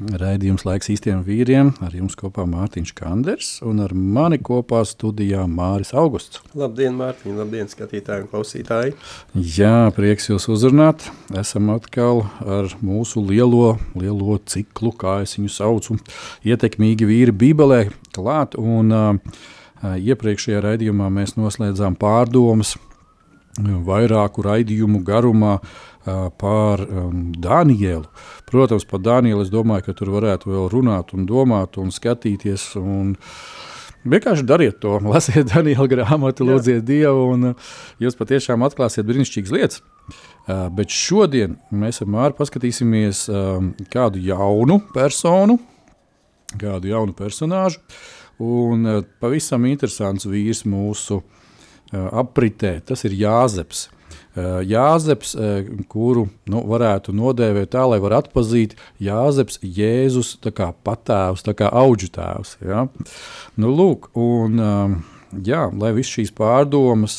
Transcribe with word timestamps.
Raidījums 0.00 0.64
laiks 0.66 0.90
īstiem 0.92 1.20
vīriem. 1.26 1.72
Ar 1.84 1.94
jums 1.96 2.16
kopā 2.18 2.44
Mārtiņš 2.48 2.92
Kanders 2.98 3.50
un 3.66 3.82
ar 3.84 3.94
mani 3.94 4.38
kopā 4.42 4.82
studijā 4.88 5.44
Māris 5.50 5.92
Augusts. 5.96 6.40
Labdien, 6.58 6.94
Mārtiņ! 6.98 7.36
Labdien, 7.38 7.70
skatītāji 7.70 8.24
un 8.24 8.30
klausītāji! 8.32 8.94
Jā, 9.36 9.90
prieks 9.96 10.30
jūs 10.30 10.48
uzrunāt. 10.52 11.08
Esam 11.38 11.72
atkal 11.74 12.24
ar 12.40 12.72
mūsu 12.84 13.22
lielo, 13.24 13.76
lielo 13.98 14.38
ciklu, 14.46 14.94
kā 14.96 15.20
es 15.26 15.36
viņu 15.38 15.52
saucu, 15.52 15.98
ietekmīgi 16.48 17.08
vīri 17.08 17.36
Bībelē 17.44 17.82
klāt. 18.16 18.56
Un, 18.60 18.94
uh, 18.96 19.42
iepriekšējā 19.82 20.62
raidījumā 20.62 21.10
mēs 21.12 21.36
noslēdzām 21.38 21.98
pārdomas 22.00 22.76
vairāku 23.60 24.44
raidījumu 24.46 25.02
garumā 25.04 25.58
par 26.38 26.82
Danielu. 27.42 28.06
Protams, 28.48 28.86
par 28.88 29.02
Danielu 29.02 29.44
es 29.44 29.52
domāju, 29.52 29.88
ka 29.88 29.96
tur 29.98 30.12
varētu 30.16 30.50
vēl 30.50 30.70
runāt 30.72 31.12
un 31.16 31.26
domāt 31.28 31.78
un 31.82 31.92
skatīties. 31.94 32.72
Un 32.80 33.16
Vienkārši 34.02 34.42
dariet 34.42 34.80
to, 34.82 34.96
lasiet 35.12 35.46
Daniela 35.52 35.86
grāmatu, 35.86 36.46
lūdziet 36.48 36.82
Dievu, 36.86 37.28
un 37.36 37.52
jūs 38.02 38.18
patiešām 38.18 38.64
atklāsiet 38.66 39.06
brīnišķīgas 39.06 39.52
lietas. 39.54 39.82
Bet 40.74 40.90
šodien 40.90 41.54
mēs 41.70 42.02
ar 42.02 42.10
Māru 42.10 42.34
paskatīsimies 42.40 43.28
kādu 43.92 44.22
jaunu 44.24 44.80
personu, 44.94 45.60
kādu 46.58 46.90
jaunu 46.90 47.14
personāžu. 47.14 47.78
Un 48.42 49.04
pavisam 49.22 49.68
interesants 49.70 50.26
vīrs 50.26 50.64
mūsu 50.66 51.20
apritē, 51.94 52.80
tas 52.82 53.06
ir 53.06 53.14
Jāzeps. 53.14 53.86
Uh, 54.32 54.62
Jāzeps, 54.64 55.34
uh, 55.36 55.66
kuru 55.92 56.22
nu, 56.48 56.62
varētu 56.64 57.12
nodēvēt 57.12 57.74
tā, 57.74 57.82
lai 57.84 57.98
varētu 58.00 58.30
atpazīt 58.30 58.78
Jāzeps, 59.04 59.58
Jēzus, 59.60 60.38
kā 60.56 60.70
patēvs, 60.86 61.44
kā 61.58 61.68
auģu 61.68 62.08
tēvs. 62.14 62.54
Ja? 62.64 62.86
Nu, 63.60 63.74
lūk, 63.76 64.08
un, 64.16 64.56
um, 64.56 64.96
jā, 65.44 65.66
lai 65.76 65.92
visas 65.98 66.14
šīs 66.16 66.32
pārdomas 66.38 67.18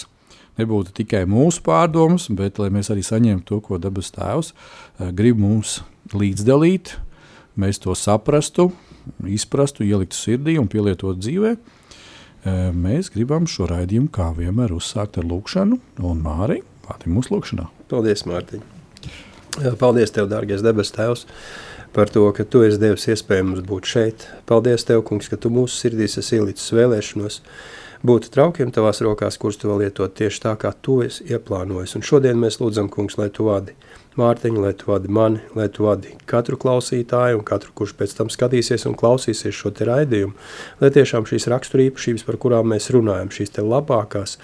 nebūtu 0.57 0.95
tikai 1.03 1.21
mūsu 1.29 1.61
pārdomas, 1.65 2.27
bet 2.33 2.57
lai 2.61 2.71
mēs 2.73 2.89
arī 2.93 3.05
saņemtu 3.05 3.45
to, 3.49 3.61
ko 3.61 3.77
dabas 3.81 4.09
tēvs 4.13 4.51
grib 5.13 5.37
mums 5.41 5.79
līdzdalīt, 6.17 6.95
mēs 7.57 7.81
to 7.85 7.93
saprastu, 7.97 8.71
izprastu, 9.29 9.85
ieliktu 9.85 10.17
sirdī 10.17 10.57
un 10.61 10.69
pielietotu 10.69 11.21
dzīvē. 11.21 11.55
Mēs 12.73 13.13
gribam 13.13 13.45
šo 13.47 13.69
raidījumu, 13.69 14.11
kā 14.13 14.33
vienmēr, 14.35 14.73
uzsākt 14.75 15.21
ar 15.21 15.29
lūkšanu 15.29 15.79
un 16.03 16.21
Māriju. 16.25 16.72
Pātim 16.83 17.15
mūsu 17.15 17.31
lūkšanā. 17.35 17.69
Paldies, 17.91 18.25
Mārtiņ! 18.27 18.63
Paldies, 19.79 20.11
Tev, 20.11 20.27
dārgais 20.31 20.63
debes 20.65 20.91
Tēvs, 20.91 21.27
par 21.95 22.09
to, 22.09 22.25
ka 22.35 22.43
Tu 22.43 22.63
esi 22.67 22.81
devis 22.81 23.05
iespēju 23.13 23.45
mums 23.51 23.63
būt 23.69 23.87
šeit. 23.87 24.27
Paldies, 24.49 24.83
Tev, 24.87 25.03
kungs, 25.07 25.29
ka 25.31 25.37
Tu 25.37 25.51
mūsu 25.53 25.77
sirdīs 25.77 26.17
esi 26.19 26.39
ielicis 26.39 26.73
vēlēšanos 26.75 27.39
būt 28.03 28.31
traukiem 28.33 28.73
Tavās 28.73 28.99
rokās, 29.05 29.37
kurus 29.39 29.61
Tu 29.61 29.69
vēl 29.69 29.85
lietot 29.85 30.15
tieši 30.17 30.43
tā, 30.47 30.55
kā 30.59 30.73
Tu 30.73 31.03
esi 31.05 31.29
ieplānojis. 31.31 31.95
Un 31.95 32.03
šodien 32.03 32.41
mēs 32.41 32.59
lūdzam, 32.59 32.89
kungs, 32.91 33.19
lai 33.21 33.29
Tu 33.31 33.45
vadi 33.47 33.77
Mārtiņu, 34.19 34.61
lai 34.61 34.73
Tu 34.77 34.85
vadi 34.85 35.09
mani, 35.09 35.39
lai 35.57 35.65
Tu 35.73 35.81
vadi 35.81 36.11
katru 36.29 36.57
klausītāju 36.61 37.39
un 37.39 37.45
katru, 37.47 37.71
kurš 37.73 37.95
pēc 37.97 38.11
tam 38.19 38.29
skatīsies 38.29 38.85
un 38.85 38.93
klausīsies 38.99 39.55
šo 39.57 39.71
te 39.73 39.87
raidījumu, 39.89 40.35
lai 40.81 40.91
tiešām 40.93 41.25
šīs 41.29 41.47
raksturīpašības, 41.49 42.25
par 42.27 42.37
kurām 42.43 42.69
mēs 42.73 42.91
runājam, 42.93 43.31
šīs 43.33 43.55
te 43.55 43.65
labākās, 43.65 44.35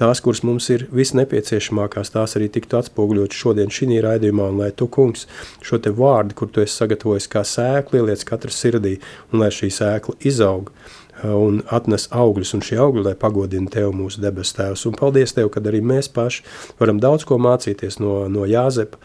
tās, 0.00 0.20
kuras 0.24 0.44
mums 0.44 0.68
ir 0.74 0.84
visnepieciešamākās, 0.92 2.12
tās 2.12 2.36
arī 2.36 2.50
tiktu 2.52 2.82
atspoguļot 2.82 3.32
šodien 3.32 3.72
šī 3.72 4.02
raidījumā, 4.04 4.50
un 4.52 4.60
lai 4.60 4.72
Tu, 4.76 4.90
kungs, 4.92 5.24
šo 5.64 5.80
te 5.80 5.94
vārdu, 5.94 6.36
kur 6.36 6.52
Tu 6.52 6.66
esi 6.66 6.76
sagatavojis 6.82 7.30
kā 7.32 7.46
sēkli, 7.48 8.02
ieliec 8.02 8.26
katra 8.28 8.52
sirdī, 8.52 8.98
un 9.32 9.40
lai 9.40 9.48
šī 9.54 9.72
sēkla 9.72 10.20
izaug, 10.28 10.68
un 11.22 11.60
atnes 11.72 12.08
augļus, 12.14 12.54
un 12.56 12.64
šie 12.64 12.80
augļi, 12.82 13.04
lai 13.08 13.14
pagodina 13.18 13.70
Tev 13.70 13.94
mūsu 13.96 14.22
debes 14.24 14.54
Tēvs. 14.56 14.86
Un 14.88 14.96
paldies 14.98 15.36
Tev, 15.36 15.50
kad 15.54 15.66
arī 15.70 15.82
mēs 15.84 16.10
paši 16.12 16.42
varam 16.80 17.00
daudz 17.02 17.26
ko 17.28 17.38
mācīties 17.42 18.00
no, 18.02 18.24
no 18.32 18.48
Jāzepa, 18.48 18.98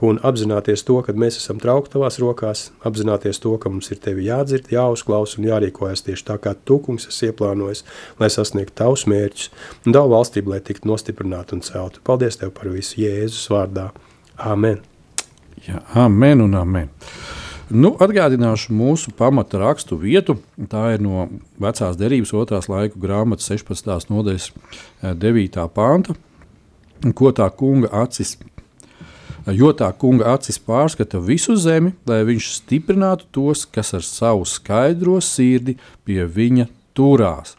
un 0.00 0.20
apzināties 0.24 0.84
to, 0.88 0.96
ka 1.04 1.12
mēs 1.12 1.36
esam 1.40 1.60
traukti 1.60 1.92
tavās 1.94 2.16
rokās, 2.22 2.62
apzināties 2.88 3.42
to, 3.42 3.52
ka 3.60 3.72
mums 3.72 3.90
ir 3.92 4.00
tevi 4.00 4.28
jādzird, 4.30 4.70
jāuzklaus 4.72 5.36
un 5.38 5.48
jārīkojas 5.50 6.04
tieši 6.06 6.26
tā, 6.30 6.38
kā 6.40 6.54
tu, 6.64 6.78
kungs, 6.84 7.10
esi 7.10 7.28
ieplānojis, 7.28 7.84
lai 8.20 8.30
sasniegtu 8.32 8.78
tavus 8.80 9.04
mērķus 9.10 9.50
un 9.84 9.96
tavu 9.96 10.14
valstību, 10.14 10.54
lai 10.54 10.62
tiktu 10.64 10.88
nostiprinātu 10.90 11.58
un 11.58 11.66
celtu. 11.66 12.00
Paldies 12.06 12.40
Tev 12.40 12.54
par 12.56 12.72
visu 12.72 13.02
Jēzus 13.02 13.50
vārdā. 13.52 13.90
Amen. 14.40 14.80
Jā, 15.66 15.84
amen 16.06 16.46
un 16.46 16.56
amen. 16.56 16.88
Nu, 17.70 17.92
atgādināšu 18.02 18.74
mūsu 18.74 19.12
pamata 19.14 19.60
rakstu 19.60 19.94
vietu. 19.94 20.40
Tā 20.70 20.96
ir 20.96 21.04
no 21.04 21.28
vecās 21.62 21.94
derības 21.98 22.32
otrās 22.34 22.66
laiku 22.66 22.98
grāmatas 22.98 23.46
16. 23.52 24.10
nodaļas 24.10 24.48
9. 25.22 25.58
panta. 25.74 26.16
Ko 27.14 27.30
tā 27.30 27.46
kunga 27.54 27.88
acis, 28.02 28.34
jo 29.46 29.70
tā 29.70 29.92
kunga 29.94 30.34
acis 30.34 30.58
pārskata 30.58 31.22
visu 31.22 31.54
zemi, 31.54 31.94
lai 32.10 32.24
viņš 32.26 32.50
stiprinātu 32.58 33.30
tos, 33.38 33.62
kas 33.70 33.94
ar 33.94 34.04
savu 34.04 34.44
skaidro 34.50 35.20
sirdi 35.22 35.78
pie 36.04 36.26
viņa 36.26 36.66
turās. 36.98 37.54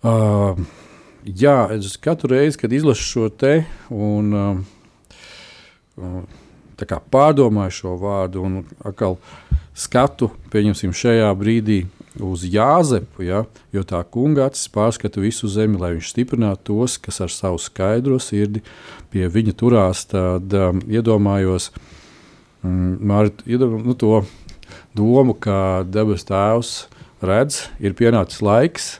Uh, 0.00 0.56
jā, 1.28 1.68
es 1.76 2.00
katru 2.00 2.32
reizi, 2.32 2.62
kad 2.64 2.72
izlasu 2.72 3.04
šo 3.04 3.28
te 3.28 3.58
un 3.92 4.32
uh, 4.32 4.62
uh, 6.00 6.39
pārdomāju 6.86 7.76
šo 7.76 7.94
vārdu 8.00 8.44
un 8.46 8.60
atkal 8.84 9.18
skatu, 9.76 10.30
pieņemsim, 10.52 10.92
šajā 10.96 11.30
brīdī 11.38 11.84
uz 12.18 12.42
Jāzepu, 12.44 13.22
ja, 13.24 13.44
jo 13.72 13.82
tā 13.86 14.00
kunga 14.10 14.48
acis 14.48 14.68
pārskata 14.72 15.22
visu 15.22 15.48
zemi, 15.50 15.78
lai 15.80 15.94
viņš 15.94 16.10
stiprinātu 16.10 16.72
tos, 16.72 16.98
kas 16.98 17.20
ar 17.22 17.32
savu 17.32 17.60
skaidro 17.62 18.18
sirdi 18.22 18.64
pie 19.12 19.28
viņa 19.30 19.54
turās. 19.56 20.04
Tad 20.10 20.52
um, 20.56 20.82
iedomājos 20.90 21.70
mm, 22.64 22.96
Mārit, 22.98 23.44
iedom, 23.46 23.78
nu, 23.86 23.94
to 23.94 24.24
domu, 24.96 25.36
ka 25.38 25.86
debes 25.86 26.26
tēvs 26.28 26.74
redz, 27.22 27.66
ir 27.78 27.94
pienācis 27.98 28.42
laiks 28.42 28.90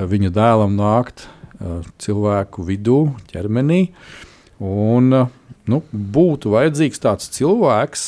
viņa 0.00 0.32
dēlam 0.32 0.78
nākt 0.78 1.26
uh, 1.26 1.84
cilvēku 2.00 2.64
vidū, 2.64 3.02
ķermenī. 3.32 3.90
Un, 4.60 5.12
uh, 5.12 5.28
nu, 5.70 5.82
būtu 5.90 6.52
vajadzīgs 6.54 7.02
tāds 7.02 7.30
cilvēks, 7.36 8.06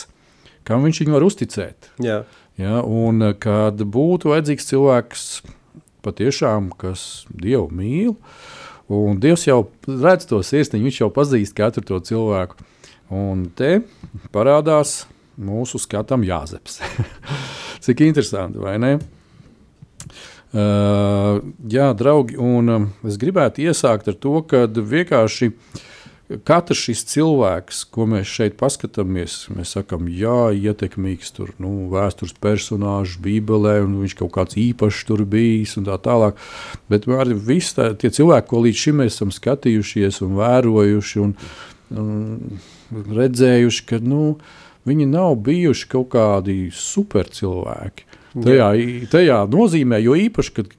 kam 0.68 0.86
viņš 0.86 1.02
viņu 1.02 1.16
var 1.16 1.26
uzticēt. 1.26 1.90
Jā. 2.02 2.22
Ja, 2.60 2.82
un 2.84 3.24
eh, 3.24 3.36
kad 3.40 3.80
būtu 3.80 4.32
vajadzīgs 4.32 4.68
cilvēks, 4.68 5.28
patiešām, 6.02 6.72
kas 6.78 7.24
Dievu 7.30 7.68
mīl, 7.72 8.16
un 8.92 9.20
Dievs 9.22 9.46
jau 9.46 9.64
redz 9.86 10.26
to 10.28 10.42
sirsniņu, 10.44 10.88
viņš 10.88 11.00
jau 11.04 11.10
pazīst 11.14 11.56
katru 11.56 11.84
to 11.86 12.00
cilvēku. 12.02 12.58
Un 13.12 13.46
te 13.56 13.82
parādās 14.34 15.02
mūsu 15.36 15.80
skatam 15.80 16.24
Jāzeps. 16.26 16.80
Cik 17.84 18.02
interesanti, 18.04 18.60
vai 18.62 18.76
ne? 18.82 18.96
Uh, 20.52 21.38
jā, 21.72 21.86
draugi, 21.96 22.36
un 22.36 22.68
uh, 22.68 22.82
es 23.08 23.16
gribētu 23.20 23.62
iesākt 23.64 24.10
ar 24.12 24.16
to, 24.20 24.34
ka 24.44 24.66
vienkārši 24.68 25.48
uh, 25.48 25.80
katrs 26.46 26.84
šis 26.86 27.04
cilvēks, 27.10 27.82
ko 27.92 28.06
mēs 28.10 28.30
šeit 28.30 28.56
paskatāmies, 28.60 29.36
mēs 29.54 29.74
sakām, 29.76 30.08
jā, 30.12 30.52
ietekmīgs 30.56 31.32
tur, 31.36 31.52
nu, 31.62 31.88
vēstures 31.92 32.34
personāžs 32.42 33.18
Bībelē, 33.22 33.78
un 33.84 33.98
viņš 34.02 34.16
kaut 34.20 34.32
kāds 34.36 34.58
īpašs 34.60 35.04
tur 35.08 35.24
bijis 35.28 35.76
un 35.80 35.88
tā 35.88 35.98
tālāk. 36.02 36.40
Bet 36.92 37.08
arī 37.10 37.36
visi 37.36 37.76
tā, 37.78 37.92
tie 37.98 38.12
cilvēki, 38.14 38.48
ko 38.50 38.64
līdz 38.66 38.82
šim 38.84 39.00
mēs 39.02 39.16
esam 39.16 39.32
skatījušies 39.34 40.22
un 40.26 40.36
vērojuši 40.40 41.22
un, 41.22 41.34
un 42.02 43.08
redzējuši, 43.20 43.86
ka 43.88 44.00
nu, 44.02 44.36
viņi 44.88 45.08
nav 45.12 45.36
bijuši 45.46 45.90
kaut 45.92 46.12
kādi 46.14 46.58
supercilvēki. 46.76 48.08
Tajā, 48.32 48.70
tajā 49.12 49.42
nozīmē, 49.52 49.98
jo 50.00 50.16
īpaši, 50.16 50.54
kad 50.56 50.70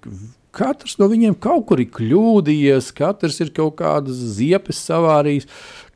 Katrs 0.54 1.00
no 1.02 1.08
viņiem 1.10 1.34
kaut 1.42 1.66
kur 1.72 1.80
ir 1.82 1.90
kļūdījies, 1.96 2.92
katrs 2.94 3.40
ir 3.42 3.50
kaut 3.56 3.80
kādas 3.80 4.20
ziepes 4.36 4.84
savārījis, 4.86 5.48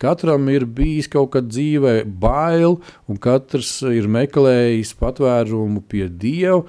katram 0.02 0.50
ir 0.50 0.66
bijis 0.66 1.10
kaut 1.14 1.36
kāda 1.36 1.52
dzīvē 1.52 1.94
bail, 2.10 2.80
un 3.06 3.22
katrs 3.22 3.76
ir 3.86 4.10
meklējis 4.10 4.96
patvērumu 4.98 5.86
pie 5.86 6.08
Dieva. 6.10 6.64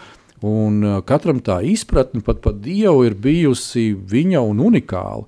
Un 0.44 0.84
uh, 0.84 0.98
katram 1.02 1.40
tā 1.42 1.56
izpratne 1.66 2.20
pat 2.22 2.44
par 2.44 2.54
Dievu 2.62 3.08
ir 3.08 3.16
bijusi 3.18 3.88
viņa 3.96 4.44
un 4.46 4.60
unikāla. 4.68 5.24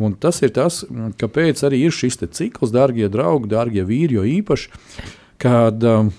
Un 0.00 0.18
tas 0.18 0.42
ir 0.42 0.50
tas, 0.56 0.82
kāpēc 1.20 1.62
arī 1.64 1.84
ir 1.86 1.94
šis 1.94 2.18
cikls, 2.26 2.74
darbie 2.74 3.08
draugi, 3.12 3.52
darbie 3.52 3.84
vīri, 3.86 4.18
jo 4.18 4.26
īpaši, 4.26 4.70
kad 5.40 5.84
um, 5.84 6.10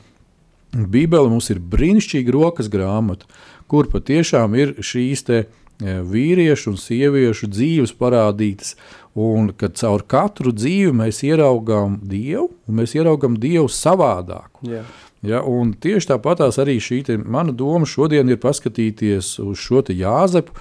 Bībele 0.71 1.29
mums 1.29 1.51
ir 1.51 1.59
brīnišķīga 1.59 2.33
rokas 2.33 2.69
grāmata, 2.71 3.27
kur 3.69 3.89
patiešām 3.91 4.57
ir 4.57 4.77
šīs 4.85 5.25
uh, 5.29 5.49
vīriešu 5.81 6.73
un 6.73 6.79
sieviešu 6.79 7.49
dzīves 7.51 7.93
parādītas, 7.97 8.75
un 9.17 9.51
kad 9.57 9.75
caur 9.79 10.05
katru 10.07 10.53
dzīvi 10.55 10.93
mēs 10.95 11.23
ieraugām 11.27 11.99
Dievu, 12.07 12.49
un 12.67 12.81
mēs 12.81 12.95
ieraugām 12.95 13.39
Dievu 13.41 13.67
savādāku. 13.71 14.61
Yeah. 14.67 14.85
Ja, 15.21 15.43
tieši 15.81 16.15
tāpat 16.15 16.41
arī 16.49 16.79
šī 16.81 17.03
te, 17.05 17.15
mana 17.17 17.53
doma 17.53 17.85
šodien 17.85 18.29
ir 18.31 18.39
paskatīties 18.41 19.35
uz 19.43 19.59
šo 19.61 19.83
Jāzepu. 19.93 20.55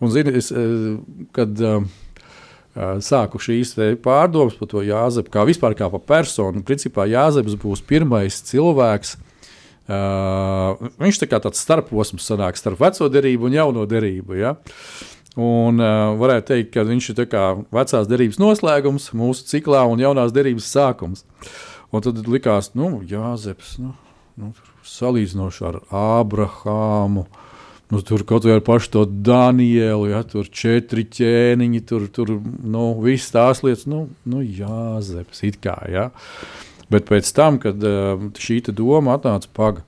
Un, 0.00 0.12
zini, 0.14 0.32
es, 0.38 0.48
kad 1.34 1.60
uh, 1.60 1.82
sāku 3.04 3.40
šīs 3.42 3.74
pārdomas 4.00 4.56
par 4.56 4.70
to 4.70 4.84
Jāzepu, 4.86 5.32
kā 5.34 5.44
vispār 5.48 5.76
kā 5.76 5.90
par 5.92 6.04
personu, 6.06 6.62
principā 6.64 7.04
Jāzeps 7.10 7.58
būs 7.60 7.82
pirmais 7.84 8.40
cilvēks, 8.48 9.16
Uh, 9.88 10.90
viņš 11.00 11.22
tā 11.22 11.26
kā 11.30 11.38
tāds 11.40 11.62
starposms 11.64 12.26
sanāk 12.28 12.58
starp 12.60 12.82
veco 12.82 13.06
derību 13.08 13.48
un 13.48 13.54
jauno 13.56 13.86
derību. 13.88 14.36
Ja? 14.36 14.50
Un 15.38 15.80
uh, 15.80 16.12
varētu 16.20 16.50
teikt, 16.50 16.72
ka 16.74 16.84
viņš 16.84 17.10
ir 17.14 17.22
vecās 17.72 18.10
derības 18.10 18.40
noslēgums 18.42 19.12
mūsu 19.16 19.46
ciklā 19.48 19.86
un 19.88 20.02
jaunās 20.02 20.34
derības 20.36 20.68
sākums. 20.74 21.24
Un 21.88 22.04
tad 22.04 22.20
likās, 22.28 22.74
nu, 22.76 22.98
Jāzeps, 23.08 23.78
nu, 23.80 23.94
nu, 24.36 24.52
salīdzinoši 24.84 25.64
ar 25.70 25.80
Ābrahāmu. 25.88 27.24
Nu, 27.88 28.02
tur 28.04 28.26
kaut 28.28 28.44
kā 28.44 28.58
ar 28.58 28.64
pašu 28.66 28.90
to 28.92 29.06
Danielu, 29.08 30.10
ja 30.10 30.20
tur 30.28 30.50
četri 30.52 31.06
ķēniņi, 31.08 31.80
tur, 31.88 32.04
tur 32.12 32.34
nu, 32.44 32.90
viss 33.00 33.32
tās 33.32 33.64
lietas, 33.64 33.86
nu, 33.88 34.04
nu 34.28 34.44
Jāzeps, 34.44 35.40
kā. 35.64 35.78
Ja. 35.88 36.10
Bet 36.92 37.08
pēc 37.08 37.28
tam, 37.36 37.58
kad 37.60 37.82
uh, 37.84 38.16
šī 38.40 38.62
doma 38.72 39.18
atnāca 39.18 39.50
paga, 39.52 39.84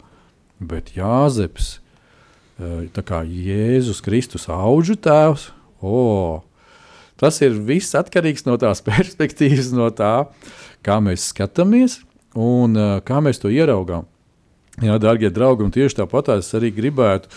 bet 0.60 0.92
Jāzeps, 0.96 1.78
uh, 2.60 2.84
kā 2.92 3.22
Jēzus 3.24 4.02
Kristus 4.04 4.48
augu 4.52 4.98
tēvs, 5.00 5.48
oh, 5.80 6.42
tas 7.20 7.40
ir 7.40 7.56
viss 7.56 7.96
atkarīgs 7.96 8.44
no 8.48 8.58
tās 8.60 8.84
perspektīvas, 8.88 9.72
no 9.76 9.88
tā, 9.88 10.28
kā 10.84 11.00
mēs 11.00 11.30
skatāmies 11.32 12.02
un 12.36 12.76
uh, 12.76 12.96
kā 13.04 13.22
mēs 13.24 13.40
to 13.40 13.52
ieraugām. 13.52 14.06
Jā, 14.80 14.94
darbie 15.02 15.28
draugi, 15.28 15.66
un 15.66 15.72
tieši 15.74 15.98
tāpat 15.98 16.30
es 16.38 16.48
arī 16.56 16.70
gribētu 16.72 17.28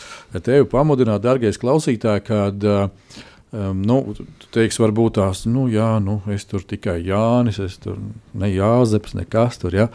tevi 0.45 0.67
pamudināt, 0.69 1.23
darbie 1.23 1.51
klausītāji, 1.59 2.23
kad 2.27 2.67
uh, 2.67 3.23
Um, 3.53 3.83
nu, 3.85 3.99
tu 4.17 4.47
teiksi, 4.49 4.79
varbūt 4.81 5.19
tās, 5.19 5.43
nu, 5.45 5.67
jā, 5.69 5.99
nu, 6.01 6.15
es 6.33 6.47
tur 6.49 6.63
tikai 6.65 6.95
Jānis, 7.05 7.59
es 7.61 7.75
tur 7.83 7.99
ne 8.33 8.49
Jāzeps, 8.49 9.13
nekas 9.13 9.61
tur, 9.61 9.75
ja. 9.77 9.85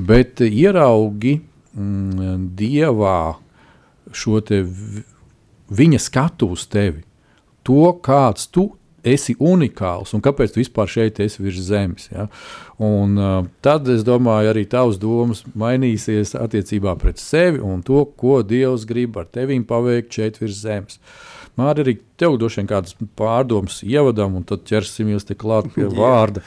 Bet 0.00 0.40
ieraugi 0.40 1.34
mm, 1.76 2.46
Dievā 2.56 3.18
šo 4.16 4.40
te 4.40 4.62
viņa 5.76 6.00
skatu 6.00 6.48
uz 6.56 6.64
tevi, 6.72 7.04
to, 7.68 7.92
kāds 8.00 8.48
tu 8.48 8.70
esi 9.04 9.36
unikāls 9.36 10.16
un 10.16 10.24
kāpēc 10.24 10.56
tu 10.56 10.62
vispār 10.62 10.88
šeit 10.88 11.20
esi 11.20 11.44
virs 11.44 11.68
zemes. 11.68 12.08
Ja? 12.08 12.30
Un, 12.80 13.20
uh, 13.20 13.38
tad 13.60 13.92
es 13.92 14.08
domāju, 14.08 14.54
arī 14.54 14.64
tavs 14.72 14.96
domas 15.02 15.44
mainīsies 15.52 16.32
attiecībā 16.40 16.96
pret 17.04 17.20
sevi 17.20 17.60
un 17.60 17.84
to, 17.84 18.06
ko 18.16 18.40
Dievs 18.40 18.88
grib 18.88 19.20
ar 19.20 19.28
tevīm 19.28 19.68
paveikt 19.68 20.16
šeit 20.16 20.40
virs 20.40 20.64
zemes. 20.64 20.96
Uh, 20.96 21.25
Mārķis, 21.56 21.84
arī 21.84 21.94
tev 22.20 22.38
vien 22.42 22.68
kādas 22.68 22.96
pārdomas 23.18 23.80
ievadam, 23.86 24.36
un 24.40 24.44
tad 24.48 24.66
ķersimies 24.68 25.28
klāt 25.40 25.70
pie 25.74 25.88
vārda. 25.88 26.44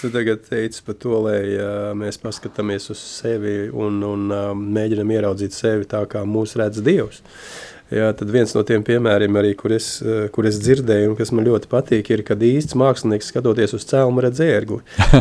Tu 0.00 0.10
tagad 0.12 0.42
teici 0.44 0.82
par 0.84 0.98
to, 1.00 1.16
lai 1.24 1.38
uh, 1.56 1.92
mēs 1.96 2.20
paskatāmies 2.20 2.90
uz 2.92 3.00
sevi 3.00 3.70
un, 3.72 4.02
un 4.04 4.26
uh, 4.30 4.50
mēģinam 4.52 5.14
ieraudzīt 5.14 5.56
sevi 5.56 5.88
tā, 5.88 6.02
kā 6.10 6.26
mūs 6.28 6.58
redz 6.60 6.82
Dievs. 6.84 7.22
Uh, 7.24 7.73
Jā, 7.92 8.06
tad 8.16 8.30
viens 8.32 8.48
no 8.56 8.62
tiem 8.64 8.80
piemēriem, 8.80 9.36
arī, 9.36 9.50
kur, 9.60 9.72
es, 9.76 9.98
eh, 10.00 10.24
kur 10.32 10.46
es 10.48 10.56
dzirdēju, 10.56 11.10
un 11.10 11.16
kas 11.18 11.30
man 11.36 11.44
ļoti 11.44 11.68
patīk, 11.68 12.08
ir, 12.14 12.22
kad 12.24 12.40
īsts 12.40 12.72
mākslinieks 12.80 13.26
skatoties 13.28 13.74
uz 13.76 13.84
cēlumu 13.90 14.22
redz 14.24 14.40
ērgli. 14.40 14.78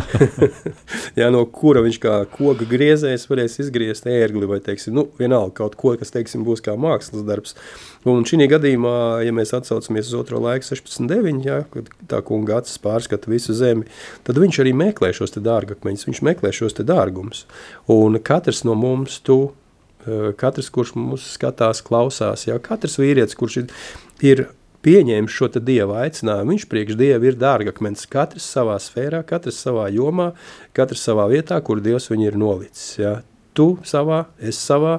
jā, 1.20 1.28
no 1.34 1.42
kura 1.52 1.82
viņš 1.84 1.98
kā 2.00 2.14
koka 2.32 2.64
griezējs 2.70 3.28
varēs 3.28 3.60
izgriezt 3.66 4.08
ērgli, 4.08 4.48
vai, 4.48 4.62
teiksim, 4.64 4.96
nu, 4.96 5.10
vienalga 5.20 5.58
kaut 5.58 5.76
ko, 5.76 5.92
kas, 6.00 6.14
teiksim, 6.16 6.46
būs 6.48 6.64
kā 6.64 6.78
mākslas 6.80 7.26
darbs. 7.28 7.58
Un 8.08 8.24
šī 8.28 8.48
gadījumā, 8.52 8.96
ja 9.28 9.34
mēs 9.36 9.52
atsaucamies 9.58 10.08
uz 10.08 10.16
otro 10.22 10.40
laiku 10.44 10.70
16.9, 10.70 11.44
jā, 11.44 11.60
kad 11.74 11.92
tā 12.16 12.22
kunga 12.24 12.62
acis 12.62 12.80
pārskata 12.84 13.32
visu 13.32 13.56
zemi, 13.58 13.90
tad 14.24 14.40
viņš 14.40 14.62
arī 14.64 14.72
meklē 14.86 15.12
šos 15.16 15.36
dārgakmeņus, 15.36 16.08
viņš 16.08 16.24
meklē 16.32 16.56
šos 16.56 16.80
dārgumus. 16.80 17.44
Un 17.92 18.16
katrs 18.24 18.64
no 18.64 18.76
mums, 18.80 19.20
tu, 19.20 19.52
katrs, 20.40 20.70
kurš 20.74 20.96
mūsu 20.98 21.30
skatās, 21.36 21.84
klausās, 21.86 22.48
jau 22.48 22.60
katrs 22.64 23.00
vīrietis, 23.02 23.38
kurš 23.40 23.62
ir, 23.62 23.74
ir 24.24 24.46
pieņēmis 24.84 25.34
šo 25.34 25.50
dieva 25.60 26.04
aicinājumu, 26.04 26.54
viņš 26.54 26.66
priekš 26.72 26.98
dieva 27.00 27.30
ir 27.30 27.38
dārgakmens. 27.40 28.08
Katrs 28.12 28.48
savā 28.56 28.76
sfērā, 28.84 29.24
katrs 29.28 29.62
savā 29.64 29.88
jomā, 29.94 30.34
katrs 30.76 31.06
savā 31.08 31.30
vietā, 31.32 31.60
kur 31.64 31.82
dievs 31.84 32.10
viņu 32.12 32.28
ir 32.28 32.40
nolicis. 32.40 32.90
Ja? 33.00 33.14
Tu 33.54 33.68
savā, 33.86 34.24
es 34.42 34.58
savā, 34.58 34.98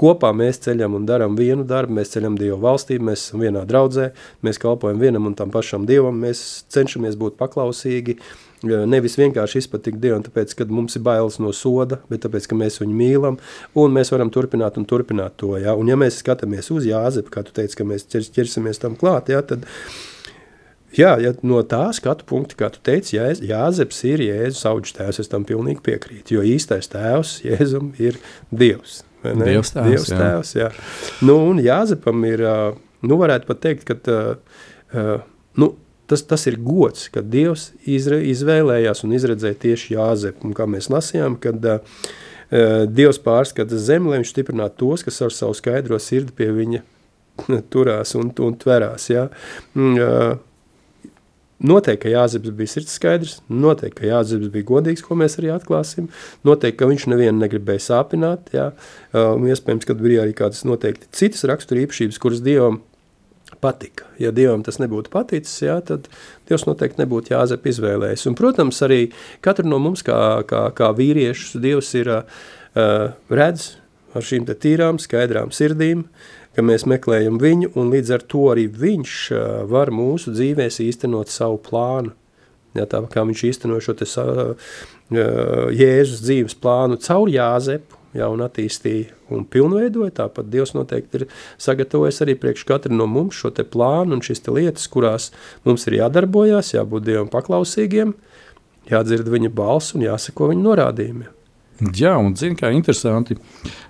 kopā 0.00 0.32
mēs 0.34 0.58
ceļam 0.64 0.96
un 0.98 1.04
darām 1.06 1.36
vienu 1.38 1.62
darbu, 1.68 1.94
mēs 2.00 2.10
ceļam 2.16 2.34
Dievu 2.40 2.58
valstību, 2.64 3.06
mēs 3.12 3.28
esam 3.28 3.44
vienā 3.44 3.62
draudzē, 3.68 4.08
mēs 4.42 4.58
kalpojam 4.62 4.98
vienam 4.98 5.30
un 5.30 5.36
tam 5.38 5.54
pašam 5.54 5.86
Dievam, 5.86 6.18
mēs 6.24 6.64
cenšamies 6.74 7.14
būt 7.20 7.38
paklausīgi, 7.38 8.18
uh, 8.18 8.51
Nevis 8.62 9.18
vienkārši 9.18 9.62
izpatikt 9.62 10.00
Dievam, 10.02 10.22
tāpēc, 10.26 10.54
ka 10.58 10.66
mums 10.70 10.94
ir 10.98 11.04
bailes 11.06 11.38
no 11.42 11.50
soda, 11.56 11.98
bet 12.12 12.22
tāpēc, 12.26 12.46
ka 12.50 12.58
mēs 12.58 12.78
viņu 12.82 12.94
mīlam, 12.98 13.40
un 13.78 13.96
mēs 13.96 14.12
varam 14.14 14.30
turpināt 14.32 14.78
un 14.78 14.86
turpināt 14.88 15.38
to. 15.42 15.56
Ja? 15.58 15.74
Un 15.78 15.90
ja 15.90 15.98
mēs 15.98 16.20
skatāmies 16.22 16.70
uz 16.74 16.86
Jāzepu, 16.88 17.32
kā 17.34 17.44
tu 17.46 17.54
teici, 17.56 17.78
ka 17.78 17.86
mēs 17.88 18.06
ķersimies 18.12 18.82
tam 18.82 18.98
klāt, 19.00 19.32
ja, 19.32 19.42
tad 19.46 19.66
Jā, 20.92 21.14
ja 21.24 21.30
no 21.40 21.62
tā 21.64 21.86
skatu 21.96 22.26
punkta, 22.28 22.56
kā 22.58 22.68
tu 22.72 22.80
teici, 22.84 23.14
Jā, 23.16 23.30
Jāzeps 23.32 24.02
ir 24.10 24.20
Jēzus 24.26 24.66
auģis 24.68 24.96
tēvs, 24.98 25.20
es 25.22 25.30
tam 25.32 25.46
pilnīgi 25.48 25.80
piekrītu, 25.86 26.36
jo 26.36 26.42
īstais 26.44 26.90
tēvs 26.92 27.38
Jēzum 27.46 27.94
ir 27.96 28.18
Dievs. 28.50 29.00
Dievs 29.22 29.72
tēvs, 29.72 29.88
Dievs 29.88 30.10
tēvs 30.10 30.52
jā. 30.58 30.68
jā. 30.68 30.84
Nu, 31.24 31.38
un 31.48 31.62
Jāzepam 31.64 32.26
ir, 32.28 32.44
nu 33.08 33.18
varētu 33.20 33.48
pat 33.48 33.62
teikt, 33.64 33.88
ka, 33.88 34.18
uh, 34.92 35.24
nu, 35.62 35.70
tas, 36.10 36.24
tas 36.28 36.46
ir 36.50 36.58
gods, 36.62 37.08
kad 37.12 37.30
Dievs 37.32 37.70
izre, 37.88 38.20
izvēlējās 38.32 39.04
un 39.06 39.16
izredzēja 39.16 39.60
tieši 39.66 39.96
Jāzepu. 39.96 40.48
Un 40.48 40.54
kā 40.58 40.68
mēs 40.70 40.90
lasījām, 40.92 41.38
kad 41.42 41.64
uh, 41.76 41.98
Dievs 42.88 43.20
pārskata 43.22 43.80
zemi, 43.80 44.12
lai 44.12 44.22
viņš 44.22 44.32
stiprinātu 44.34 44.84
tos, 44.84 45.04
kas 45.06 45.22
ar 45.24 45.34
savu 45.34 45.56
skaidro 45.58 46.00
sirdi 46.02 46.34
pie 46.36 46.50
viņa 46.52 46.82
turās 47.72 48.16
un, 48.18 48.32
un 48.44 48.56
tverās. 48.60 49.10
Ja? 49.12 49.28
Uh, 49.76 50.34
Noteikti, 51.62 52.00
ka 52.02 52.10
Jāzeps 52.10 52.50
bija 52.58 52.70
sirds 52.72 52.94
skaidrs, 52.98 53.36
noteikti, 53.46 54.00
ka 54.00 54.08
Jāzeps 54.08 54.50
bija 54.50 54.66
godīgs, 54.66 55.02
ko 55.06 55.14
mēs 55.18 55.38
arī 55.38 55.52
atklāsim. 55.54 56.08
Noteikti, 56.46 56.78
ka 56.80 56.88
viņš 56.90 57.04
nevienu 57.12 57.38
negribēja 57.38 57.84
sāpināt. 57.84 58.50
Jā. 58.56 58.72
Uh, 59.14 59.36
iespējams, 59.46 59.86
ka 59.86 59.94
bija 59.98 60.24
arī 60.24 60.34
kādas 60.34 60.64
noteikti 60.66 61.06
citas 61.14 61.46
rakstura 61.46 61.84
īpašības, 61.84 62.18
kuras 62.22 62.42
Dievam 62.42 62.80
patika. 63.62 64.08
Ja 64.20 64.32
Dievam 64.34 64.64
tas 64.66 64.80
nebūtu 64.82 65.12
paticis, 65.12 65.54
jā, 65.62 65.78
tad 65.86 66.08
Dievs 66.48 66.66
noteikti 66.66 67.02
nebūtu 67.02 67.34
Jāzep 67.34 67.68
izvēlējis. 67.70 68.26
Un, 68.30 68.36
protams, 68.38 68.82
arī 68.84 69.04
katru 69.44 69.68
no 69.70 69.78
mums 69.82 70.04
kā, 70.06 70.18
kā, 70.48 70.66
kā 70.76 70.90
vīriešus 70.98 71.60
Dievs 71.62 71.92
ir 71.98 72.10
uh, 72.12 72.42
redz 73.30 73.72
ar 74.12 74.26
šīm 74.26 74.48
tīrām, 74.50 74.98
skaidrām 75.00 75.54
sirdīm, 75.54 76.04
ka 76.56 76.64
mēs 76.66 76.84
meklējam 76.90 77.38
viņu, 77.40 77.72
un 77.80 77.94
līdz 77.94 78.12
ar 78.18 78.26
to 78.28 78.48
arī 78.52 78.66
viņš 78.68 79.14
uh, 79.32 79.46
var 79.70 79.94
mūsu 79.94 80.34
dzīvēs 80.34 80.82
īstenot 80.84 81.32
savu 81.32 81.62
plānu. 81.62 82.12
Ja, 82.76 82.86
tā 82.88 83.02
kā 83.12 83.24
viņš 83.28 83.46
īsteno 83.50 83.78
šo 83.84 83.94
te, 83.96 84.08
uh, 84.08 84.76
Jēzus 85.12 86.22
dzīves 86.24 86.56
plānu 86.60 86.98
caur 87.04 87.30
Jāzepu, 87.30 88.01
ja, 88.16 88.28
un 88.32 88.42
attīstīja 88.44 89.12
un 89.32 89.44
pilnveidoja. 89.48 90.14
Tāpat 90.22 90.50
Dievs 90.52 90.74
noteikti 90.76 91.22
ir 91.22 91.26
sagatavojis 91.60 92.22
arī 92.24 92.36
priekš 92.40 92.66
katra 92.68 92.92
no 92.94 93.08
mums 93.10 93.38
šo 93.38 93.52
plānu 93.52 94.18
un 94.18 94.24
šīs 94.24 94.44
lietas, 94.48 94.88
kurās 94.92 95.30
mums 95.64 95.86
ir 95.88 96.00
jādarbojas, 96.00 96.74
jābūt 96.76 97.08
Dievam 97.08 97.30
paklausīgiem, 97.32 98.14
jādzird 98.90 99.30
viņa 99.32 99.52
balss 99.54 99.96
un 99.96 100.06
jāseko 100.06 100.50
viņa 100.52 100.66
norādījumiem. 100.68 101.38
Jā, 101.96 102.14
un 102.20 102.36
zini, 102.38 102.54
kā 102.54 102.70
interesanti, 102.70 103.34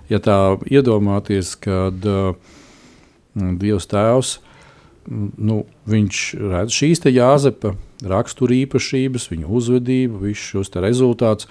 ja 0.09 0.17
tā 0.23 0.57
iedomāties, 0.65 1.53
kad 1.61 2.07
uh, 2.09 2.33
Dievs 3.35 3.85
Tēvs, 3.91 4.37
nu, 5.37 5.59
viņš 5.89 6.21
redz 6.39 6.73
šīs 6.73 7.03
Jāzepa 7.11 7.75
rakstura 8.07 8.55
īpašības, 8.63 9.27
viņa 9.31 9.49
uzvedību, 9.59 10.23
visus 10.25 10.47
šos 10.55 10.73
rezultātus. 10.81 11.49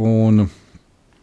Un 0.00 0.46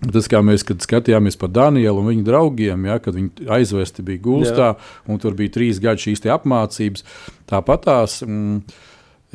Tas, 0.02 0.26
kā 0.26 0.40
mēs 0.42 0.64
skatījāmies 0.66 1.38
par 1.38 1.52
Danielu 1.54 2.02
un 2.02 2.08
viņa 2.10 2.24
draugiem, 2.26 2.88
ja, 2.90 2.98
kad 3.04 3.14
viņi 3.14 3.46
aizvesti 3.54 4.02
bija 4.06 4.22
gulstā, 4.26 4.70
Jā. 4.74 4.94
un 5.06 5.20
tur 5.22 5.36
bija 5.38 5.54
trīs 5.60 5.82
gadi 5.84 6.08
šīs 6.08 6.26
apmācības. 6.26 7.06
Tāpat 7.52 7.86
tās 7.86 8.16
mm, 8.26 8.64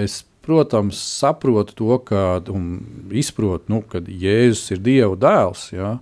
es, 0.02 0.24
protams, 0.46 0.98
saprotu 0.98 1.76
to, 1.78 2.00
ka, 2.08 2.24
un 2.50 2.80
izprotu, 3.14 3.70
nu, 3.70 3.84
ka 3.86 4.02
Jēzus 4.02 4.74
ir 4.74 4.82
Dieva 4.82 5.14
dēls, 5.22 5.68
ja, 5.76 5.96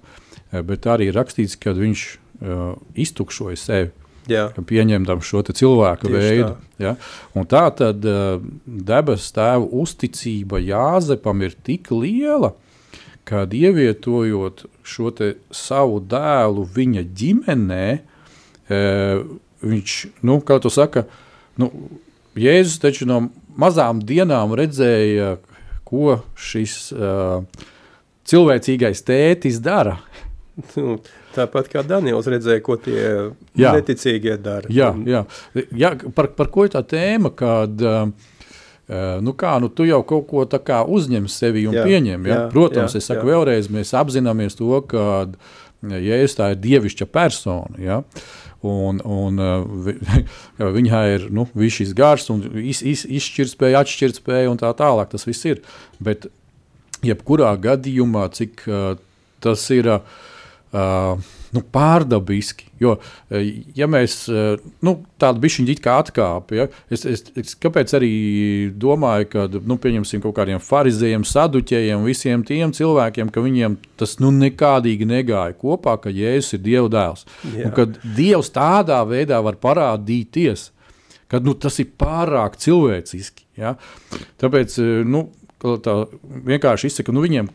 bet 0.64 0.88
arī 0.88 1.10
rakstīts, 1.12 1.58
ka 1.60 1.76
viņš 1.76 2.06
uh, 2.08 2.72
iztukšoja 3.04 3.60
sevi. 3.60 3.92
Jā. 4.30 4.48
Pieņemam 4.56 5.20
šo 5.20 5.42
cilvēku 5.44 6.08
Tieši 6.08 6.16
veidu. 6.16 6.52
Tā. 6.56 6.80
Ja? 6.80 6.92
Un 7.36 7.44
tā 7.48 7.66
tad 7.76 8.04
uh, 8.08 8.40
debesu 8.64 9.34
tēva 9.36 9.68
uzticība 9.82 10.62
Jāzepam 10.64 11.44
ir 11.44 11.52
tik 11.66 11.92
liela, 11.92 12.54
kad 13.24 13.54
ievietojot 13.56 14.66
šo 14.84 15.12
savu 15.54 16.00
dēlu 16.00 16.66
viņa 16.74 17.04
ģimenē, 17.16 17.86
e, 18.68 18.80
viņš, 19.64 19.96
nu, 20.28 20.40
kā 20.44 20.58
tu 20.60 20.72
saka, 20.72 21.06
nu, 21.60 21.70
Jēzus 22.34 22.80
taču 22.82 23.06
no 23.06 23.20
mazām 23.56 24.00
dienām 24.02 24.56
redzēja, 24.58 25.36
ko 25.86 26.18
šis 26.34 26.88
uh, 26.96 27.44
cilvēcīgais 28.28 29.04
tētis 29.06 29.62
dara. 29.64 29.98
Nu, 30.78 31.00
tāpat 31.34 31.66
kā 31.66 31.80
Daniels 31.82 32.28
redzēja, 32.30 32.60
ko 32.62 32.76
tie 32.78 33.00
jā. 33.58 33.72
neticīgie 33.74 34.36
dara. 34.38 34.68
Jā, 34.70 34.92
jā. 35.02 35.24
jā 35.74 35.88
par, 36.14 36.28
par 36.38 36.46
ko 36.54 36.68
ir 36.68 36.70
tā 36.70 36.84
tēma, 36.86 37.32
kad 37.34 37.82
uh, 37.82 38.04
nu 39.24 39.32
kā, 39.32 39.54
nu, 39.62 39.70
tu 39.72 39.86
jau 39.88 40.02
kaut 40.04 40.26
ko 40.28 40.44
uzņem 40.44 41.28
sevi 41.32 41.66
un 41.70 41.78
jā, 41.78 41.84
pieņem. 41.88 42.26
Ja? 42.28 42.34
Jā, 42.34 42.48
Protams, 42.52 42.94
jā, 42.94 43.00
es 43.00 43.08
saku 43.08 43.24
jā. 43.24 43.32
vēlreiz, 43.32 43.70
mēs 43.72 43.94
apzināmies 43.96 44.58
to, 44.58 44.80
ka 44.88 45.28
Jēzus 45.84 46.38
tā 46.38 46.50
ir 46.52 46.60
dievišķa 46.60 47.08
persona. 47.12 47.80
Ja? 47.80 48.02
Un, 48.64 49.00
un 49.04 49.40
viņai 50.78 51.04
ir 51.16 51.26
nu, 51.32 51.46
šis 51.52 51.92
gars, 51.96 52.28
un 52.32 52.44
iz, 52.60 52.80
iz, 52.84 53.04
izšķirtspēja, 53.08 53.82
atšķirtspēja 53.84 54.52
un 54.52 54.60
tā 54.60 54.72
tālāk. 54.76 55.12
Tas 55.12 55.28
viss 55.28 55.48
ir. 55.48 55.64
Bet 56.00 56.28
jebkurā 57.04 57.52
gadījumā, 57.60 58.28
cik 58.36 58.64
uh, 58.68 58.94
tas 59.44 59.66
ir. 59.76 59.90
Uh, 59.98 60.30
nu, 61.54 61.62
pārdabiski. 61.72 62.66
Jo, 62.82 62.96
e, 63.30 63.40
ja 63.78 63.86
mēs 63.90 64.16
e, 64.28 64.44
nu, 64.84 64.96
tādu 65.20 65.42
bišķiņu 65.44 65.76
kā 65.84 65.96
atkāpjam, 66.02 66.58
ja, 66.58 66.66
es, 66.92 67.04
es, 67.08 67.24
es 67.38 67.54
kāpēc 67.60 67.94
arī 67.98 68.10
domāju, 68.80 69.28
ka 69.30 69.46
nu, 69.54 69.78
pieņemsim 69.80 70.22
kaut 70.24 70.36
kādiem 70.38 70.62
farizējiem, 70.62 71.26
saduķējiem, 71.30 72.04
visiem 72.08 72.44
tiem 72.46 72.74
cilvēkiem, 72.74 73.30
ka 73.34 73.44
viņiem 73.44 73.78
tas 74.00 74.18
nu, 74.22 74.32
nekādīgi 74.34 75.08
negāja 75.08 75.56
kopā, 75.60 75.96
ka 76.02 76.12
Jēzus 76.14 76.58
ir 76.58 76.64
Dieva 76.66 76.90
dēls. 76.92 77.26
Jā. 77.54 77.68
Un 77.68 77.76
kad 77.76 78.00
Dievs 78.16 78.50
tādā 78.54 79.00
veidā 79.08 79.40
var 79.44 79.60
parādīties, 79.62 80.68
kad 81.30 81.46
nu, 81.46 81.54
tas 81.58 81.78
ir 81.82 81.94
pārāk 81.98 82.58
cilvēciski. 82.60 83.46
Ja? 83.60 83.76
Tāpēc 84.42 84.78
e, 84.82 84.90
nu, 85.06 85.28
tā 85.84 85.96
vienkārši 86.50 86.90
izsaka, 86.90 87.14
nu, 87.14 87.22
viņiem 87.24 87.50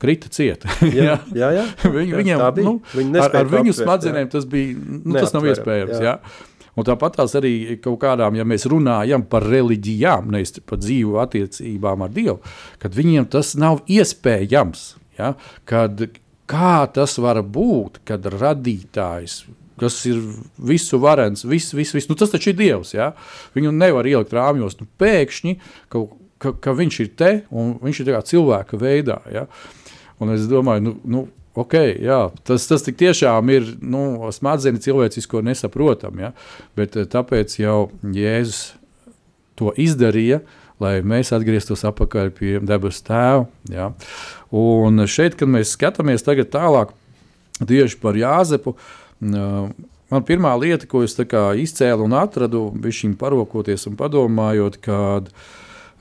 krita 0.00 0.30
cieta. 0.32 0.70
jā, 1.00 1.18
jā, 1.36 1.50
jā, 1.56 1.66
Viņu, 1.84 2.14
jā, 2.14 2.18
viņam, 2.20 2.62
nu, 2.64 2.76
Viņi 2.94 3.20
ar, 3.20 3.34
ar 3.42 3.50
viņu 3.50 3.76
smadzenēm 3.76 4.26
jā. 4.26 4.30
tas 4.36 4.48
bija, 4.48 4.78
nu, 4.78 5.18
tas 5.18 5.34
nav 5.36 5.50
iespējams. 5.50 5.98
Jā. 6.00 6.16
Jā. 6.16 6.48
Un 6.78 6.86
tāpat 6.86 7.18
tās 7.18 7.34
arī 7.36 7.76
kaut 7.82 7.98
kādām, 8.00 8.38
ja 8.38 8.46
mēs 8.48 8.64
runājam 8.70 9.24
par 9.28 9.44
reliģijām, 9.50 10.30
nevis 10.32 10.54
par 10.64 10.80
dzīvu 10.80 11.18
attiecībām 11.20 12.06
ar 12.06 12.12
Dievu, 12.14 12.38
kad 12.80 12.96
viņiem 12.96 13.26
tas 13.32 13.52
nav 13.60 13.82
iespējams. 13.90 14.84
Ja? 15.18 15.34
Kad, 15.68 16.06
kā 16.48 16.76
tas 16.94 17.18
var 17.20 17.42
būt, 17.44 18.00
kad 18.08 18.30
radītājs 18.32 19.42
kas 19.80 19.96
ir 20.04 20.18
visu 20.60 20.98
varens, 21.00 21.40
viss, 21.48 21.72
viss, 21.72 21.94
viss. 21.96 22.08
Nu, 22.10 22.16
tas 22.18 22.32
taču 22.32 22.50
ir 22.52 22.58
Dievs. 22.58 22.92
Ja? 22.92 23.14
Viņu 23.56 23.72
nevar 23.72 24.04
ielikt 24.08 24.34
rāmjos. 24.36 24.76
Nu, 24.76 24.84
pēkšņi, 25.00 25.54
ka, 25.92 26.02
ka, 26.40 26.54
ka 26.56 26.74
viņš 26.76 27.02
ir 27.04 27.12
te 27.18 27.32
un 27.50 27.76
viņš 27.82 28.02
ir 28.02 28.14
cilvēka 28.32 28.80
veidā. 28.80 29.20
Ja? 29.32 29.46
Un 30.20 30.34
es 30.34 30.48
domāju, 30.50 30.84
nu, 30.88 30.94
nu, 31.04 31.22
okay, 31.58 31.94
jā, 32.04 32.22
tas, 32.46 32.66
tas 32.68 32.84
tiešām 32.84 33.52
ir 33.54 33.74
nu, 33.80 34.30
smadzenes 34.34 34.84
cilvēcisko 34.84 35.44
nesaprotam. 35.46 36.18
Ja? 36.20 36.32
Bet 36.78 36.98
eh, 36.98 37.08
tāpēc 37.08 37.58
jau 37.60 37.90
Jēzus 38.02 38.74
to 39.60 39.74
izdarīja. 39.76 40.42
Lai 40.80 41.02
mēs 41.04 41.28
atgrieztos 41.36 41.82
atpakaļ 41.84 42.30
pie 42.32 42.54
debesu 42.64 43.02
tēva. 43.04 43.42
Ja? 43.68 43.90
Un 44.56 45.04
šeit, 45.04 45.36
kad 45.36 45.50
mēs 45.52 45.74
skatāmies 45.76 46.24
tālāk 46.24 46.94
tieši 47.68 47.98
par 48.00 48.16
Jāzepu, 48.16 48.72
man 49.20 50.24
pirmā 50.24 50.54
lieta, 50.56 50.88
ko 50.88 51.02
es 51.04 51.12
izcēlu 51.60 52.06
un 52.08 52.16
atradu, 52.16 52.70
bija 52.72 52.96
šī 53.02 53.12
parokoties 53.20 53.84
un 53.90 53.98
padomājot, 54.00 54.80
kad 54.80 55.28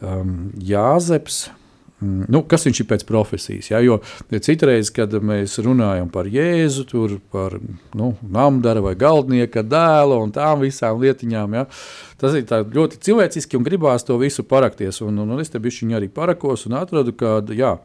um, 0.02 0.52
Jāzeps 0.56 1.48
Mm, 2.00 2.30
nu, 2.32 2.40
kas 2.48 2.64
viņš 2.64 2.80
ir 2.80 2.86
pēc 2.88 3.02
profesijas. 3.04 3.68
Ja? 3.74 3.82
Jo 3.84 3.98
citreiz, 4.32 4.88
kad 4.96 5.12
mēs 5.20 5.58
runājam 5.60 6.08
par 6.12 6.30
Jēzu, 6.32 6.86
tur 6.88 7.18
par 7.34 7.58
nu, 7.98 8.14
namdara 8.24 8.80
vai 8.86 8.94
galdnieka 9.00 9.66
dēlu 9.68 10.22
un 10.24 10.32
tām 10.36 10.64
visām 10.64 11.02
lietiņām, 11.04 11.58
ja? 11.60 11.66
tas 12.22 12.38
ir 12.40 12.48
ļoti 12.48 13.02
cilvēciski 13.04 13.60
un 13.60 13.68
gribās 13.68 14.08
to 14.08 14.16
visu 14.22 14.48
parakties. 14.48 15.02
Un, 15.04 15.20
un, 15.20 15.36
un 15.36 15.44
es 15.44 15.52
te 15.52 15.60
biju 15.60 15.92
arī 15.98 16.08
parakos 16.08 16.66
un 16.70 16.80
atradu, 16.80 17.12
kad, 17.20 17.52
jā, 17.52 17.76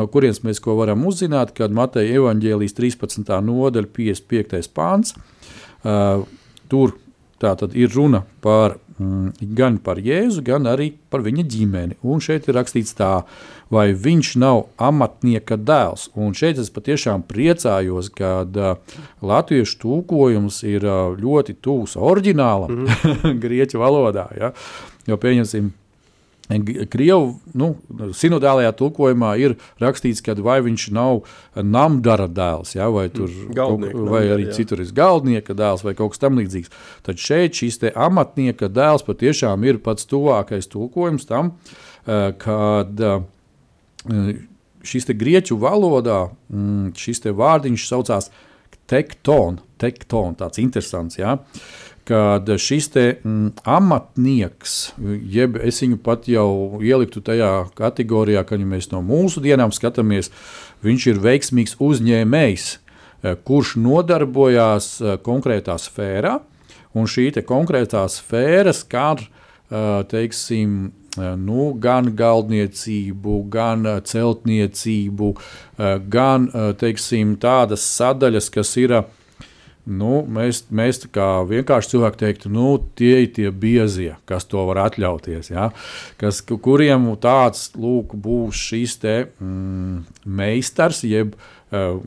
no 0.00 0.08
kurienes 0.08 0.40
mēs 0.46 0.60
ko 0.64 0.78
varam 0.80 1.04
uzzināt, 1.08 1.52
kad 1.56 1.76
Mateja 1.76 2.16
evaņģēlijas 2.16 2.76
13. 2.80 3.28
nodaļa 3.44 3.92
55. 3.92 4.72
pāns. 4.72 5.12
Uh, 5.80 6.24
tur 6.72 6.96
tā 7.40 7.52
tad 7.60 7.76
ir 7.76 7.92
runa 7.92 8.24
par 8.44 8.78
gan 9.40 9.78
par 9.82 10.00
Jēzu, 10.02 10.42
gan 10.44 10.68
arī 10.68 10.90
par 11.10 11.24
viņa 11.24 11.44
ģimeni. 11.50 11.96
Un 12.06 12.20
šeit 12.22 12.48
ir 12.48 12.56
rakstīts 12.58 12.94
tā, 12.98 13.10
vai 13.72 13.90
viņš 13.96 14.34
nav 14.42 14.64
amatnieka 14.82 15.56
dēls. 15.56 16.08
Un 16.18 16.34
šeit 16.36 16.60
es 16.60 16.72
patiešām 16.74 17.24
priecājos, 17.28 18.10
ka 18.14 18.32
uh, 18.44 18.96
latviešu 19.24 19.80
tūkojums 19.84 20.62
ir 20.68 20.86
uh, 20.86 21.16
ļoti 21.16 21.56
tuvs 21.64 21.96
oriģinālam 21.96 22.70
mm 22.70 22.86
-hmm. 22.86 23.38
grieķu 23.44 23.80
valodā. 23.80 24.28
Ja? 24.36 24.52
Jo 25.08 25.16
pieņemsim, 25.16 25.72
Krievu 26.50 27.36
nu, 27.54 27.68
sinodālajā 28.16 28.72
tulkojumā 28.74 29.36
ir 29.38 29.54
rakstīts, 29.82 30.22
ka 30.24 30.34
vai 30.42 30.58
viņš 30.64 30.86
nav 30.96 31.20
namdara 31.54 32.26
dēls, 32.26 32.74
ja, 32.74 32.88
vai, 32.90 33.06
tur, 33.14 33.30
Galdnieka, 33.54 33.94
kaut, 33.94 34.10
vai 34.10 34.24
arī 34.34 34.48
jā. 34.48 34.56
citur 34.58 34.82
ir 34.82 34.90
galdnieka 34.96 35.54
dēls 35.54 35.84
vai 35.86 35.94
kaut 35.98 36.14
kas 36.14 36.24
tamlīdzīgs. 36.24 36.72
Tad 37.06 37.22
šeit 37.22 37.60
šis 37.60 37.78
amatnieka 37.94 38.70
dēls 38.72 39.06
patiešām 39.06 39.66
ir 39.68 39.78
pats 39.84 40.08
tuvākais 40.10 40.66
tulkojums 40.72 41.28
tam, 41.30 41.54
eh, 42.06 42.32
kad 42.42 43.04
eh, 43.06 44.34
šis 44.82 45.10
grieķu 45.14 45.58
valodā 45.60 46.24
mm, 46.50 46.96
šis 46.98 47.28
vārdiņš 47.30 47.86
saucās 47.92 48.32
tekton, 48.90 49.60
tekton 49.78 50.34
tāds 50.34 50.58
interesants. 50.58 51.20
Ja. 51.20 51.36
Uh, 51.38 51.89
kad 52.10 52.48
šis 52.58 52.88
te, 52.90 53.04
mm, 53.24 53.52
amatnieks, 53.70 54.92
jeb 55.30 55.60
es 55.62 55.76
viņu 55.78 56.00
pat 56.02 56.26
jau 56.26 56.80
ieliktu 56.82 57.22
tajā 57.22 57.68
kategorijā, 57.78 58.42
ka 58.46 58.58
ja 58.58 58.66
mēs 58.66 58.88
no 58.90 58.98
mūsu 59.06 59.38
dienām 59.44 59.70
skatāmies, 59.70 60.32
viņš 60.82 61.06
ir 61.12 61.20
veiksmīgs 61.22 61.76
uzņēmējs, 61.78 62.64
eh, 62.74 63.36
kurš 63.46 63.76
nodarbojās 63.78 64.88
eh, 65.00 65.18
konkrētā 65.22 65.76
sfērā, 65.78 66.40
un 66.98 67.06
šī 67.06 67.30
konkrētā 67.46 68.02
sfēra 68.10 68.74
skar 68.74 69.22
eh, 69.22 70.02
teiksim, 70.10 70.92
nu, 71.18 71.72
gan 71.74 72.06
galdniecību, 72.14 73.32
gan 73.50 73.82
celtniecību, 74.06 75.30
gan 76.06 76.44
teiksim, 76.78 77.32
tādas 77.42 77.82
sadaļas, 77.82 78.46
kas 78.54 78.70
ir 78.78 78.94
Nu, 79.90 80.20
mēs, 80.30 80.62
mēs 80.70 81.02
vienkārši 81.50 81.92
cilvēki 81.94 82.20
teiktu, 82.20 82.50
nu, 82.54 82.78
tie 82.94 83.24
ir 83.24 83.30
tie 83.34 83.48
biezie, 83.50 84.12
kas 84.28 84.46
to 84.46 84.62
var 84.68 84.84
atļauties. 84.86 85.50
Ja? 85.50 85.70
Kas, 86.20 86.42
kuriem 86.46 87.08
tāds 87.20 87.70
lūk, 87.74 88.14
būs 88.14 88.60
šis 88.70 88.98
te, 89.02 89.16
mm, 89.42 90.04
meistars, 90.24 91.02
jeb 91.02 91.34
uh, 91.34 91.98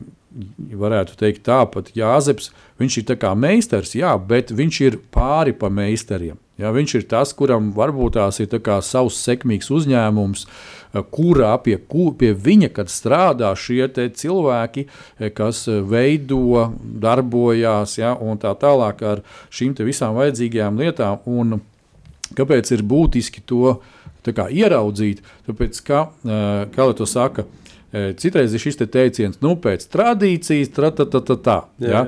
varētu 0.84 1.18
teikt 1.20 1.44
tāpat 1.46 1.92
Jāzeps, 1.96 2.50
viņš 2.80 3.02
ir 3.02 3.18
kā 3.20 3.34
meistars, 3.38 3.94
jā, 3.94 4.14
bet 4.18 4.54
viņš 4.54 4.80
ir 4.86 4.98
pāri 5.14 5.54
pa 5.56 5.70
meistariem. 5.70 6.38
Ja, 6.54 6.70
viņš 6.70 6.92
ir 7.00 7.04
tas, 7.10 7.32
kuram 7.34 7.72
varbūt 7.74 8.14
tās 8.14 8.38
ir 8.38 8.46
savs 8.86 9.16
sekmīgs 9.26 9.72
uzņēmums, 9.74 10.44
eh, 10.46 11.02
kurā 11.10 11.50
pie, 11.62 11.78
pie 12.18 12.30
viņa 12.32 12.70
strādā 12.86 13.50
šie 13.58 13.88
cilvēki, 13.90 14.86
eh, 15.18 15.30
kas 15.30 15.66
eh, 15.66 15.80
veido, 15.82 16.70
darbojās 16.78 17.98
ja, 17.98 18.14
un 18.14 18.38
tā 18.38 18.54
tālāk 18.54 19.02
ar 19.02 19.22
šīm 19.50 19.74
visām 19.74 20.14
vajadzīgajām 20.14 20.78
lietām. 20.78 21.18
Un 21.26 21.60
kāpēc 22.34 22.70
ir 22.70 22.82
būtiski 22.82 23.42
to 23.44 23.80
kā, 24.22 24.46
ieraudzīt? 24.48 25.20
Tāpēc, 25.48 25.82
ka, 25.84 26.08
kā 26.22 26.86
lai 26.86 26.94
to 26.94 27.04
saka, 27.04 27.44
Citreiz 27.94 28.50
ir 28.50 28.58
šis 28.58 28.76
te 28.76 28.86
teiciens, 28.90 29.36
nu, 29.38 29.54
pēc 29.54 29.86
tradīcijas, 29.86 30.72
tā, 30.74 30.90
tā, 30.90 31.04
tā, 31.06 31.20
tā. 31.22 31.36
tā? 31.36 31.58
Jā, 31.78 31.90
jā. 31.90 32.00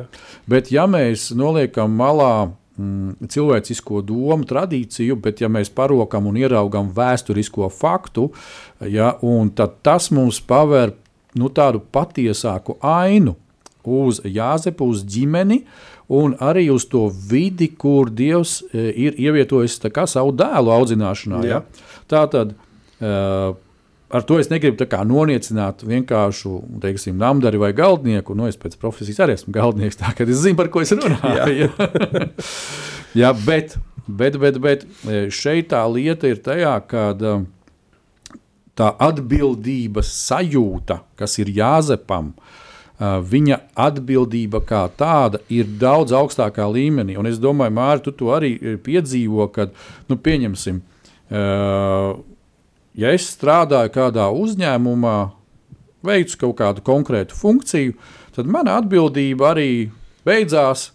Bet, 0.50 0.72
ja 0.74 0.86
mēs 0.90 1.28
noliekam 1.30 1.94
malā 1.94 2.48
mm, 2.78 3.30
cilvēcisko 3.32 4.02
domu, 4.06 4.46
tradīciju, 4.48 5.18
bet 5.22 5.42
ja 5.42 5.50
mēs 5.52 5.72
parokam 5.74 6.28
un 6.30 6.38
ieraugam 6.40 6.92
vēsturisko 6.96 7.70
faktu, 7.72 8.30
ja, 8.92 9.14
tad 9.56 9.80
tas 9.86 10.10
mums 10.14 10.40
paver 10.40 10.94
nu, 11.36 11.50
tādu 11.52 11.82
patiesāku 11.92 12.78
ainu 12.84 13.36
uz 13.86 14.20
Jāzepu, 14.24 14.88
uz 14.90 15.04
ģimeni. 15.06 15.62
Un 16.06 16.36
arī 16.38 16.68
uz 16.70 16.84
to 16.86 17.08
vidi, 17.10 17.66
kur 17.74 18.12
Dievs 18.14 18.60
e, 18.70 18.92
ir 18.94 19.16
ievietojis 19.18 19.80
savu 20.06 20.30
dēlu 20.38 20.70
audzināšanā. 20.70 21.40
Ja? 21.42 21.64
Tā 22.06 22.20
tad 22.30 22.52
uh, 22.54 23.56
ar 24.10 24.22
to 24.26 24.38
es 24.38 24.50
negribu 24.50 24.86
noniecināt 25.06 25.82
vienkāršu 25.86 26.60
teiksim, 26.82 27.16
namdari 27.18 27.58
vai 27.58 27.72
galdnieku. 27.76 28.36
Nu, 28.38 28.46
es 28.46 28.58
pēc 28.60 28.76
profesijas 28.78 29.24
arī 29.24 29.34
esmu 29.34 29.54
galdnieks, 29.56 29.98
tā 29.98 30.12
kā 30.14 30.26
es 30.28 30.44
zinu, 30.44 30.58
par 30.58 30.70
ko 30.70 30.84
es 30.84 30.94
runāju. 30.94 31.70
Jā. 31.74 32.28
Jā, 33.22 33.32
bet, 33.46 33.78
bet, 34.06 34.36
bet, 34.38 34.58
bet 34.60 34.86
šeit 35.32 35.70
tā 35.72 35.80
lieta 35.88 36.28
ir 36.28 36.42
tajā, 36.44 36.74
ka 36.86 37.08
um, 37.16 37.46
tā 38.76 38.90
atbildības 39.00 40.10
sajūta, 40.12 41.00
kas 41.16 41.38
ir 41.40 41.48
Jāzepam, 41.56 42.34
uh, 42.36 43.16
viņa 43.24 43.58
atbildība 43.86 44.60
kā 44.68 44.84
tāda 45.00 45.40
ir 45.48 45.70
daudz 45.80 46.12
augstākā 46.16 46.68
līmenī. 46.68 47.16
Un 47.16 47.30
es 47.30 47.40
domāju, 47.40 47.72
Mārtiņ, 47.78 48.04
tu 48.04 48.14
to 48.20 48.30
arī 48.36 48.52
piedzīvo, 48.84 49.48
kad, 49.54 49.72
nu, 50.12 50.20
pieņemsim, 50.20 50.82
uh, 51.32 52.35
ja 52.96 53.12
es 53.14 53.28
strādāju 53.34 53.92
kādā 53.94 54.26
uzņēmumā, 54.32 55.16
veicu 56.06 56.40
kaut 56.44 56.58
kādu 56.60 56.84
konkrētu 56.86 57.36
funkciju, 57.36 57.96
tad 58.36 58.48
mana 58.50 58.78
atbildība 58.80 59.52
arī 59.54 59.70
beidzās 60.26 60.90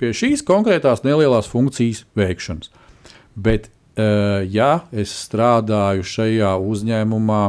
pie 0.00 0.12
šīs 0.16 0.44
konkrētās 0.46 1.04
nelielās 1.06 1.48
funkcijas 1.50 2.04
veikšanas. 2.18 2.70
Bet, 3.34 3.70
eh, 3.96 4.46
ja 4.50 4.84
es 4.92 5.12
strādāju 5.26 6.02
šajā 6.02 6.54
uzņēmumā, 6.58 7.42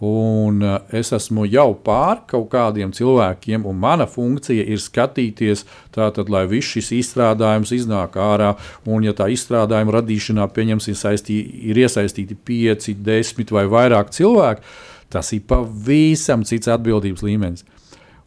Un 0.00 0.60
eh, 0.60 0.98
es 1.00 1.08
esmu 1.16 1.46
jau 1.48 1.70
pār 1.84 2.20
kaut 2.28 2.50
kādiem 2.52 2.90
cilvēkiem, 2.92 3.64
un 3.64 3.78
mana 3.80 4.04
funkcija 4.04 4.66
ir 4.68 4.80
skatīties, 4.82 5.64
tātad, 5.94 6.28
lai 6.28 6.44
viss 6.50 6.74
šis 6.74 6.92
izstrādājums 6.98 7.72
iznāk 7.72 8.18
ārā. 8.20 8.52
Un, 8.84 9.06
ja 9.08 9.16
tā 9.16 9.30
izstrādājuma 9.32 9.96
radīšanā 9.96 10.50
saistī, 10.92 11.38
ir 11.70 11.80
iesaistīti 11.80 12.36
5, 12.36 12.92
10 13.00 13.52
vai 13.56 13.64
vairāk 13.64 14.12
cilvēku, 14.12 14.60
tas 15.08 15.32
ir 15.32 15.40
pavisam 15.48 16.44
cits 16.44 16.68
atbildības 16.68 17.22
līmenis. 17.22 17.64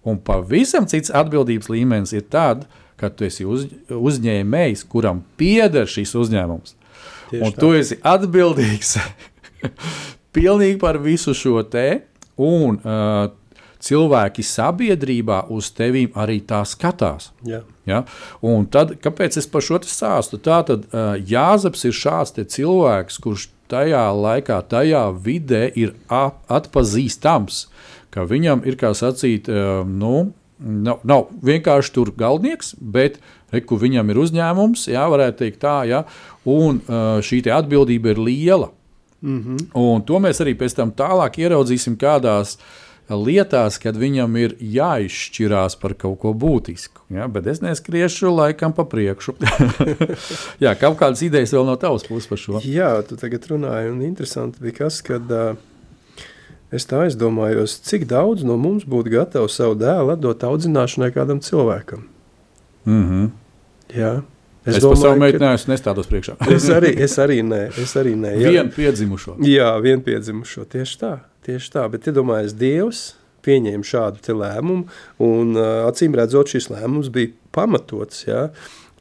Un 0.03 0.17
pavisam 0.17 0.87
cits 0.87 1.11
atbildības 1.13 1.69
līmenis 1.69 2.13
ir 2.13 2.25
tad, 2.31 2.65
kad 2.97 3.13
tu 3.15 3.25
esi 3.27 3.45
uz, 3.45 3.67
uzņēmējs, 3.93 4.87
kuram 4.89 5.21
pieder 5.37 5.85
šis 5.87 6.15
uzņēmums. 6.17 6.75
Tieši 7.29 7.43
un 7.45 7.53
tā. 7.53 7.61
tu 7.61 7.75
esi 7.77 7.99
atbildīgs 8.01 8.97
pilnīgi 10.39 10.79
par 10.79 10.97
visu 11.03 11.35
šo 11.35 11.59
te. 11.67 11.89
Un, 12.39 12.79
uh, 12.79 13.27
cilvēki 13.83 14.43
sabiedrībā 14.43 15.45
uz 15.55 15.69
tevi 15.75 16.07
arī 16.19 16.39
tā 16.47 16.61
skatās. 16.67 17.31
Jā. 17.47 17.61
Ja? 17.87 18.03
Un 18.45 18.67
tad, 18.71 18.97
kāpēc 19.03 19.39
es 19.39 19.47
par 19.49 19.63
šo 19.65 19.79
stāstu? 19.87 20.39
Tā 20.43 20.61
tad 20.67 20.89
uh, 20.91 21.15
Jāzeps 21.15 21.87
ir 21.87 21.95
šāds 21.95 22.35
cilvēks, 22.55 23.19
kurš 23.23 23.47
tajā 23.71 24.03
laikā, 24.15 24.59
tajā 24.69 25.05
vidē 25.13 25.67
ir 25.77 25.93
atpazīstams, 26.09 27.67
ka 28.13 28.25
viņam 28.27 28.65
ir, 28.67 28.77
kā 28.79 28.91
sacīt, 28.97 29.49
uh, 29.51 29.85
nu, 29.87 30.31
nav, 30.59 31.03
nav 31.07 31.29
vienkārši 31.45 31.93
tur 31.95 32.11
galvenieks, 32.17 32.75
bet 32.79 33.19
reku, 33.53 33.79
viņam 33.79 34.11
ir 34.11 34.19
uzņēmums, 34.25 34.89
jā, 34.91 35.05
varētu 35.09 35.43
teikt 35.45 35.61
tā, 35.63 35.77
jā, 35.89 36.03
un 36.49 36.81
uh, 36.83 37.21
šī 37.23 37.45
atbildība 37.53 38.13
ir 38.13 38.21
liela. 38.27 38.73
Mm 39.21 39.43
-hmm. 39.43 39.65
Un 39.73 40.01
to 40.01 40.19
mēs 40.19 40.41
arī 40.41 40.55
pēc 40.55 40.75
tam 40.75 40.91
tālāk 40.91 41.39
ieraudzīsim 41.39 41.97
kādās 41.97 42.57
lietās, 43.09 43.79
kad 43.81 43.97
viņam 43.97 44.37
ir 44.37 44.55
jāizšķirās 44.61 45.79
par 45.81 45.93
kaut 45.93 46.19
ko 46.19 46.33
būtisku. 46.33 47.01
Ja? 47.09 47.27
Bet 47.27 47.47
es 47.47 47.61
neskriešu 47.61 48.29
laikam 48.35 48.73
pa 48.73 48.85
priekšu. 48.85 49.33
Jā, 50.63 50.75
kaut 50.79 50.99
kādas 50.99 51.21
idejas 51.25 51.53
vēl 51.53 51.65
no 51.65 51.75
tavas 51.75 52.03
puses 52.03 52.29
par 52.29 52.37
šo. 52.37 52.61
Jā, 52.63 53.01
tu 53.07 53.17
tagad 53.17 53.47
runāji, 53.49 53.91
un 53.91 54.01
interesanti 54.05 54.61
bija 54.61 54.73
kas, 54.73 55.01
kad 55.01 55.31
uh, 55.31 55.55
es 56.71 56.85
tā 56.85 57.05
aizdomājos, 57.07 57.79
cik 57.81 58.05
daudz 58.09 58.45
no 58.45 58.57
mums 58.57 58.85
būtu 58.85 59.09
gatavs 59.17 59.57
savu 59.57 59.75
dēlu 59.79 60.13
atdot 60.13 60.43
audzināšanai 60.43 61.11
kādam 61.15 61.41
cilvēkam. 61.41 62.05
Mm 62.85 63.05
-hmm. 63.09 63.29
Jā. 63.97 64.21
Es, 64.69 64.79
es 64.79 64.83
domāju, 64.83 65.01
savu 65.03 65.21
meitu 65.21 65.41
neesmu 65.41 65.73
nestādos 65.73 66.09
priekšā. 66.09 66.35
es, 66.55 66.67
arī, 66.73 66.93
es 67.05 67.15
arī 67.21 67.39
nē, 67.45 67.61
es 67.83 67.95
arī 67.99 68.15
nē. 68.19 68.33
Jā. 68.39 68.51
Vienu 68.55 68.75
piedzimušo. 68.75 69.37
Jā, 69.49 69.71
vienu 69.83 70.03
piedzimušo, 70.05 70.65
tieši 70.69 70.99
tā, 71.01 71.13
tieši 71.47 71.73
tā. 71.75 71.87
Bet 71.91 72.09
iedomājies, 72.11 72.55
Dievs 72.59 73.05
pieņēma 73.45 73.87
šādu 73.87 74.35
lēmumu, 74.39 74.85
un 75.23 75.55
uh, 75.57 75.87
acīm 75.87 76.17
redzot, 76.19 76.51
šis 76.51 76.69
lēmums 76.73 77.11
bija 77.13 77.31
pamatots, 77.55 78.25
jā, 78.27 78.49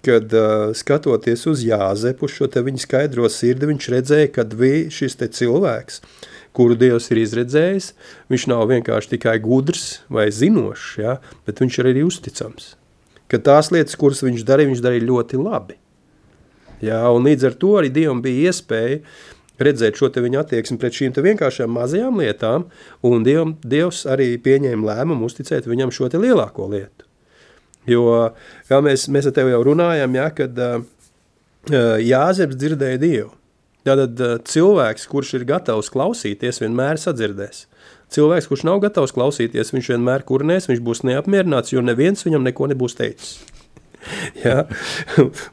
kad 0.07 0.33
uh, 0.37 0.71
skatoties 0.79 1.45
uz 1.51 1.65
Jāzepu, 1.67 2.31
šo 2.31 2.49
te 2.53 2.63
viņa 2.65 2.85
skaidro 2.85 3.29
sirdi, 3.33 3.69
viņš 3.73 3.91
redzēja, 3.97 4.33
ka 4.35 4.47
šis 4.95 5.19
te 5.19 5.29
cilvēks, 5.41 6.03
kuru 6.57 6.79
Dievs 6.79 7.11
ir 7.13 7.23
izredzējis, 7.25 7.93
viņš 8.31 8.49
nav 8.51 8.67
vienkārši 8.71 9.17
tikai 9.17 9.39
gudrs 9.43 10.01
vai 10.09 10.31
zinošs, 10.31 10.91
jā, 11.03 11.19
bet 11.47 11.63
viņš 11.63 11.83
ir 11.83 11.93
arī 11.93 12.07
uzticams 12.07 12.77
ka 13.29 13.41
tās 13.45 13.73
lietas, 13.75 13.97
kuras 13.99 14.23
viņš 14.25 14.45
darīja, 14.49 14.73
viņš 14.73 14.85
darīja 14.85 15.09
ļoti 15.09 15.41
labi. 15.43 15.79
Jā, 16.85 17.01
un 17.11 17.27
līdz 17.27 17.49
ar 17.49 17.59
to 17.59 17.75
arī 17.81 17.91
Dievam 17.91 18.23
bija 18.23 18.53
iespēja 18.53 19.01
redzēt 19.59 19.99
šo 19.99 20.11
viņa 20.15 20.45
attieksmi 20.45 20.79
pret 20.79 20.95
šīm 20.95 21.17
vienkāršām 21.17 21.73
mazajām 21.75 22.21
lietām, 22.21 22.69
un 23.03 23.27
Dievam, 23.27 23.57
Dievs 23.67 24.05
arī 24.07 24.37
pieņēma 24.39 24.93
lēmumu 24.93 25.27
uzticēt 25.27 25.67
viņam 25.67 25.91
šo 25.95 26.11
lielāko 26.15 26.69
lietu. 26.71 27.07
Jo, 27.89 28.35
kā 28.69 28.81
mēs, 28.85 29.09
mēs 29.09 29.31
ar 29.31 29.35
tevi 29.35 29.55
jau 29.55 29.65
runājam, 29.65 30.15
ja, 30.15 30.29
kad 30.31 30.59
uh, 30.61 30.85
Jāzeps 32.05 32.59
dzirdēja 32.61 33.01
Dievu, 33.01 33.33
tad 33.89 34.21
uh, 34.21 34.37
cilvēks, 34.45 35.09
kurš 35.09 35.39
ir 35.39 35.49
gatavs 35.49 35.91
klausīties, 35.91 36.61
vienmēr 36.63 37.01
sadzirdēs. 37.01 37.65
Cilvēks, 38.15 38.49
kurš 38.49 38.65
nav 38.65 38.81
gatavs 38.81 39.13
klausīties, 39.13 39.75
viņš 39.75 39.93
vienmēr 39.93 40.25
kurnēs, 40.29 40.71
viņš 40.71 40.81
būs 40.85 41.05
neapmierināts, 41.05 41.75
jo 41.75 41.85
neviens 41.85 42.25
viņam 42.25 42.47
neko 42.47 42.71
nebūs 42.73 42.97
teicis. 42.97 43.37
ja? 44.45 44.65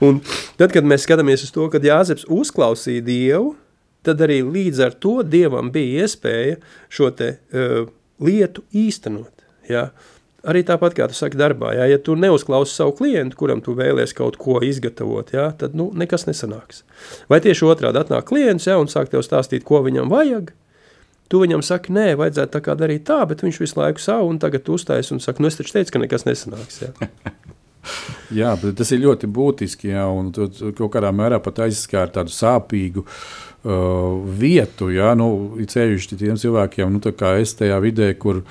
Un 0.06 0.22
tad, 0.60 0.72
kad 0.72 0.88
mēs 0.88 1.06
skatāmies 1.08 1.46
uz 1.46 1.54
to, 1.56 1.68
kad 1.74 1.86
Jāzeps 1.86 2.28
uzklausīja 2.32 3.04
Dievu, 3.06 3.54
tad 4.06 4.22
arī 4.24 4.42
līdz 4.46 4.84
ar 4.86 4.98
to 5.02 5.20
Dievam 5.26 5.72
bija 5.74 6.06
iespēja 6.06 6.60
šo 6.94 7.12
te, 7.18 7.36
uh, 7.52 7.88
lietu 8.24 8.64
īstenot. 8.76 9.46
Ja? 9.70 9.90
Arī 10.46 10.62
tāpat, 10.62 10.94
kā 10.94 11.08
tu 11.10 11.18
saki 11.18 11.40
darbā, 11.42 11.72
ja, 11.74 11.88
ja 11.90 11.98
tu 11.98 12.14
neuzklausi 12.20 12.76
savu 12.78 12.94
klientu, 13.00 13.38
kuram 13.40 13.64
tu 13.66 13.74
vēlies 13.78 14.14
kaut 14.14 14.38
ko 14.38 14.60
izgatavot, 14.62 15.32
ja, 15.34 15.48
tad 15.58 15.74
nu, 15.78 15.90
nekas 15.98 16.28
nesanāks. 16.30 16.84
Vai 17.32 17.40
tieši 17.42 17.66
otrādi 17.66 17.98
atnāk 18.04 18.28
klients 18.30 18.70
ja, 18.70 18.78
un 18.78 18.92
sāk 18.92 19.10
tev 19.10 19.26
stāstīt, 19.26 19.66
ko 19.66 19.82
viņam 19.88 20.12
vajag, 20.14 20.54
Tu 21.32 21.42
viņam 21.42 21.64
saki, 21.66 21.94
nē, 21.96 22.12
vajadzētu 22.20 22.54
tā 22.54 22.62
kā 22.62 22.76
darīt 22.78 23.08
tā, 23.08 23.24
bet 23.26 23.42
viņš 23.42 23.58
visu 23.64 23.80
laiku 23.80 24.04
savu 24.04 24.30
un 24.30 24.38
tagad 24.42 24.68
uzstājas 24.70 25.10
un 25.16 25.22
saka, 25.24 25.42
nu 25.42 25.50
es 25.50 25.58
taču 25.58 25.74
teicu, 25.74 25.96
ka 25.96 26.02
nekas 26.04 26.28
nesanāks. 26.28 26.84
Jā. 26.84 26.92
jā, 28.42 28.52
bet 28.62 28.78
tas 28.78 28.92
ir 28.94 29.02
ļoti 29.06 29.30
būtiski, 29.34 29.90
jā, 29.96 30.06
un 30.06 30.30
tu, 30.36 30.48
tu 30.54 30.70
kaut 30.78 30.94
kādā 30.94 31.10
mērā 31.16 31.40
pat 31.42 31.64
aizskāri 31.66 32.14
tādu 32.14 32.34
sāpīgu 32.34 33.06
uh, 33.06 34.22
vietu, 34.38 34.92
jā, 34.94 35.16
nu, 35.18 35.30
ceļuši 35.66 36.20
tiem 36.22 36.38
cilvēkiem, 36.42 36.94
nu, 36.94 37.02
tā 37.02 37.16
kā 37.18 37.36
es 37.42 37.56
tajā 37.58 37.82
vidē, 37.84 38.12
kur 38.22 38.44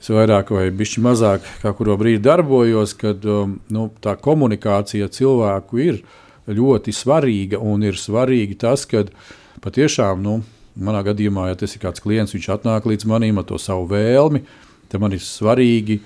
es 0.00 0.10
vairāk 0.12 0.52
vai 0.56 0.70
bišķi 0.72 1.04
mazāk 1.04 1.44
kā 1.60 1.72
kuru 1.76 1.98
brīdi 2.00 2.24
darbojos, 2.24 2.96
kad 3.00 3.24
um, 3.28 3.58
nu, 3.72 3.90
tā 4.04 4.16
komunikācija 4.20 5.12
cilvēku 5.12 5.84
ir 5.84 6.02
ļoti 6.48 6.92
svarīga 6.92 7.60
un 7.60 7.84
ir 7.84 8.00
svarīgi 8.00 8.56
tas, 8.60 8.84
ka 8.88 9.06
patiešām, 9.64 10.24
nu, 10.24 10.40
manā 10.74 11.04
gadījumā, 11.06 11.48
ja 11.50 11.58
tas 11.58 11.74
ir 11.76 11.82
kāds 11.82 12.02
klients, 12.02 12.34
viņš 12.34 12.50
atnāk 12.56 12.86
līdz 12.88 13.06
manim 13.10 13.40
ar 13.40 13.46
to 13.48 13.58
savu 13.60 13.86
vēlmi, 13.92 14.44
tad 14.90 15.02
man 15.02 15.14
ir 15.14 15.22
svarīgi, 15.22 16.00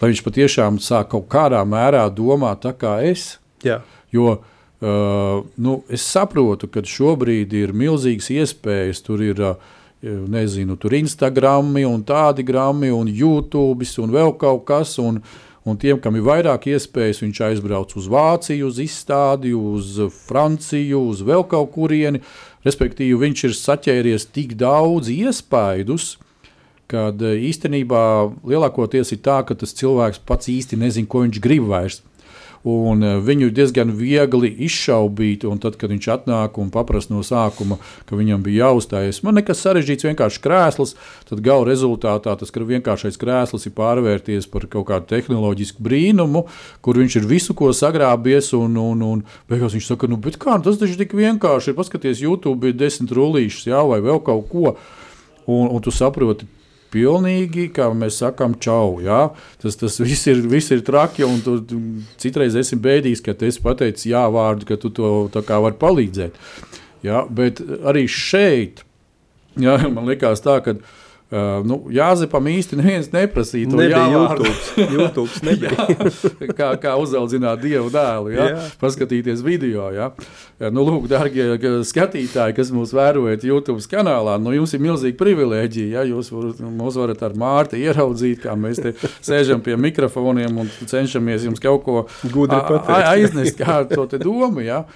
lai 0.00 0.12
viņš 0.12 0.22
patiešām 0.26 0.78
sāk 0.82 1.12
kaut 1.14 1.28
kādā 1.32 1.62
mērā 1.66 2.06
domāt 2.14 2.64
tā 2.66 2.74
kā 2.78 2.98
es. 3.06 3.36
Jā. 3.64 3.80
Jo 4.14 4.38
uh, 4.38 5.42
nu, 5.56 5.80
es 5.90 6.06
saprotu, 6.06 6.70
ka 6.70 6.84
šobrīd 6.86 7.52
ir 7.58 7.74
milzīgas 7.76 8.30
iespējas, 8.34 9.02
tur 9.06 9.22
ir 9.26 9.42
uh, 9.42 9.58
nezinu, 10.02 10.76
tur 10.78 10.94
Instagram, 10.94 11.74
un 11.88 12.04
tādi 12.06 12.44
grami, 12.46 12.90
un 12.94 13.10
YouTube, 13.10 13.86
un 13.98 14.14
vēl 14.14 14.34
kaut 14.38 14.64
kas. 14.68 14.96
Un, 15.02 15.22
un 15.68 15.78
tiem, 15.80 16.00
kam 16.02 16.16
ir 16.18 16.24
vairāk 16.26 16.68
iespējas, 16.72 17.22
viņš 17.24 17.40
aizbrauc 17.50 17.94
uz 17.98 18.08
Vāciju, 18.10 18.70
uz 18.70 18.80
izstādi, 18.82 19.54
uz 19.54 19.98
Franciju, 20.26 21.04
uz 21.12 21.22
vēl 21.26 21.44
kaut 21.50 21.72
kurieni. 21.76 22.22
Respektīvi, 22.66 23.20
viņš 23.22 23.44
ir 23.48 23.56
saķēries 23.56 24.28
tik 24.34 24.56
daudz 24.58 25.12
iespaidus, 25.12 26.16
kad 26.88 27.20
īstenībā 27.20 28.02
lielākoties 28.48 29.12
ir 29.14 29.22
tā, 29.24 29.42
ka 29.44 29.56
tas 29.58 29.76
cilvēks 29.76 30.24
pats 30.26 30.48
īsti 30.50 30.80
nezina, 30.80 31.08
ko 31.08 31.26
viņš 31.26 31.42
grib 31.44 31.68
vairs 31.68 32.02
un 32.68 33.04
eh, 33.04 33.16
viņu 33.24 33.50
diezgan 33.54 33.92
viegli 33.96 34.50
izšaubīt. 34.66 35.46
Tad, 35.62 35.78
kad 35.80 35.92
viņš 35.92 36.08
atnāk 36.12 36.58
un 36.60 36.70
paprasta 36.74 37.14
no 37.14 37.22
sākuma, 37.26 37.78
ka 38.08 38.18
viņam 38.18 38.42
bija 38.44 38.68
jāuzstājas, 38.68 39.22
man 39.26 39.38
nekas 39.40 39.62
sarežģīts, 39.64 40.06
vienkārši 40.10 40.42
krēsls, 40.44 40.94
tad 41.30 41.42
gala 41.44 41.66
rezultātā 41.68 42.34
tas 42.38 42.52
vienkāršais 42.52 43.18
krēsls 43.20 43.68
ir 43.68 43.74
pārvērties 43.78 44.50
par 44.52 44.68
kaut 44.70 44.88
kādu 44.90 45.08
tehnoloģisku 45.14 45.82
brīnumu, 45.84 46.44
kur 46.84 47.00
viņš 47.00 47.20
ir 47.20 47.30
visu 47.30 47.56
ko 47.58 47.72
sagrābies. 47.72 48.52
Un, 48.58 48.76
un, 48.80 49.02
un 49.04 49.24
beigās 49.50 49.76
viņš 49.76 49.92
saka, 49.92 50.10
nu, 50.10 50.20
kā 50.20 50.58
tas 50.64 50.78
taču 50.80 50.98
tik 51.00 51.16
vienkārši 51.16 51.72
ir. 51.72 51.78
Paskaties, 51.78 52.22
YouTube 52.24 52.68
ir 52.68 52.78
desmit 52.78 53.12
rullīšas, 53.14 53.68
jā, 53.70 53.82
vai 53.86 54.00
vēl 54.04 54.22
kaut 54.24 54.48
ko. 54.52 54.74
Un, 55.48 55.70
un 55.72 55.80
tu 55.80 55.92
saproti, 55.94 56.44
pilnīgi, 56.92 57.68
kā 57.74 57.88
mēs 57.96 58.20
sakām, 58.22 58.56
čau. 58.62 58.98
Ja? 59.04 59.28
Tas, 59.62 59.78
tas 59.80 59.98
viss, 60.02 60.26
ir, 60.30 60.42
viss 60.50 60.72
ir 60.74 60.84
traki, 60.86 61.26
un 61.26 61.40
tu, 61.44 61.58
citreiz 62.20 62.56
esi 62.58 62.78
bēdīgs, 62.80 63.22
ka 63.24 63.36
tu 63.38 63.48
esi 63.48 63.62
pateicis 63.64 64.08
jā 64.10 64.24
vārdu, 64.32 64.68
ka 64.68 64.78
tu 64.80 64.92
to 64.94 65.28
vari 65.34 65.78
palīdzēt. 65.80 66.38
Ja? 67.06 67.24
Bet 67.30 67.62
arī 67.86 68.06
šeit, 68.10 68.84
ja, 69.58 69.78
man 69.94 70.08
liekas 70.10 70.44
tā, 70.44 70.58
ka 70.64 70.78
Uh, 71.28 71.58
nu, 71.60 71.76
Jāzepam 71.92 72.46
īsti 72.48 72.78
neviens 72.78 73.10
neprasīja 73.12 73.68
to 73.68 73.84
jāvārdu. 73.84 74.48
YouTube 74.80 75.28
nebija. 75.44 75.74
jā, 75.76 76.46
kā, 76.58 76.68
kā 76.80 76.94
uzaudzināt 76.96 77.60
dievu 77.60 77.90
dēlu, 77.92 78.32
jā? 78.32 78.46
Jā. 78.54 78.62
paskatīties 78.80 79.42
video. 79.44 79.90
Jā. 79.92 80.06
Nu, 80.72 80.86
lūk, 80.86 81.04
darbie 81.10 81.50
skatītāji, 81.84 82.56
kas 82.56 82.72
mūs 82.72 82.94
vērojat 82.96 83.44
YouTube 83.44 83.84
kanālā, 83.92 84.38
nu, 84.40 84.54
jums 84.56 84.72
ir 84.72 84.80
milzīga 84.86 85.20
privilēģija. 85.20 85.98
Ja? 85.98 86.06
Jūs 86.08 86.32
var, 86.32 86.48
mūs 86.80 86.96
varat 86.96 87.26
ar 87.28 87.36
Mārtu 87.36 87.76
ieraudzīt, 87.76 88.40
kā 88.46 88.56
mēs 88.56 88.80
te 88.80 88.94
sēžam 89.20 89.60
pie 89.60 89.76
mikrofoniem 89.76 90.64
un 90.64 90.72
cenšamies 90.88 91.44
jums 91.44 91.60
kaut 91.60 91.84
ko 91.84 92.06
aiznest, 92.88 93.60
kā 93.60 93.82
to 93.92 94.08
domu. 94.16 94.64
Ja? 94.64 94.86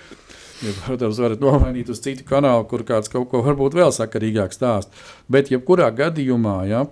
Ja, 0.62 0.72
protams, 0.84 1.18
varat 1.18 1.42
nomainīt 1.42 1.90
uz 1.90 2.00
citu 2.02 2.26
kanālu, 2.28 2.66
kur 2.70 2.84
kāds 2.86 3.10
kaut 3.10 3.28
ko 3.32 3.42
varbūt 3.42 3.74
vēl 3.78 3.90
sakarīgāk 3.94 4.54
stāst. 4.54 4.92
Bet, 5.32 5.50
jebkurā 5.50 5.88
gadījumā, 5.98 6.56
ja, 6.70 6.84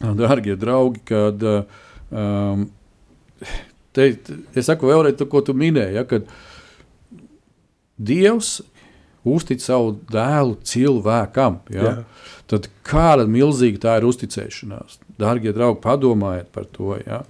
darbie 0.00 0.56
draugi, 0.60 1.02
kad 1.08 1.44
um, 1.46 2.66
te, 3.96 4.12
es 4.52 4.68
saku 4.68 4.90
vēlreiz, 4.90 5.16
to, 5.18 5.28
ko 5.30 5.42
tu 5.44 5.56
minēji, 5.56 5.96
ja, 6.00 6.06
kad 6.08 6.28
Dievs 8.00 8.60
uztic 9.28 9.60
savu 9.60 9.92
dēlu 10.08 10.56
cilvēkam. 10.64 11.60
Ja? 11.72 11.82
Jā. 11.82 11.96
Tad 12.50 12.68
kāda 12.86 13.26
milzīga 13.30 13.82
tā 13.82 13.96
ir 14.00 14.06
uzticēšanās? 14.08 14.98
Darbie 15.20 15.52
draugi, 15.54 15.82
padomājiet 15.84 16.48
par 16.54 16.64
to. 16.72 16.94
Ja? 17.04 17.20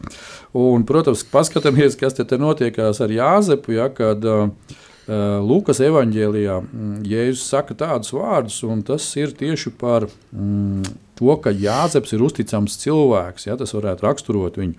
Un, 0.56 0.86
protams, 0.86 1.24
paskatāmies, 1.32 1.98
kas 1.98 2.14
te, 2.16 2.24
te 2.24 2.38
notiekās 2.40 3.02
ar 3.02 3.10
Jāzepu. 3.10 3.74
Ja, 3.74 3.88
kad, 3.94 4.22
uh, 4.22 4.78
Lūkas 5.08 5.80
evanģēlijā 5.82 6.58
mm, 6.60 6.98
Jēzus 7.08 7.46
saka 7.50 7.74
tādus 7.74 8.12
vārdus, 8.14 8.60
un 8.66 8.82
tas 8.86 9.06
ir 9.18 9.32
tieši 9.34 9.72
par 9.80 10.06
mm, 10.06 10.84
to, 11.20 11.32
ka 11.42 11.52
Jāzeps 11.52 12.14
ir 12.16 12.24
uzticams 12.24 12.78
cilvēks. 12.82 13.48
Ja, 13.48 13.56
tas 13.60 13.74
varētu 13.76 14.06
raksturot 14.06 14.60
viņu. 14.60 14.76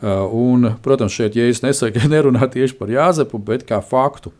Eh, 0.00 0.24
un, 0.32 0.64
protams, 0.84 1.12
šeit 1.12 1.36
Jēzus 1.36 1.64
nesaka, 1.64 2.06
nerunā 2.14 2.48
tieši 2.48 2.76
par 2.78 2.92
Jāzepu, 2.92 3.40
bet 3.44 3.66
kā 3.68 3.82
faktu. 3.84 4.32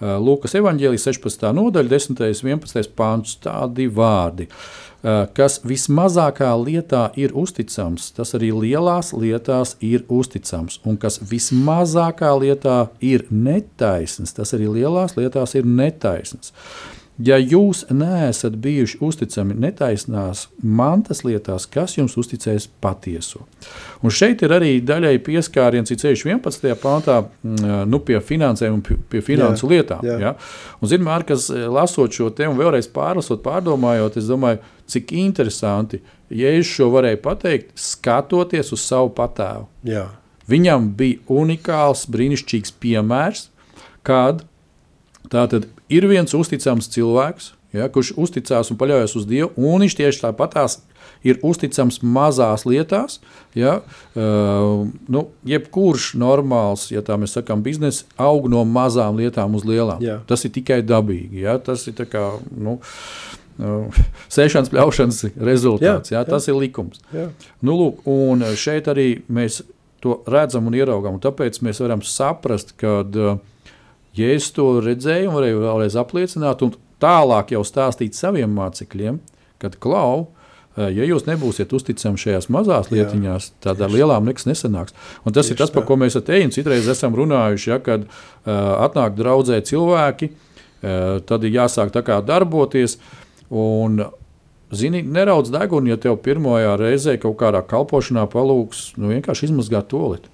Eh, 0.00 0.16
Lūkas 0.16 0.56
evanģēlijas 0.60 1.04
16. 1.10 1.52
nodaļa, 1.56 1.92
10. 1.92 2.22
un 2.24 2.54
11. 2.56 2.94
pāns, 2.96 3.36
tādi 3.44 3.90
vārdi. 3.92 4.48
Eh, 4.48 4.91
kas 5.02 5.58
vismazākā 5.66 6.52
lietā 6.62 7.08
ir 7.18 7.34
uzticams, 7.34 8.12
tas 8.16 8.34
arī 8.38 8.52
lielās 8.54 9.12
lietās 9.16 9.76
ir 9.82 10.06
uzticams. 10.08 10.78
Un 10.86 10.98
kas 11.02 11.18
vismazākā 11.18 12.30
lietā 12.38 12.78
ir 13.02 13.26
netaisns, 13.30 14.34
tas 14.36 14.54
arī 14.54 14.70
lielās 14.80 15.16
lietās 15.18 15.56
ir 15.58 15.66
netaisns. 15.66 16.54
Ja 17.20 17.36
jūs 17.36 17.82
neesat 17.92 18.54
bijuši 18.62 18.96
uzticami 19.04 19.54
netaisnās 19.60 20.46
mantas 20.64 21.20
lietās, 21.26 21.66
kas 21.70 21.98
jums 21.98 22.16
uzticēs 22.18 22.70
patieso? 22.80 23.44
Un 24.00 24.14
šeit 24.14 24.40
ir 24.42 24.54
arī 24.56 24.72
daļai 24.80 25.18
pieskāriens, 25.22 25.92
ir 25.92 26.00
ceļš 26.00 26.24
11. 26.24 26.72
pāntā, 26.80 27.18
mm, 27.44 27.84
nu, 27.92 28.00
pie 28.00 28.16
finansēm 28.24 28.78
un 28.78 28.82
pie 28.82 29.20
finansu 29.22 29.68
jā, 29.68 29.72
lietām. 29.74 30.06
Jā. 30.08 30.18
Ja? 30.24 30.32
Un, 30.80 30.88
zinām, 30.88 31.26
kas 31.28 31.50
eh, 31.52 31.68
lasot 31.68 32.16
šo 32.16 32.30
tēmu, 32.32 32.56
vēlreiz 32.58 32.88
pārlasot, 32.90 33.44
pārdomājot, 33.44 34.16
es 34.16 34.32
domāju, 34.32 34.62
cik 34.92 35.12
interesanti, 35.16 36.02
ja 36.32 36.52
es 36.56 36.68
šo 36.68 36.90
varēju 36.94 37.22
pateikt, 37.24 37.72
skatoties 37.78 38.72
uz 38.74 38.84
savu 38.84 39.12
patēvu. 39.16 39.66
Jā. 39.88 40.06
Viņam 40.50 40.90
bija 40.98 41.20
unikāls, 41.32 42.06
brīnišķīgs 42.12 42.74
piemērs, 42.82 43.48
kad 44.06 44.42
tātad 45.32 45.68
ir 45.92 46.06
viens 46.10 46.34
uzticams 46.36 46.90
cilvēks, 46.92 47.52
ja, 47.76 47.88
kurš 47.92 48.14
uzticās 48.20 48.72
un 48.72 48.78
paļaujas 48.80 49.14
uz 49.20 49.28
Dievu, 49.28 49.52
un 49.56 49.84
viņš 49.84 49.96
tieši 50.00 50.24
tāpatās 50.26 50.80
ir 51.26 51.38
uzticams 51.46 52.00
mazās 52.02 52.66
lietās. 52.66 53.20
Ja, 53.54 53.78
uh, 54.18 54.88
nu, 55.12 55.24
jebkurš 55.46 56.12
normāls, 56.18 56.88
ja 56.92 57.04
tā 57.06 57.18
mēs 57.20 57.36
sakām, 57.38 57.62
biznesa 57.64 58.08
aug 58.20 58.48
no 58.50 58.64
mazām 58.68 59.20
lietām 59.20 59.54
uz 59.58 59.66
lielām. 59.68 60.02
Jā. 60.02 60.20
Tas 60.28 60.44
ir 60.48 60.54
tikai 60.56 60.82
dabīgi. 60.84 61.44
Ja, 61.46 61.58
tas 61.62 61.86
ir 61.88 62.02
kā. 62.10 62.26
Nu, 62.50 62.80
uh, 62.80 63.41
Sēšanas, 64.34 64.72
pļaušanas 64.72 65.22
rezultāts. 65.38 66.12
Jā, 66.12 66.20
jā, 66.20 66.26
tas 66.28 66.48
jā. 66.48 66.54
ir 66.54 66.60
likums. 66.64 67.00
Jā. 67.14 67.28
Nu, 67.62 67.78
lūk, 67.78 68.02
un 68.10 68.44
šeit 68.58 68.90
arī 68.90 69.08
mēs 69.32 69.62
to 70.02 70.18
redzam 70.26 70.66
un 70.66 70.74
ieraugām. 70.74 71.16
Un 71.16 71.22
tāpēc 71.22 71.60
mēs 71.62 71.78
varam 71.84 72.02
saprast, 72.02 72.74
ka 72.80 73.00
uh, 73.06 73.40
Ja 74.12 74.28
es 74.36 74.50
to 74.52 74.76
redzēju 74.84 75.30
un 75.30 75.36
varēju 75.38 75.62
vēlreiz 75.62 75.96
apliecināt, 75.96 76.62
un 76.64 76.74
tālāk 77.00 77.54
jau 77.54 77.62
stāstīt 77.64 78.16
saviem 78.16 78.52
mācekļiem, 78.52 79.18
kad 79.62 79.78
klau, 79.80 80.26
eh, 80.76 80.90
ja 80.92 81.06
jūs 81.08 81.24
nebūsiet 81.24 81.72
uzticami 81.72 82.20
šajās 82.20 82.50
mazās 82.52 82.90
lietiņās, 82.92 83.52
tad 83.64 83.80
ar 83.80 83.92
lielām 83.92 84.28
nekas 84.28 84.44
nesanāks. 84.50 84.92
Un 85.24 85.32
tas 85.32 85.48
Tieši 85.48 85.56
ir 85.56 85.62
tas, 85.62 85.72
par 85.72 85.86
ko 85.88 85.96
mēs 85.96 86.18
ar 86.20 86.26
teju 86.28 86.52
citreiz 86.52 86.88
esam 86.92 87.16
runājuši, 87.16 87.70
ja, 87.72 87.80
kad 87.80 88.04
uh, 88.04 88.12
atnāk 88.84 89.16
draudzē 89.16 89.62
cilvēki, 89.64 90.28
uh, 90.28 91.24
tad 91.24 91.48
ir 91.48 91.56
jāsāk 91.56 91.94
tā 91.94 92.04
kā 92.04 92.20
darboties. 92.20 92.98
Un, 93.52 94.04
Zini, 94.72 95.02
neraudz 95.04 95.50
degunu, 95.52 95.90
ja 95.92 95.98
tev 96.00 96.16
pirmajā 96.24 96.78
reizē 96.80 97.18
kaut 97.20 97.36
kādā 97.42 97.60
kalpošanā 97.68 98.24
palūgs 98.32 98.94
nu, 98.96 99.10
vienkārši 99.12 99.50
izmazgāt 99.50 99.90
to 99.90 100.00
lietu. 100.14 100.32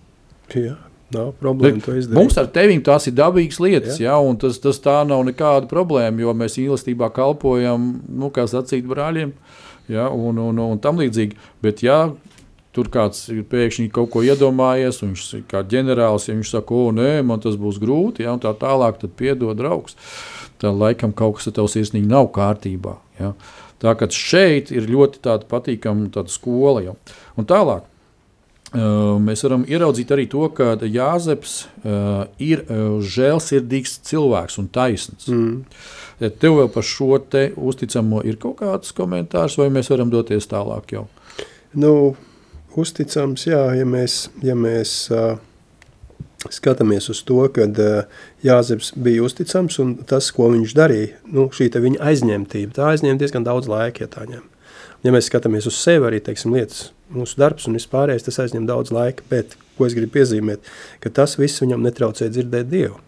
Jā. 0.54 0.76
Nav 1.08 1.32
problēma. 1.40 1.80
Mums 2.12 2.36
ar 2.36 2.50
tevi 2.52 2.76
tās 2.84 3.08
ir 3.08 3.14
dabīgas 3.16 3.58
lietas, 3.64 3.96
ja? 3.96 4.12
Ja, 4.12 4.16
un 4.20 4.36
tas, 4.38 4.58
tas 4.60 4.76
tā 4.84 4.98
nav 5.08 5.22
nekāda 5.24 5.66
problēma, 5.70 6.20
jo 6.20 6.34
mēs 6.36 6.58
mīlestībā 6.60 7.08
kalpojam, 7.16 7.88
nu, 8.06 8.28
kā 8.34 8.44
sacīt, 8.50 8.84
brāļiem, 8.86 9.32
ja, 9.88 10.10
un, 10.12 10.38
un, 10.44 10.60
un 10.66 10.82
tam 10.84 11.00
līdzīgi. 11.00 11.40
Bet, 11.64 11.80
ja 11.86 12.10
tur 12.76 12.90
kāds 12.92 13.24
ir 13.32 13.42
pēkšņi 13.48 13.88
kaut 13.94 14.12
ko 14.12 14.22
iedomājies, 14.26 15.00
un 15.02 15.14
viņš 15.16 15.48
kā 15.50 15.64
ģenerālis, 15.72 16.28
ja 16.28 16.36
viņš 16.36 16.52
saka, 16.52 16.76
o, 16.76 16.92
nē, 16.94 17.24
man 17.26 17.40
tas 17.42 17.56
būs 17.58 17.80
grūti, 17.82 18.26
ja, 18.26 18.36
un 18.36 18.44
tā 18.44 18.52
tālāk, 18.60 19.00
tad 19.00 19.16
piedod 19.18 19.56
draugs. 19.58 19.96
Tad 20.60 20.76
laikam 20.76 21.14
kaut 21.16 21.38
kas 21.38 21.48
ar 21.48 21.56
tev 21.56 21.72
sirsnīgi 21.72 22.10
nav 22.10 22.28
kārtībā. 22.34 22.98
Ja. 23.18 23.34
Tā 23.78 23.94
kā 23.94 24.08
šeit 24.10 24.72
ir 24.74 24.88
ļoti 24.90 25.22
patīkama 25.50 26.26
skola. 26.32 26.82
Ja. 26.88 26.96
Un 27.38 27.46
tālāk, 27.46 27.86
Mēs 28.68 29.40
varam 29.46 29.62
ieraudzīt 29.64 30.10
arī 30.12 30.26
to, 30.28 30.42
ka 30.52 30.74
Jāzeps 30.84 31.54
ir 32.44 32.64
žēlsirdīgs 33.00 33.94
cilvēks 34.04 34.58
un 34.60 34.68
taisns. 34.68 35.28
Mm. 35.32 35.62
Tev 36.36 36.58
vēl 36.58 36.68
par 36.74 36.84
šo 36.84 37.16
uzticamo 37.56 38.20
ir 38.28 38.36
kaut 38.36 38.58
kāds 38.60 38.92
komentārs, 38.92 39.56
vai 39.56 39.70
mēs 39.72 39.88
varam 39.88 40.10
doties 40.12 40.50
tālāk 40.50 40.92
jau? 40.92 41.06
Nu, 41.72 42.14
uzticams, 42.76 43.46
jā, 43.48 43.62
ja 43.78 43.86
mēs, 43.88 44.28
ja 44.44 44.56
mēs 44.58 45.08
uh, 45.16 45.38
skatāmies 46.46 47.08
uz 47.10 47.22
to, 47.26 47.40
ka 47.54 47.66
uh, 47.66 48.20
Jāzeps 48.46 48.92
bija 48.94 49.24
uzticams 49.26 49.78
un 49.82 49.96
tas, 50.08 50.30
ko 50.34 50.50
viņš 50.52 50.76
darīja, 50.78 51.16
nu, 51.34 51.48
šī 51.54 51.70
viņa 51.74 52.04
aizņemtība, 52.10 52.76
tā 52.76 52.92
aizņem 52.92 53.18
diezgan 53.18 53.46
daudz 53.46 53.70
laika, 53.70 54.06
ja 54.06 54.12
tā 54.12 54.28
ņem. 54.28 54.44
Ja 55.06 55.14
mēs 55.14 55.28
skatāmies 55.30 55.66
uz 55.70 55.78
sevi, 55.78 56.08
arī 56.08 56.18
teiksim, 56.22 56.54
lietas, 56.54 56.88
mūsu 57.14 57.38
darbs 57.38 57.68
un 57.68 57.76
vispārējais, 57.78 58.24
tas 58.26 58.40
aizņem 58.42 58.66
daudz 58.66 58.90
laika, 58.94 59.26
bet 59.30 59.54
ko 59.78 59.86
es 59.86 59.94
gribu 59.94 60.16
piezīmēt, 60.18 60.64
ka 61.02 61.12
tas 61.14 61.36
viss 61.38 61.62
viņam 61.62 61.84
netraucē 61.86 62.30
dzirdēt 62.30 62.70
Dievu. 62.70 62.98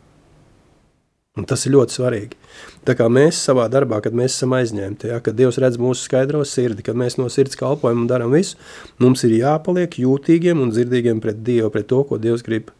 Un 1.38 1.46
tas 1.46 1.62
ir 1.66 1.72
ļoti 1.76 1.94
svarīgi. 1.94 2.38
Tā 2.86 2.96
kā 2.98 3.06
mēs 3.10 3.38
savā 3.46 3.68
darbā, 3.70 4.00
kad 4.02 4.14
mēs 4.16 4.34
esam 4.34 4.54
aizņemti, 4.58 5.12
ja, 5.12 5.20
kad 5.22 5.36
Dievs 5.38 5.60
redz 5.62 5.78
mūsu 5.78 6.02
skaidro 6.08 6.42
sirdi, 6.46 6.82
kad 6.86 6.98
mēs 6.98 7.16
no 7.20 7.28
sirds 7.30 7.58
kalpojam 7.58 8.02
un 8.02 8.10
darām 8.10 8.34
visu, 8.34 8.58
mums 9.02 9.22
ir 9.26 9.36
jāpaliek 9.38 9.94
jūtīgiem 10.02 10.62
un 10.62 10.74
dzirdīgiem 10.74 11.22
pret 11.22 11.38
Dievu, 11.46 11.70
pret 11.74 11.86
to, 11.90 12.02
ko 12.08 12.18
Dievs 12.18 12.42
grib 12.46 12.74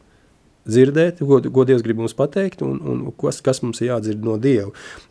dzirdēt, 0.68 1.22
ko, 1.24 1.40
ko 1.40 1.64
Dievs 1.68 1.84
grib 1.86 2.00
mums 2.02 2.16
pateikt 2.16 2.64
un, 2.66 2.80
un 2.80 3.02
kas, 3.20 3.40
kas 3.44 3.62
mums 3.64 3.80
ir 3.82 3.90
jādzird 3.90 4.24
no 4.26 4.36
Dieva. 4.40 4.70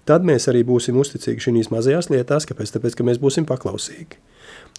Tad 0.10 0.26
mēs 0.28 0.50
arī 0.52 0.64
būsim 0.68 1.00
uzticīgi 1.00 1.48
šīs 1.48 1.72
mazajās 1.74 2.12
lietās, 2.14 2.48
kāpēc? 2.50 2.76
Tāpēc, 2.76 2.98
ka 2.98 3.08
mēs 3.08 3.22
būsim 3.22 3.48
paklausīgi. 3.50 4.20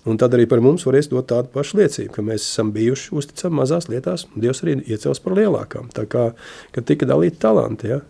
Un 0.08 0.16
tad 0.16 0.32
arī 0.32 0.46
par 0.48 0.62
mums 0.64 0.86
varēs 0.88 1.10
dot 1.10 1.28
tādu 1.28 1.50
pašu 1.52 1.76
liecību, 1.82 2.12
ka 2.14 2.24
mēs 2.24 2.46
esam 2.46 2.70
bijuši 2.72 3.10
uzticami 3.20 3.60
mazās 3.60 3.90
lietās, 3.92 4.24
un 4.30 4.44
Dievs 4.44 4.62
arī 4.64 4.78
iecels 4.88 5.20
par 5.20 5.36
lielākām. 5.36 5.90
Tā 5.96 6.06
kā, 6.08 6.30
tika 6.78 7.08
dalīti 7.08 7.40
talanti, 7.42 7.92
ja? 7.92 8.00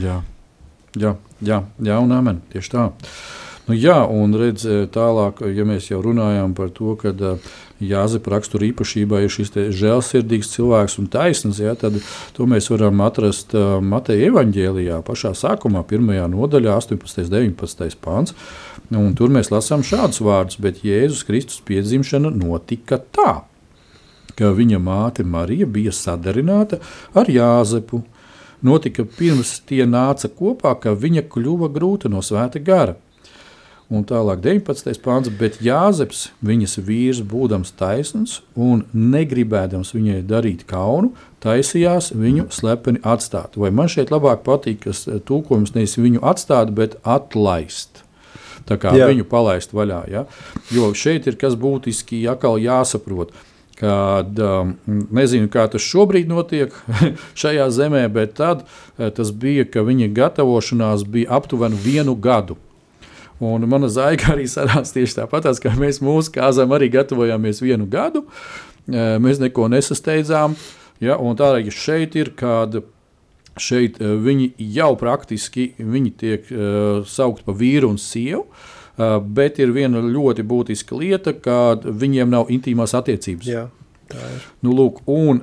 Jā, 0.00 0.20
jā, 0.96 1.16
jā, 1.44 1.60
jā 1.84 1.98
un 2.00 2.16
amen. 2.16 2.40
Tieši 2.54 2.72
tā. 2.72 2.88
Nu, 3.64 3.72
jā, 3.72 3.96
un 4.12 4.34
redz, 4.36 4.66
e, 4.68 4.82
tālāk, 4.92 5.40
ja 5.56 5.64
mēs 5.64 5.88
jau 5.88 6.02
runājām 6.04 6.52
par 6.56 6.68
to, 6.76 6.92
ka 7.00 7.14
uh, 7.16 7.52
Jāzepa 7.82 8.34
rakstura 8.34 8.68
īpašībā 8.68 9.24
ir 9.24 9.32
šis 9.32 9.50
žēlsirdīgs 9.74 10.52
cilvēks 10.54 10.98
un 11.00 11.08
taisnīgs, 11.10 11.60
ja, 11.62 11.74
tad 11.78 11.96
to 12.36 12.46
mēs 12.50 12.70
varam 12.70 13.02
atrast 13.04 13.54
Mateja 13.82 14.30
evaņģēlijā, 14.30 15.00
pašā 15.06 15.34
sākumā, 15.38 15.82
pirmajā 15.90 16.28
nodaļā, 16.30 16.76
18. 16.78 17.24
un 17.24 17.32
19. 17.34 17.98
pāns. 18.04 18.36
Un 18.94 19.14
tur 19.18 19.32
mēs 19.32 19.50
lasām 19.50 19.82
šādus 19.82 20.22
vārdus, 20.22 20.60
bet 20.62 20.84
Jēzus 20.86 21.24
Kristus 21.26 21.62
piedzimšana 21.66 22.30
notika 22.30 23.00
tā, 23.00 23.32
ka 24.38 24.50
viņa 24.54 24.80
māte 24.82 25.24
Marija 25.26 25.66
bija 25.66 25.94
sadarināta 25.94 26.78
ar 27.16 27.30
Jāzepu 27.30 28.04
notika 28.64 29.04
pirms 29.04 29.58
tie 29.66 29.82
nāca 29.88 30.30
kopā, 30.30 30.76
ka 30.80 30.94
viņa 30.94 31.26
kļuva 31.32 31.72
grūta 31.74 32.12
no 32.12 32.22
svēta 32.22 32.62
gara. 32.62 32.94
Un 33.94 34.02
tālāk 34.08 34.40
19. 34.42 34.96
pāns, 35.04 35.30
bet 35.38 35.60
Jāzeps, 35.62 36.28
viņas 36.44 36.78
vīrs, 36.82 37.20
būdams 37.30 37.70
taisns 37.78 38.40
un 38.58 38.82
negribēdams 38.90 39.94
viņai 39.94 40.22
darīt 40.26 40.64
kaunu, 40.70 41.12
taisījās 41.44 42.10
viņu 42.16 42.48
slepeni 42.54 43.02
atstāt. 43.06 43.58
Vai 43.60 43.70
man 43.70 43.90
šeit 43.92 44.10
labāk 44.14 44.42
patīk, 44.46 44.82
kas 44.88 45.04
tūkojums 45.28 45.76
nevis 45.76 45.98
viņu 46.00 46.24
atstāt, 46.26 46.74
bet 46.74 46.98
atlaist. 47.04 48.02
Tā 48.64 48.80
kā 48.80 48.94
Jā. 48.96 49.10
viņu 49.12 49.28
palaist 49.28 49.76
vaļā. 49.76 50.04
Ja? 50.10 50.24
Jo 50.72 50.94
šeit 50.96 51.28
ir 51.28 51.36
kas 51.38 51.54
būtiski 51.60 52.24
jāsaprot 52.24 53.34
kad 53.74 54.38
um, 54.38 54.76
nezinu, 55.10 55.48
kā 55.50 55.66
tas 55.70 55.82
šobrīd 55.82 56.30
notiek 56.30 56.74
šajā 57.40 57.66
zemē, 57.74 58.04
bet 58.14 58.36
tad 58.38 58.62
uh, 58.62 59.08
tas 59.14 59.32
bija, 59.34 59.66
ka 59.66 59.82
viņa 59.86 60.12
gatavošanās 60.14 61.02
bija 61.10 61.32
aptuveni 61.40 61.80
vienu 61.82 62.14
gadu. 62.14 62.56
Un 63.44 63.66
mana 63.68 63.90
zaiga 63.92 64.32
arī 64.34 64.46
sarās 64.48 64.94
tieši 64.94 65.18
tāpat, 65.20 65.50
kā 65.60 65.74
mēs 65.76 66.00
mūsu 66.04 66.32
kāzām 66.34 66.72
arī 66.76 66.88
gatavojāmies 66.94 67.60
vienu 67.64 67.88
gadu. 67.90 68.24
Mēs 68.88 69.40
neko 69.42 69.68
nesasteidzām. 69.72 70.56
Ja, 71.02 71.18
tā 71.36 71.50
arī 71.50 71.72
šeit 71.74 72.14
ir, 72.16 72.30
kad 72.38 72.78
šeit 73.60 74.00
viņi 74.00 74.52
jau 74.74 74.94
praktiski 74.98 75.72
viņi 75.78 76.12
tiek 76.18 76.48
uh, 76.50 77.04
saukti 77.06 77.44
par 77.46 77.58
vīru 77.58 77.92
un 77.94 78.00
sievu. 78.00 78.46
Uh, 78.46 79.18
bet 79.18 79.58
ir 79.58 79.72
viena 79.74 80.02
ļoti 80.02 80.44
būtiska 80.46 80.96
lieta, 80.98 81.34
ka 81.34 81.74
viņiem 81.82 82.30
nav 82.30 82.52
intīmās 82.54 82.94
attiecības. 82.94 83.48
Jā. 83.50 83.66
Nu, 84.62 84.70
lūk, 84.76 85.00
un, 85.10 85.40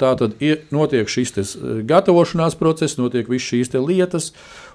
tā 0.00 0.12
tad 0.16 0.38
ir, 0.40 0.62
notiek 0.72 1.10
šis 1.10 1.34
tes, 1.34 1.50
gatavošanās 1.84 2.54
process, 2.56 2.96
notiek 2.96 3.28
visas 3.28 3.50
šīs 3.50 3.74
lietas, 3.74 4.30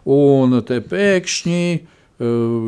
un 0.06 0.60
te 0.68 0.78
pēkšņi 0.84 1.64
uh, 1.80 2.03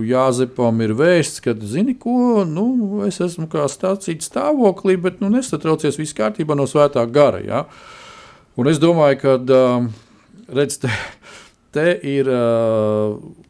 Jāzepam 0.10 0.82
ir 0.86 0.96
vēsts, 0.98 1.42
ka, 1.46 1.54
zini, 1.56 1.96
ko, 2.00 2.44
nu, 2.50 2.68
es 3.08 3.22
esmu 3.24 3.48
kā 3.52 3.68
stācīts 3.72 4.30
stāvoklī, 4.32 4.98
bet 5.02 5.22
nu, 5.24 5.32
nesatraucies, 5.34 6.00
viss 6.02 6.18
kārtībā 6.18 6.58
no 6.58 6.68
svētā 6.70 7.06
gara. 7.08 7.42
Ja? 7.46 7.64
Un 8.60 8.72
es 8.72 8.82
domāju, 8.82 9.22
ka, 9.24 9.40
uh, 9.40 9.90
redz, 10.56 10.80
te, 10.84 10.94
te 11.76 11.90
ir. 12.16 12.30
Uh, 12.30 13.44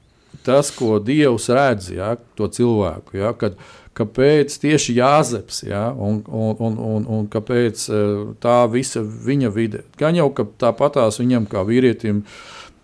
tas, 0.46 0.70
ko 0.72 1.00
Dievs 1.00 1.50
redz, 1.50 1.90
ja, 1.96 2.14
to 2.38 2.48
cilvēku. 2.52 3.18
Ja, 3.18 3.34
kad, 3.38 3.58
kāpēc 3.98 4.58
tieši 4.62 4.98
Jāzeps, 5.00 5.64
ja, 5.66 5.88
un, 5.92 6.22
un, 6.28 6.58
un, 6.60 6.78
un, 6.90 7.08
un 7.18 7.30
kāpēc 7.32 7.88
tā 8.44 8.58
visa 8.72 9.02
viņa 9.02 9.52
vide. 9.56 9.86
Gan 10.00 10.18
jau 10.20 10.30
tāpatās 10.62 11.22
viņam 11.22 11.48
kā 11.52 11.66
vīrietim. 11.68 12.26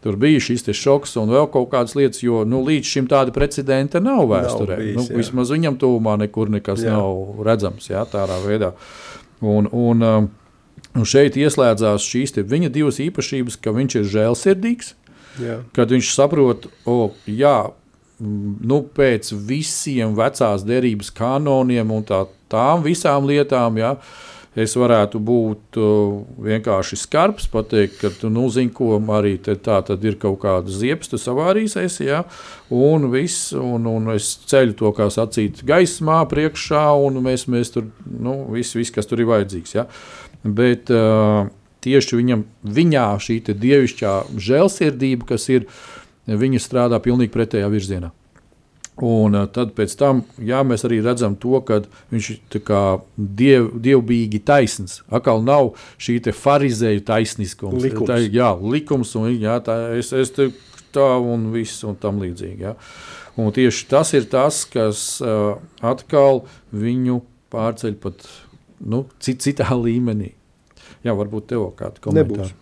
Tur 0.02 0.16
bija 0.18 0.42
šis 0.42 0.66
šoks 0.74 1.14
un 1.22 1.30
vēl 1.30 1.46
kaut 1.54 1.70
kādas 1.74 1.94
lietas, 1.98 2.24
jo 2.26 2.42
nu, 2.48 2.64
līdz 2.66 2.90
šim 2.90 3.10
tāda 3.10 3.34
precedenta 3.36 4.02
nav 4.02 4.24
vēsturē. 4.32 4.78
Nav 4.80 4.82
bijis, 4.82 4.98
nu, 4.98 5.18
vismaz 5.20 5.52
viņam 5.54 5.78
tuvumā 5.82 6.16
nekur 6.24 6.50
nekas 6.50 6.86
jā. 6.88 6.96
nav 6.98 7.44
redzams 7.46 7.92
jā, 7.92 8.02
tādā 8.10 8.40
veidā. 8.42 8.72
Un, 9.46 9.70
un, 9.70 10.02
um, 10.02 10.32
un 10.98 11.06
šeit 11.06 11.38
ieslēdzās 11.38 12.08
šīs 12.08 12.34
viņa 12.42 12.72
divas 12.74 12.98
īpašības, 13.04 13.60
ka 13.62 13.76
viņš 13.78 14.00
ir 14.02 14.10
žēlsirdīgs, 14.16 14.96
Jā. 15.40 15.62
Kad 15.76 15.94
viņš 15.94 16.12
saprot, 16.16 16.68
o, 16.90 17.12
jā, 17.30 17.72
nu, 18.22 18.82
pēc 18.96 19.32
visiem 19.48 20.16
vecās 20.18 20.66
derības 20.68 21.12
kanoniem 21.16 21.94
un 21.96 22.04
tā, 22.08 22.26
tām 22.52 22.84
visām 22.86 23.28
lietām, 23.30 23.80
jā, 23.80 23.96
es 24.60 24.76
varētu 24.76 25.22
būt 25.24 25.80
vienkārši 26.44 27.00
skarbs, 27.00 27.48
pateikt, 27.52 28.02
ka, 28.02 28.12
nu, 28.30 28.48
zini, 28.52 28.74
ko 28.76 28.98
arī 29.16 29.38
te, 29.44 29.56
tā 29.56 29.80
tad 29.88 30.04
ir 30.04 30.18
kaut 30.20 30.42
kāda 30.44 30.72
ziepsta 30.72 31.20
savārīsies, 31.22 32.02
ja, 32.04 32.24
un 32.70 33.08
viss, 33.14 33.54
un, 33.56 33.88
un 33.88 34.12
es 34.16 34.34
ceļu 34.52 34.76
to, 34.82 34.92
kā 34.98 35.08
sacīt, 35.14 35.64
gaismā 35.68 36.20
priekšā, 36.32 36.84
un 37.00 37.22
mēs, 37.24 37.48
mēs 37.52 37.74
tur, 37.78 37.88
nu, 38.06 38.42
viss, 38.52 38.76
vis, 38.76 38.92
kas 38.92 39.08
tur 39.10 39.24
ir 39.24 39.32
vajadzīgs, 39.32 39.76
ja. 39.80 39.88
Bet, 40.42 40.90
uh, 40.92 41.48
tieši 41.82 42.20
viņam, 42.20 42.46
viņā 42.78 43.08
šī 43.22 43.40
dievišķā 43.50 44.16
žēlsirdība, 44.50 45.32
kas 45.34 45.48
ir, 45.54 45.68
viņa 46.28 46.62
strādā 46.62 47.02
pilnīgi 47.04 47.34
pretējā 47.34 47.70
virzienā. 47.72 48.12
Un 49.02 49.34
uh, 49.34 49.48
tad 49.50 49.74
tam, 49.98 50.20
jā, 50.38 50.60
mēs 50.68 50.86
arī 50.86 51.00
redzam 51.02 51.34
to, 51.42 51.56
ka 51.66 51.80
viņš 52.14 52.28
ir 52.36 52.60
diev, 53.18 53.72
dievbijīgi 53.82 54.42
taisns. 54.46 55.00
Atkal 55.10 55.42
nav 55.42 55.72
šī 55.98 56.20
farizēju 56.38 57.02
taisniskums. 57.08 57.82
Likums. 57.82 58.12
Tā, 58.12 58.20
jā, 58.22 58.52
likums 58.62 59.16
un 59.18 59.32
jā, 59.34 59.58
tā, 59.66 59.80
es, 59.98 60.14
es 60.14 60.34
te, 60.36 60.52
tā 60.94 61.08
un 61.18 61.50
viss 61.56 61.82
un 61.88 61.98
tam 61.98 62.22
līdzīgi. 62.22 62.62
Jā. 62.62 62.76
Un 63.42 63.50
tieši 63.56 63.90
tas 63.90 64.14
ir 64.14 64.30
tas, 64.30 64.62
kas 64.70 65.04
uh, 65.26 65.58
atkal 65.82 66.44
viņu 66.70 67.24
pārceļ 67.52 67.98
pat 68.06 68.22
nu, 68.86 69.08
cit, 69.18 69.42
citā 69.42 69.74
līmenī. 69.86 70.36
Jā, 71.02 71.18
varbūt 71.18 71.50
tev 71.50 71.72
kāda 71.80 72.04
komentāra. 72.04 72.54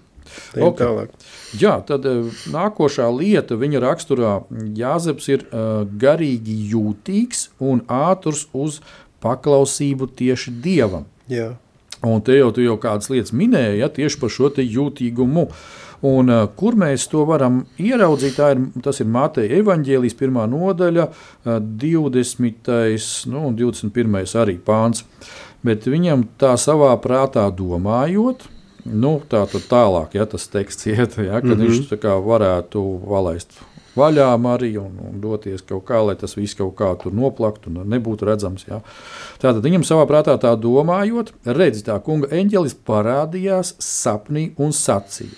Okay. 0.56 0.86
Tālāk. 0.86 1.14
Jā, 1.60 1.78
tad 1.86 2.06
uh, 2.10 2.30
nākošā 2.54 3.08
lieta 3.14 3.58
viņa 3.60 3.82
raksturā 3.84 4.34
Jāzeps 4.78 5.30
ir 5.32 5.46
uh, 5.50 5.84
garīgi 6.02 6.56
jūtīgs 6.74 7.50
un 7.60 7.84
ātrs 7.88 8.48
uz 8.54 8.80
paklausību 9.24 10.10
tieši 10.20 10.56
dievam. 10.64 11.10
Jā. 11.32 11.54
Un 12.06 12.24
te 12.24 12.38
jau 12.38 12.54
tu 12.56 12.64
jau 12.64 12.78
kādas 12.80 13.10
lietas 13.12 13.36
minēji, 13.36 13.82
ja, 13.82 13.90
tieši 13.92 14.22
par 14.22 14.32
šo 14.32 14.54
jūtīgumu. 14.56 15.50
Un, 16.10 16.32
uh, 16.32 16.46
kur 16.56 16.78
mēs 16.80 17.10
to 17.12 17.26
varam 17.28 17.66
ieraudzīt? 17.76 18.40
Ir, 18.40 18.62
tas 18.86 19.02
ir 19.04 19.10
Mateja 19.12 19.60
evaņģēlijas 19.60 20.16
pirmā 20.16 20.46
nodaļa, 20.48 21.10
uh, 21.10 21.60
20. 21.60 22.72
Nu, 23.28 23.50
un 23.50 23.60
21. 23.60 24.24
arī 24.40 24.56
pāns. 24.64 25.04
Uh, 25.04 25.50
bet 25.66 25.88
viņam 25.90 26.26
tā 26.40 26.56
savā 26.60 26.92
prātā 27.04 27.48
domājot, 27.52 28.48
nu, 28.86 29.18
tā 29.30 29.46
tad 29.52 29.66
tālāk, 29.72 30.16
ja 30.20 30.26
tas 30.30 30.48
teksts 30.48 30.88
iet, 30.88 31.18
ja, 31.18 31.42
kad 31.42 31.58
mm 31.58 31.66
-hmm. 31.66 31.90
viņš 31.92 32.26
varētu 32.26 32.84
valaist 33.08 33.60
vaļā 34.00 34.28
arī 34.54 34.76
un, 34.80 35.00
un 35.10 35.20
doties 35.22 35.64
kaut 35.68 35.86
kā, 35.90 36.00
lai 36.06 36.16
tas 36.20 36.36
viss 36.38 36.58
kaut 36.58 36.76
kā 36.80 36.92
tur 37.02 37.16
noplaktu 37.16 37.72
un 37.72 37.90
nebūtu 37.90 38.28
redzams. 38.30 38.66
Ja. 38.68 38.82
Tātad 39.42 39.64
viņam 39.66 39.86
savā 39.88 40.06
prātā 40.10 40.38
tā 40.42 40.54
domājot, 40.60 41.34
redzi, 41.46 41.84
tā 41.88 42.00
kunga 42.04 42.28
eņģelis 42.28 42.78
parādījās 42.88 43.76
sapnī 43.84 44.52
un 44.58 44.76
sacīja. 44.76 45.36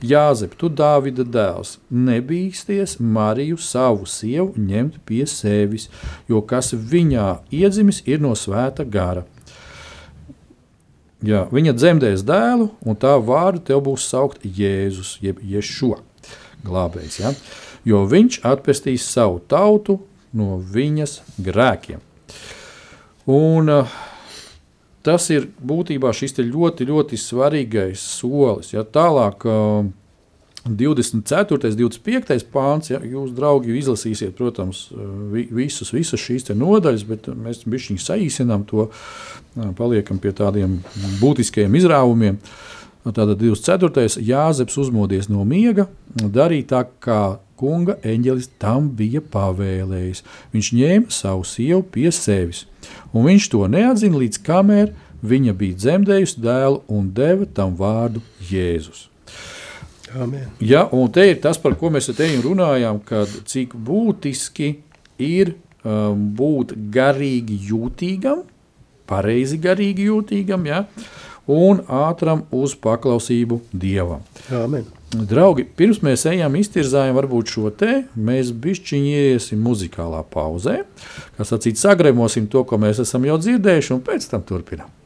Jāzep, 0.00 0.54
tu 0.56 0.70
Dāvida 0.72 1.26
dēls, 1.28 1.74
nebīsties 1.92 2.96
Mariju 3.04 3.58
savu 3.60 4.06
sievu 4.08 4.54
ņemt 4.56 4.96
pie 5.04 5.26
sevis, 5.28 5.90
jo 6.28 6.40
kas 6.40 6.72
viņā 6.72 7.26
iedzimis 7.52 8.00
ir 8.08 8.22
no 8.24 8.32
svēta 8.32 8.88
gara 8.88 9.26
Jā, 11.26 11.44
viņa 11.52 11.74
dzemdēs 11.76 12.22
dēlu, 12.24 12.70
un 12.80 12.96
tā 12.96 13.12
vārdu 13.20 13.60
tev 13.68 13.82
būs 13.90 14.06
saukt 14.08 14.44
Jēzus, 14.44 15.18
jeb 15.20 15.42
Ješo 15.44 15.98
glābējs. 16.64 17.18
Ja? 17.20 17.34
Jo 17.84 18.06
viņš 18.08 18.40
atpestīs 18.48 19.04
savu 19.08 19.40
tautu 19.48 19.98
no 20.36 20.56
viņas 20.60 21.18
grēkiem. 21.44 22.00
Un, 23.30 23.68
uh, 23.68 23.92
tas 25.04 25.28
ir 25.32 25.50
būtībā 25.60 26.12
šis 26.16 26.38
ļoti, 26.40 26.88
ļoti 26.88 27.20
svarīgais 27.20 28.00
solis. 28.00 28.72
Ja? 28.72 28.86
Tālāk, 28.88 29.44
uh, 29.44 29.90
24. 30.76 31.70
un 31.70 31.76
25. 31.78 32.46
pāns, 32.52 32.90
ja 32.92 33.00
jūs, 33.02 33.32
draugi, 33.36 33.74
izlasīsiet, 33.80 34.34
protams, 34.38 34.88
vi, 35.32 35.46
visus, 35.54 35.92
visas 35.94 36.22
šīs 36.22 36.50
nodaļas, 36.54 37.04
bet 37.08 37.30
mēs 37.34 37.64
viņu 37.66 38.00
saīsinām, 38.02 38.66
to 38.68 38.88
paliekam 39.78 40.20
pie 40.22 40.34
tādiem 40.36 40.80
būtiskiem 41.20 41.74
izrāvumiem. 41.80 42.40
Tātad 43.00 43.38
24. 43.40 44.20
Jāzeps 44.20 44.76
uzmodies 44.80 45.30
no 45.32 45.46
miega, 45.48 45.86
darīja 46.20 46.66
tā, 46.74 46.82
kā 47.00 47.22
kunga 47.60 47.96
eņģelis 48.04 48.50
tam 48.60 48.90
bija 48.96 49.22
pavēlējis. 49.24 50.24
Viņš 50.52 50.72
ņēma 50.76 51.14
savu 51.14 51.46
sievu 51.48 51.84
pie 51.92 52.08
sevis, 52.12 52.66
un 53.12 53.28
viņš 53.28 53.48
to 53.52 53.64
neatzina 53.72 54.20
līdz 54.20 54.42
kamēr 54.44 54.92
viņa 55.22 55.54
bija 55.56 55.76
dzemdējusi 55.84 56.40
dēlu 56.40 56.82
un 56.88 57.12
deva 57.16 57.48
tam 57.54 57.76
vārdu 57.76 58.22
Jēzus. 58.50 59.09
Amen. 60.18 60.46
Ja, 60.58 60.86
un 60.92 61.10
te 61.12 61.26
ir 61.30 61.40
tas, 61.42 61.58
par 61.60 61.76
ko 61.78 61.90
mēs 61.92 62.10
te 62.16 62.28
runājām, 62.42 63.00
kad 63.06 63.30
cik 63.46 63.74
būtiski 63.74 64.72
ir 65.22 65.54
um, 65.84 66.30
būt 66.36 66.74
garīgi 66.92 67.58
jūtīgam, 67.70 68.44
pareizi 69.10 69.58
garīgi 69.62 70.08
jūtīgam, 70.10 70.66
ja, 70.66 70.84
un 71.50 71.82
ātram 71.86 72.44
uz 72.54 72.74
paklausību 72.78 73.60
Dievam. 73.72 74.24
Amen. 74.54 74.88
Draugi, 75.10 75.64
pirms 75.74 75.98
mēs 76.06 76.22
ejam 76.30 76.54
iztirzājam 76.54 77.16
varbūt 77.18 77.50
šo 77.50 77.72
te, 77.74 78.04
mēs 78.14 78.52
bišķiņi 78.54 79.16
iesim 79.32 79.62
muzikālā 79.66 80.22
pauzē, 80.30 80.84
kā 81.34 81.46
sacīt, 81.46 81.80
sagremosim 81.82 82.46
to, 82.50 82.62
ko 82.62 82.78
mēs 82.78 83.02
esam 83.02 83.26
jau 83.26 83.40
dzirdējuši, 83.42 83.94
un 83.96 84.04
pēc 84.06 84.30
tam 84.30 84.46
turpinām. 84.46 84.99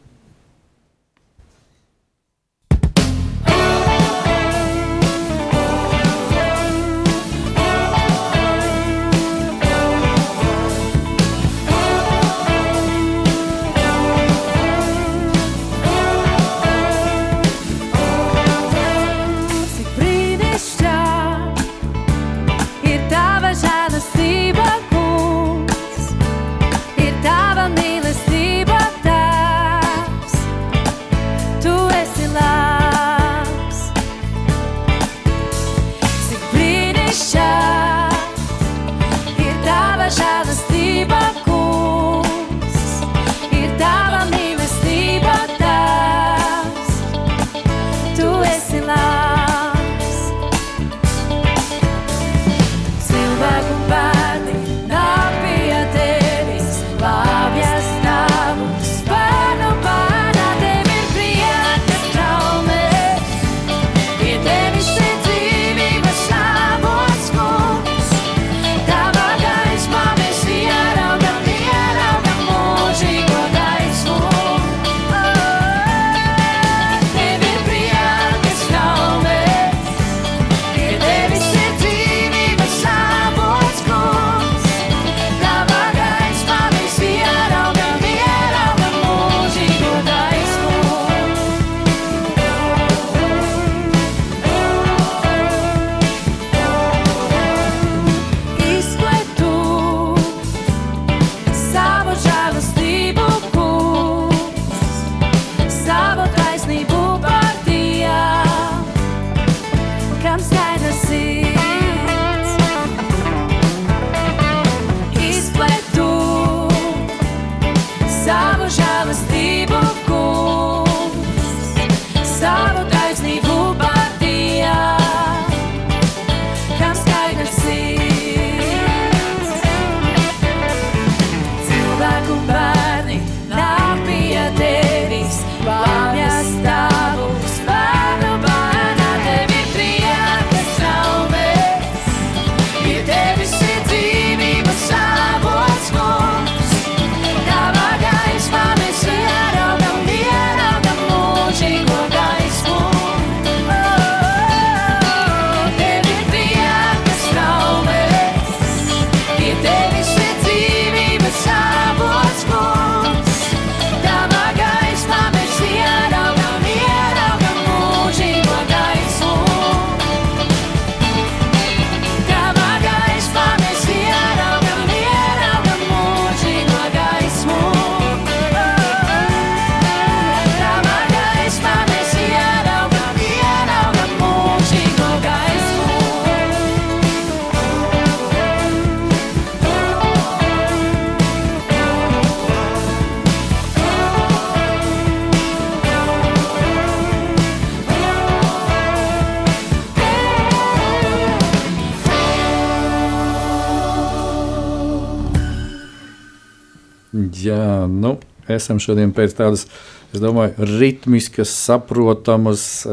Esam 208.55 208.81
šodien 208.83 209.13
pēc 209.15 209.37
tādas, 209.39 209.67
es 210.15 210.23
domāju, 210.23 210.69
ritmiskas, 210.79 211.53
saprotamas, 211.67 212.85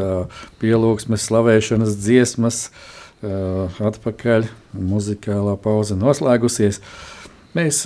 pielūgsmes, 0.61 1.27
slavēšanas 1.29 1.95
dziesmas, 2.01 2.63
atpakaļ. 3.21 4.49
Muzikālā 4.71 5.57
pauze 5.61 5.97
noslēgusies. 5.99 6.81
Mēs 7.57 7.85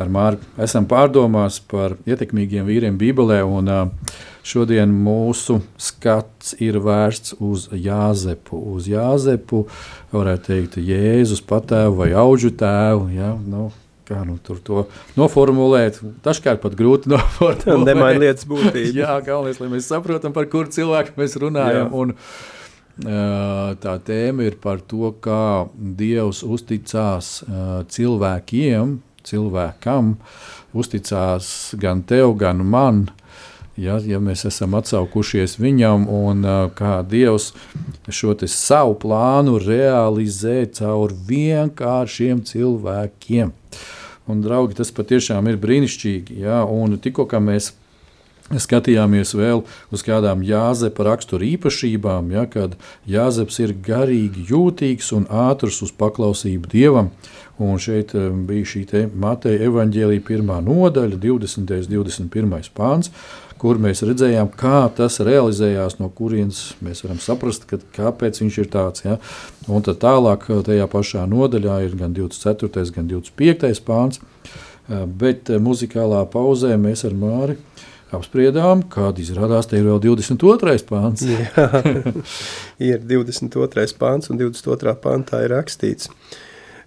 ar 0.00 0.10
Māru 0.10 0.40
esam 0.60 0.86
pārdomās 0.90 1.60
par 1.70 1.96
ietekmīgiem 2.08 2.66
vīriem 2.68 2.98
Bībelē. 3.00 3.40
Un, 3.46 3.70
šodien 4.46 4.92
mūsu 5.04 5.58
skats 5.80 6.54
ir 6.62 6.78
vērsts 6.82 7.36
uz 7.44 7.68
Jāzepu. 7.72 8.58
Uz 8.74 8.88
Jāzepu, 8.90 9.66
varētu 10.14 10.46
teikt, 10.48 10.78
Jēzus 10.80 11.42
patēvu 11.44 12.00
vai 12.02 12.10
auģu 12.16 12.52
tēvu. 12.60 13.10
Ja? 13.14 13.34
Nu, 13.44 13.68
kā 14.10 14.22
nu, 14.26 14.36
tur 14.42 14.60
to 14.64 14.84
noformulēt? 15.18 16.00
Dažkārt 16.24 16.62
pat 16.64 16.76
grūti 16.78 17.10
noformulēt. 17.14 17.86
Nemaina 17.86 18.24
lietas 18.26 18.48
būtību. 18.50 18.96
Jā, 19.02 19.18
galvenais, 19.26 19.60
lai 19.62 19.70
mēs 19.72 19.90
saprotam, 19.90 20.34
par 20.36 20.50
kuru 20.50 20.72
cilvēku 20.74 21.16
mēs 21.20 21.36
runājam. 21.40 21.92
Un, 21.96 22.16
uh, 23.04 23.76
tā 23.82 23.94
tēma 24.06 24.48
ir 24.48 24.58
par 24.62 24.82
to, 24.90 25.12
kā 25.22 25.68
Dievs 25.74 26.42
uzticās 26.46 27.38
uh, 27.46 27.80
cilvēkiem, 27.90 28.98
cilvēkam, 29.26 30.14
uzticās 30.76 31.54
gan 31.80 32.04
tev, 32.08 32.34
gan 32.40 32.64
man. 32.66 33.08
Ja, 33.80 33.94
ja 34.04 34.18
mēs 34.20 34.42
esam 34.44 34.74
atsaukušies 34.76 35.54
viņam, 35.60 36.04
un 36.12 36.44
uh, 36.44 36.66
kā 36.76 36.98
Dievs 37.06 37.52
šo 38.12 38.34
savu 38.44 38.98
plānu 39.00 39.56
realizē 39.62 40.66
caur 40.76 41.14
vienkāršiem 41.30 42.42
cilvēkiem. 42.44 43.54
Un, 44.30 44.42
draugi, 44.44 44.78
tas 44.78 44.92
patiešām 44.94 45.48
ir 45.50 45.58
brīnišķīgi. 45.60 46.40
Ja, 46.44 46.62
un 46.64 46.98
tikko 47.02 47.26
mēs 47.42 47.72
skatījāmies 48.50 49.34
vēl 49.38 49.62
uz 49.94 50.02
kādām 50.06 50.42
Jāzepa 50.46 51.06
rakstura 51.06 51.46
īpašībām, 51.46 52.32
ja, 52.34 52.46
kad 52.50 52.74
Jāzeps 53.10 53.60
ir 53.62 53.76
garīgi 53.86 54.48
jūtīgs 54.50 55.12
un 55.14 55.28
ātrs 55.30 55.82
uz 55.86 55.92
paklausību 55.94 56.70
Dievam. 56.72 57.12
Un 57.60 57.78
šeit 57.78 58.14
eh, 58.16 58.30
bija 58.48 58.66
šī 58.66 59.04
Mateja 59.20 59.68
evaņģēlīja 59.68 60.24
pirmā 60.26 60.58
nodaļa, 60.64 61.20
20. 61.20 61.60
un 61.60 61.92
21. 61.92 62.70
pāns, 62.74 63.12
kur 63.60 63.76
mēs 63.82 64.00
redzējām, 64.08 64.48
kā 64.56 64.86
tas 64.96 65.20
realizējās, 65.26 65.98
no 66.00 66.08
kurienes 66.16 66.62
mēs 66.80 67.04
varam 67.04 67.20
saprast, 67.20 67.68
ka, 67.68 67.80
kāpēc 67.96 68.40
viņš 68.40 68.58
ir 68.62 68.72
tāds. 68.72 69.04
Ja? 69.04 69.18
Un 69.68 69.84
tad 69.84 70.00
tālāk 70.00 70.48
eh, 70.48 70.64
tajā 70.66 70.88
pašā 70.90 71.28
nodaļā 71.28 71.82
ir 71.84 72.00
gan 72.00 72.16
24. 72.16 72.88
gan 72.96 73.12
25. 73.12 73.84
pāns, 73.84 74.22
Eh, 74.90 75.06
bet 75.06 75.50
eh, 75.50 75.60
muzikālā 75.62 76.24
pauzē 76.32 76.74
mēs 76.80 77.04
ar 77.06 77.14
Māri 77.14 77.54
apspriedām, 78.10 78.82
kāda 78.90 79.22
izrādās 79.22 79.68
te 79.70 79.78
ir 79.78 79.86
vēl 79.86 80.00
22. 80.02 80.80
pāns. 80.88 81.22
Jā, 81.30 81.68
ir 82.90 83.04
22. 83.06 83.86
pāns 84.00 84.32
un 84.32 84.40
22. 84.40 84.96
pāntā 85.04 85.44
ir 85.46 85.54
rakstīts. 85.54 86.10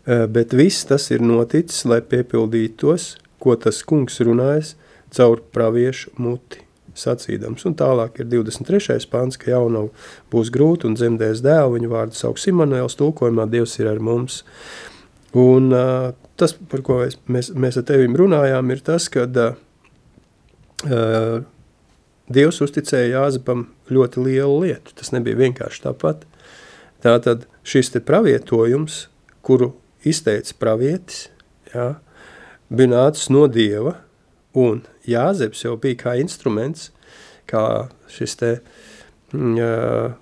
Bet 0.03 0.51
viss 0.51 0.83
tas 0.83 1.05
ir 1.15 1.21
noticis, 1.23 1.85
lai 1.87 2.01
piepildītos, 2.03 3.13
ko 3.39 3.53
tas 3.55 3.77
kungs 3.87 4.19
runājas 4.19 4.73
caur 5.13 5.41
praviešu 5.53 6.13
muti 6.21 6.63
sacīdams. 6.97 7.65
Un 7.67 7.75
tālāk 7.77 8.19
ir 8.21 8.29
23. 8.31 9.07
pāns, 9.11 9.37
ka 9.41 9.51
jaunav 9.53 9.89
būs 10.33 10.51
grūti 10.53 10.87
un 10.89 10.97
dzemdēs 10.97 11.41
dēlu, 11.45 11.77
viņa 11.77 11.91
vārdu 11.91 12.17
sauks 12.17 12.47
Immanuēls, 12.51 12.97
tulkojumā 12.99 13.47
Dievs 13.51 13.77
ir 13.81 13.89
ar 13.91 14.01
mums. 14.03 14.43
Un 15.37 15.71
uh, 15.73 16.11
tas, 16.37 16.53
par 16.53 16.83
ko 16.85 16.99
es, 17.05 17.17
mēs, 17.25 17.49
mēs 17.57 17.79
ar 17.81 17.87
tevim 17.89 18.17
runājām, 18.19 18.69
ir 18.73 18.83
tas, 18.85 19.09
ka 19.13 19.25
uh, 19.25 19.55
Dievs 22.33 22.61
uzticēja 22.63 23.17
Jāzepam 23.17 23.67
ļoti 23.91 24.21
lielu 24.23 24.61
lietu. 24.63 24.93
Tas 24.97 25.11
nebija 25.15 25.41
vienkārši 25.41 25.87
tāpat. 25.87 26.27
Tātad 27.03 27.47
šis 27.67 27.91
te 27.91 27.99
pravietojums, 28.03 29.07
kuru 29.43 29.73
izteica 30.07 30.55
pravietis, 30.59 31.27
jā, 31.73 31.95
bija 32.71 32.93
nācis 32.93 33.27
no 33.33 33.43
Dieva, 33.51 33.97
un 34.53 34.83
Jāzeps 35.09 35.65
jau 35.65 35.75
bija 35.81 35.99
kā 36.05 36.17
instruments, 36.21 36.91
kā 37.49 37.89
šis 38.13 38.37
te 38.39 38.51
jā, 39.33 40.13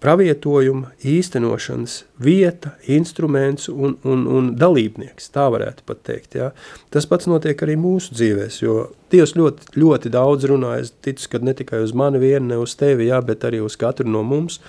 pravietojuma 0.00 0.94
īstenošanas 1.04 1.96
vieta, 2.24 2.72
instruments 2.88 3.68
un, 3.68 3.98
un, 4.08 4.24
un 4.28 4.48
dalībnieks, 4.56 5.28
tā 5.34 5.44
varētu 5.52 5.84
pat 5.88 6.00
teikt. 6.08 6.38
Ja? 6.40 6.50
Tas 6.92 7.08
pats 7.08 7.28
notiek 7.28 7.60
arī 7.64 7.76
mūsu 7.80 8.16
dzīvēs, 8.16 8.62
jo 8.62 8.78
Dievs 9.10 9.34
ļoti, 9.34 9.72
ļoti 9.74 10.12
daudz 10.14 10.46
runā, 10.46 10.76
es 10.80 10.92
ticu, 11.02 11.26
ka 11.32 11.40
ne 11.42 11.52
tikai 11.58 11.82
uz 11.82 11.92
mani 11.96 12.20
vienu, 12.22 12.46
ne 12.52 12.60
uz 12.62 12.76
tevi, 12.78 13.08
ja, 13.10 13.18
bet 13.26 13.44
arī 13.48 13.58
uz 13.64 13.74
katru 13.80 14.06
no 14.08 14.22
mums, 14.22 14.60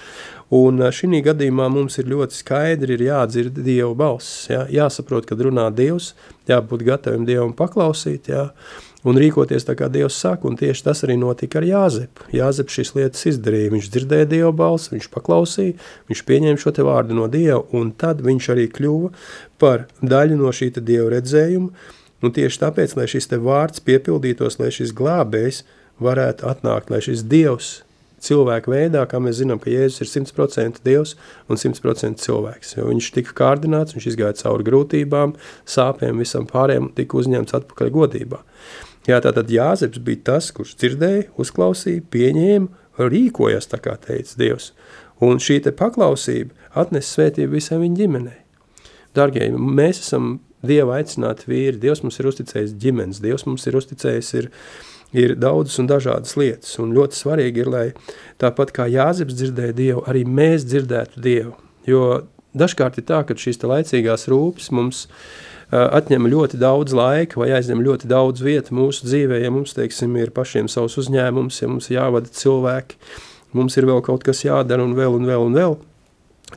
un 0.51 0.82
šī 0.91 1.22
gadījumā 1.28 1.70
mums 1.72 1.99
ir 2.01 2.09
ļoti 2.12 2.39
skaidri 2.39 2.97
ir 2.97 3.05
jādzird 3.05 3.62
Dieva 3.62 3.93
balss, 3.95 4.49
ja? 4.51 4.66
jāsaprot, 4.68 5.30
kad 5.30 5.45
runā 5.45 5.70
Dievs, 5.78 6.12
jābūt 6.49 6.88
gatavim 6.89 7.28
Dievam 7.30 7.55
paklausīt, 7.55 8.34
ja? 8.34 8.49
Un 9.08 9.18
rīkoties 9.18 9.66
tā, 9.68 9.76
kā 9.78 9.89
Dievs 9.91 10.18
saka, 10.22 10.52
tieši 10.60 10.86
tas 10.86 11.04
arī 11.06 11.18
notika 11.20 11.60
ar 11.62 11.68
Jāzepu. 11.68 12.28
Jāzeps 12.36 12.78
šīs 12.78 12.93
lietas 12.97 13.26
izdarīja, 13.32 13.74
viņš 13.74 13.89
dzirdēja 13.93 14.30
Dieva 14.34 14.52
balsi, 14.56 14.93
viņš 14.95 15.10
paklausīja, 15.14 15.78
viņš 16.12 16.24
pieņēma 16.28 16.62
šo 16.62 16.76
vārdu 16.88 17.18
no 17.18 17.28
Dieva, 17.32 17.64
un 17.78 17.91
tad 17.91 18.22
viņš 18.26 18.49
arī 18.54 18.68
kļuva 18.72 19.12
par 19.62 19.88
daļu 20.02 20.39
no 20.41 20.54
šī 20.54 20.72
Dieva 20.80 21.12
redzējuma, 21.16 21.72
un 22.22 22.36
tieši 22.36 22.66
tāpēc, 22.66 22.97
lai 22.97 23.08
šis 23.10 23.32
vārds 23.41 23.84
piepildītos, 23.86 24.60
lai 24.62 24.74
šis 24.74 24.93
glābējs 24.97 25.64
varētu 26.02 26.49
atnākt, 26.49 26.93
lai 26.93 27.02
šis 27.02 27.26
Dievs 27.30 27.80
cilvēku 28.22 28.70
veidā, 28.74 29.02
kā 29.10 29.18
mēs 29.22 29.39
zinām, 29.41 29.58
ka 29.62 29.72
Jēzus 29.72 30.04
ir 30.04 30.10
100% 30.12 30.84
Dievs 30.86 31.16
un 31.49 31.58
100% 31.58 32.22
cilvēks. 32.22 32.76
Jo 32.78 32.88
viņš 32.91 33.10
tika 33.18 33.34
kārdināts, 33.39 33.95
viņš 33.97 34.08
izgāja 34.14 34.38
cauri 34.43 34.68
grūtībām, 34.68 35.34
sāpēm, 35.66 36.22
visam 36.22 36.45
pārējiem, 36.49 36.91
tika 36.97 37.18
uzņemts 37.18 37.58
atpakaļ 37.58 37.93
godībā. 37.97 38.41
Jā, 39.10 39.18
tātad 39.24 39.49
Jāzeps 39.49 40.02
bija 40.06 40.22
tas, 40.30 40.52
kurš 40.54 40.76
dzirdēja, 40.78 41.32
uzklausīja, 41.41 42.04
pieņēma, 42.14 42.68
rīkojas 43.02 43.70
tā 43.72 43.80
kā 43.82 43.95
teica 44.02 44.38
Dievs. 44.38 44.72
Un 45.22 45.41
šī 45.41 45.58
te 45.66 45.74
paklausība 45.74 46.54
atnes 46.78 47.10
svētību 47.16 47.58
visai 47.58 47.80
viņa 47.82 47.97
ģimenei. 47.97 48.39
Dargie, 49.18 49.49
mēs 49.58 50.04
esam 50.04 50.36
Dieva 50.66 50.99
aicināti 50.99 51.49
vīri, 51.49 51.80
Dievs 51.82 52.04
mums 52.06 52.20
ir 52.22 52.30
uzticējis 52.30 52.78
ģimenes, 52.82 53.22
Dievs 53.24 53.47
mums 53.47 53.66
ir 53.66 53.78
uzticējis 53.80 54.34
ir, 54.38 54.49
ir 55.18 55.34
daudzas 55.41 55.82
un 55.82 55.89
dažādas 55.89 56.38
lietas, 56.38 56.76
un 56.82 56.93
ļoti 56.93 57.18
svarīgi 57.18 57.64
ir, 57.64 57.72
lai 57.74 57.86
tāpat 58.41 58.74
kā 58.76 58.86
Jāzeps 58.91 59.39
dzirdēja 59.39 59.78
Dievu, 59.78 60.06
arī 60.06 60.22
mēs 60.30 60.68
dzirdētu 60.70 61.26
Dievu, 61.26 61.56
jo 61.89 62.04
dažkārt 62.54 63.02
ir 63.02 63.10
tā, 63.10 63.24
ka 63.26 63.34
šīs 63.34 63.58
laicīgās 63.66 64.30
rūpes 64.30 64.70
mums 64.78 65.08
uh, 65.08 65.51
atņem 65.72 66.28
ļoti 66.32 66.59
daudz 66.61 66.95
laika 66.95 67.39
vai 67.39 67.51
aizņem 67.55 67.84
ļoti 67.86 68.09
daudz 68.11 68.43
vietu 68.43 68.76
mūsu 68.76 69.07
dzīvē, 69.07 69.39
ja 69.43 69.51
mums, 69.53 69.76
teiksim, 69.78 70.17
ir 70.19 70.34
pašiem 70.36 70.67
savs 70.72 70.97
uzņēmums, 70.99 71.61
ja 71.63 71.69
mums 71.72 71.88
jāvada 71.91 72.32
cilvēki, 72.36 72.99
mums 73.55 73.78
ir 73.80 73.88
vēl 73.88 74.03
kaut 74.05 74.26
kas 74.28 74.43
jādara 74.43 74.84
un 74.84 74.97
vēl 74.97 75.15
un 75.15 75.30
vēl 75.30 75.47
un 75.47 75.55
vēl, 75.55 75.78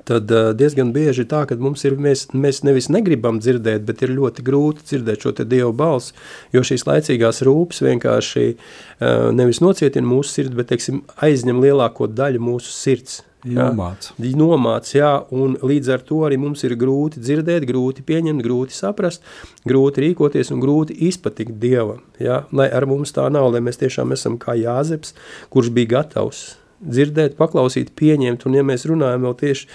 tad 0.03 0.31
uh, 0.35 0.51
diezgan 0.59 0.91
bieži 0.95 1.23
ir 1.23 1.29
tā, 1.31 1.45
ka 1.47 1.57
mums 1.61 1.85
ir, 1.87 1.95
mēs, 2.01 2.27
mēs 2.35 2.63
nevis 2.67 2.91
negribam 2.91 3.39
dzirdēt, 3.43 3.85
bet 3.87 4.03
ir 4.03 4.15
ļoti 4.17 4.43
grūti 4.47 4.89
dzirdēt 4.91 5.23
šo 5.23 5.35
Dievu 5.45 5.71
balsi, 5.77 6.15
jo 6.53 6.65
šīs 6.67 6.87
laicīgās 6.89 7.45
rūpes 7.47 7.85
vienkārši 7.87 8.49
uh, 8.51 9.31
nevis 9.37 9.63
nocietina 9.63 10.09
mūsu 10.09 10.41
sirdi, 10.41 10.59
bet, 10.59 10.73
teiksim, 10.73 11.05
aizņem 11.23 11.63
lielāko 11.63 12.11
daļu 12.11 12.43
mūsu 12.43 12.75
sirds. 12.75 13.23
Jā. 13.45 13.69
Nomāc. 13.69 14.09
Nomāc, 14.17 14.89
jā, 14.97 15.11
un 15.37 15.59
līdz 15.61 15.91
ar 15.93 16.05
to 16.09 16.23
arī 16.25 16.39
mums 16.41 16.65
ir 16.65 16.73
grūti 16.81 17.21
dzirdēt, 17.21 17.67
grūti 17.69 18.05
pieņemt, 18.07 18.41
grūti 18.45 18.73
saprast, 18.73 19.25
grūti 19.69 20.07
rīkoties 20.07 20.53
un 20.55 20.63
grūti 20.65 20.97
izpatikt 21.11 21.59
Dievam, 21.61 22.01
jā, 22.17 22.43
lai 22.57 22.71
ar 22.73 22.89
mums 22.89 23.13
tā 23.13 23.27
nav, 23.29 23.51
lai 23.53 23.61
mēs 23.65 23.83
tiešām 23.83 24.17
esam 24.17 24.41
kā 24.41 24.57
Jāzeps, 24.57 25.13
kurš 25.53 25.75
bija 25.77 25.99
gatavs 25.99 26.55
dzirdēt, 26.85 27.37
paklausīt, 27.37 27.93
pieņemt, 27.97 28.45
un 28.49 28.59
ja 28.59 28.65
mēs 28.67 28.89
runājam 28.89 29.29
vēl 29.29 29.37
tieši, 29.41 29.69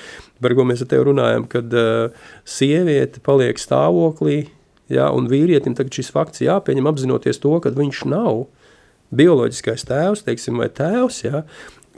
par 0.44 0.56
ko 0.58 0.66
mēs 0.68 0.84
ar 0.84 0.90
tevi 0.92 1.10
runājam, 1.10 1.46
kad 1.50 1.74
uh, 1.78 2.30
sieviete 2.50 3.22
paliek 3.26 3.62
stāvoklī, 3.62 4.44
jā, 4.94 5.10
un 5.14 5.30
vīrietim 5.30 5.78
tagad 5.78 5.96
šis 5.96 6.12
fakts 6.14 6.46
jāpieņem 6.46 6.90
apzinoties 6.90 7.42
to, 7.42 7.56
ka 7.62 7.74
viņš 7.74 8.06
nav 8.10 8.48
bioloģiskais 9.16 9.88
tēvs, 9.90 10.26
teiksim, 10.26 10.60
vai 10.62 10.70
tēvs, 10.74 11.24
jā, 11.26 11.44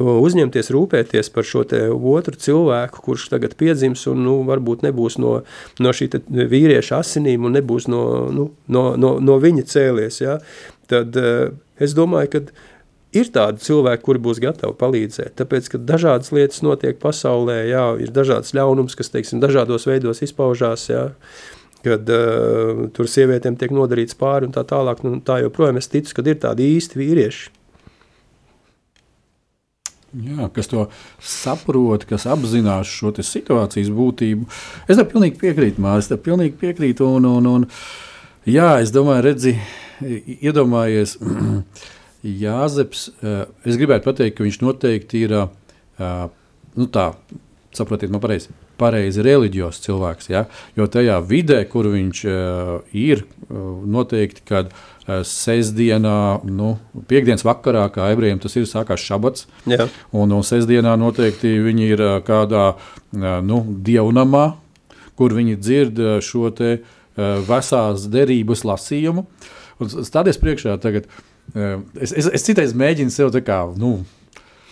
uzņemties, 0.01 0.71
rūpēties 0.73 1.31
par 1.33 1.47
šo 1.47 1.63
otru 2.13 2.37
cilvēku, 2.39 3.03
kurš 3.05 3.29
tagad 3.33 3.55
piedzims 3.59 4.07
un 4.11 4.23
nu, 4.25 4.35
varbūt 4.47 4.85
nebūs 4.87 5.19
no, 5.21 5.41
no 5.79 5.93
šī 5.95 6.09
vīrieša 6.27 7.01
asinīm 7.01 7.47
un 7.47 7.57
nebūs 7.59 7.87
no, 7.91 8.03
nu, 8.33 8.49
no, 8.67 8.83
no, 8.99 9.15
no 9.21 9.39
viņa 9.41 9.67
cēlies, 9.71 10.21
ja? 10.23 10.39
tad 10.91 11.15
uh, 11.19 11.53
es 11.81 11.95
domāju, 11.95 12.33
ka 12.33 12.43
ir 13.15 13.31
tādi 13.35 13.63
cilvēki, 13.63 14.03
kuri 14.05 14.23
būs 14.23 14.41
gatavi 14.43 14.75
palīdzēt, 14.79 15.35
tāpēc, 15.39 15.71
ka 15.71 15.81
dažādas 15.93 16.33
lietas 16.35 16.61
notiek 16.65 16.99
pasaulē, 17.01 17.61
jā, 17.69 17.85
ir 18.03 18.11
dažāds 18.15 18.55
ļaunums, 18.57 18.97
kas, 18.99 19.11
teiksim, 19.13 19.41
dažādos 19.43 19.87
veidos 19.89 20.23
izpaužās, 20.25 20.87
jā, 20.91 21.07
kad 21.85 22.11
uh, 22.13 22.85
tur 22.95 23.09
sievietēm 23.09 23.57
tiek 23.59 23.73
nodarīts 23.75 24.17
pāri 24.19 24.47
un 24.49 24.55
tā 24.55 24.63
tālāk, 24.67 25.03
nu, 25.07 25.17
tā 25.25 25.41
joprojām 25.45 25.79
es 25.81 25.89
ticu, 25.91 26.19
kad 26.19 26.29
ir 26.29 26.39
tādi 26.43 26.73
īsti 26.77 26.99
vīrieši, 27.01 27.49
Jā, 30.11 30.49
kas 30.51 30.67
to 30.67 30.89
saprot, 31.23 32.03
kas 32.09 32.25
apzinās 32.27 32.89
šo 32.91 33.13
situācijas 33.15 33.91
būtību. 33.95 34.47
Es 34.91 34.99
tam 34.99 35.07
pilnīgi 35.07 35.39
piekrītu, 35.39 35.79
Mārcis. 35.79 36.09
Es 36.09 36.11
tam 36.11 36.19
pilnīgi 36.25 36.57
piekrītu. 36.59 37.07
Un, 37.07 37.29
un, 37.29 37.47
un, 37.47 37.67
Jā, 38.49 38.79
es 38.81 38.89
domāju, 38.89 39.21
redzi, 39.27 39.51
iedomājies, 40.41 41.15
Jāzeps. 42.43 43.07
eh, 43.21 43.45
Es 43.65 43.77
gribētu 43.77 44.09
pateikt, 44.09 44.35
ka 44.37 44.43
viņš 44.45 44.59
noteikti 44.61 45.23
ir, 45.27 45.35
eh, 45.37 46.25
nu 46.75 46.87
tā, 46.89 47.11
saprotiet, 47.73 48.11
man 48.11 48.21
pareizi, 48.21 48.49
pareizi 48.81 49.23
reliģijos 49.25 49.79
cilvēks. 49.85 50.29
Ja? 50.33 50.45
Jo 50.75 50.87
tajā 50.91 51.19
vidē, 51.23 51.61
kur 51.69 51.85
viņš 51.93 52.21
uh, 52.25 52.71
ir, 52.97 53.21
noteikti, 53.51 54.41
kad 54.47 54.69
uh, 54.71 55.21
sestdienā, 55.27 56.15
nu, 56.47 56.73
piekdienas 57.09 57.43
vakarā, 57.47 57.85
kā 57.93 58.09
ebrejiem 58.13 58.39
tas 58.43 58.55
ir, 58.55 58.67
sākās 58.69 59.03
šabats. 59.03 59.47
Jā. 59.69 59.87
Un, 60.15 60.31
un 60.31 60.45
sestdienā 60.47 60.93
noteikti 61.01 61.51
viņi 61.65 61.89
ir 61.95 62.03
ā, 62.05 62.11
kādā 62.27 62.65
nu, 63.43 63.61
dievnamā, 63.83 64.45
kur 65.19 65.33
viņi 65.37 65.57
dzird 65.59 65.99
šo 66.23 66.49
te, 66.55 66.77
vesās 67.47 68.07
derības 68.09 68.63
lasījumu. 68.65 69.25
Un 69.81 69.89
s- 69.91 70.07
Stāties 70.07 70.39
priekšā 70.41 70.77
tagad. 70.81 71.09
Es, 71.99 72.13
es, 72.15 72.29
es 72.31 72.45
citreiz 72.47 72.71
mēģinu 72.77 73.11
sev 73.11 73.33
tā 73.33 73.41
kā 73.43 73.57
nu, 73.77 73.97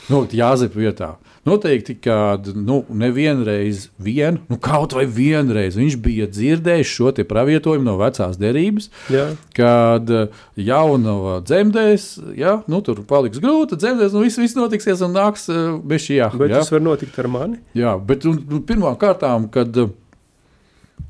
nolikt 0.09 0.33
jāzep 0.37 0.77
vietā. 0.79 1.17
Noteikti, 1.49 1.95
ka 2.03 2.17
nu, 2.53 2.81
nevienreiz, 3.01 3.87
vien, 4.01 4.39
nu, 4.51 4.59
kaut 4.61 4.93
vai 4.97 5.05
vienreiz 5.09 5.77
viņš 5.79 5.97
bija 6.03 6.27
dzirdējis 6.29 6.93
šo 6.93 7.11
pravietojumu 7.29 7.87
no 7.87 7.95
vecās 7.99 8.37
derības, 8.39 8.89
Jā. 9.11 9.25
kad 9.57 10.11
uh, 10.13 10.43
jaunava 10.55 11.39
dzemdēs, 11.45 12.07
ja, 12.39 12.59
nu, 12.69 12.83
tur 12.85 13.01
paliks 13.09 13.41
grūti, 13.41 13.79
dzemdēs, 13.79 14.13
un 14.13 14.27
viss, 14.27 14.39
viss 14.41 14.57
notiksies 14.59 15.03
un 15.05 15.17
nāks 15.17 15.49
uh, 15.51 15.75
bez 15.81 16.05
šī 16.05 16.21
jā. 16.21 16.29
Bet 16.37 16.53
jā. 16.53 16.61
tas 16.61 16.73
var 16.75 16.85
notikt 16.85 17.19
ar 17.19 17.31
mani. 17.31 17.59
jā, 17.77 17.97
bet 17.97 18.29
un, 18.29 18.39
pirmām 18.69 18.97
kārtām, 19.01 19.49
kad, 19.53 19.75
uh, 19.81 19.91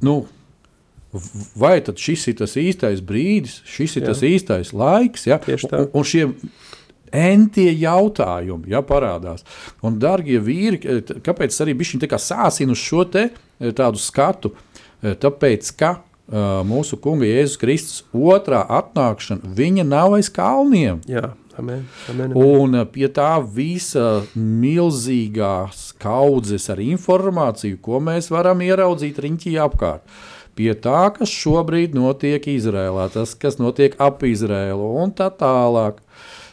nu, 0.05 0.21
vai 1.57 1.79
tad 1.81 1.97
šis 1.99 2.27
ir 2.29 2.39
tas 2.41 2.55
īstais 2.59 3.01
brīdis, 3.05 3.59
šis 3.67 3.97
ir 3.97 4.05
Jā. 4.05 4.11
tas 4.11 4.25
īstais 4.25 4.73
laiks, 4.77 5.25
ja, 5.29 5.39
Tieši 5.41 5.71
tā. 5.71 5.81
un, 5.81 5.89
un 5.97 6.05
šie 6.05 6.27
entie 7.15 7.71
jautājumi 7.73 8.73
ja, 8.73 8.83
parādās. 8.85 9.45
Un, 9.85 9.99
darbie 10.01 10.39
vīri, 10.43 10.79
eh, 10.83 11.15
kāpēc 11.25 11.55
arī 11.63 11.75
kā 12.09 12.19
sāsinu 12.19 12.75
uz 12.77 12.83
šo 12.83 13.05
te 13.05 13.29
eh, 13.29 13.71
tādu 13.71 14.01
skatu? 14.01 14.53
Eh, 15.01 15.15
Tāpēc, 15.19 15.71
ka 15.79 15.91
uh, 16.29 16.61
mūsu 16.67 16.97
kunga 16.99 17.27
Jēzus 17.27 17.59
Kristus 17.59 18.01
otrā 18.13 18.65
atnākšana, 18.79 19.53
viņa 19.55 19.85
nav 19.87 20.17
aiz 20.17 20.29
kalniem. 20.29 20.99
Jā, 21.07 21.31
amen. 21.57 21.85
amen, 22.11 22.33
amen. 22.33 22.35
Un 22.35 22.81
pie 22.91 23.07
tā 23.07 23.37
visa 23.39 24.25
milzīgās 24.35 25.93
kaudzes 26.01 26.69
ar 26.73 26.83
informāciju, 26.83 27.79
ko 27.81 28.01
mēs 28.03 28.27
varam 28.33 28.61
ieraudzīt 28.65 29.23
riņķī 29.23 29.55
apkārt. 29.63 30.03
Pie 30.59 30.73
tā, 30.75 31.05
kas 31.15 31.31
šobrīd 31.31 31.93
notiek 31.95 32.43
Izrēlā, 32.51 33.05
tas, 33.13 33.31
kas 33.39 33.55
notiek 33.61 33.93
ap 34.03 34.25
Izrēlu 34.27 34.89
un 34.99 35.13
tā 35.15 35.29
tālāk. 35.31 36.01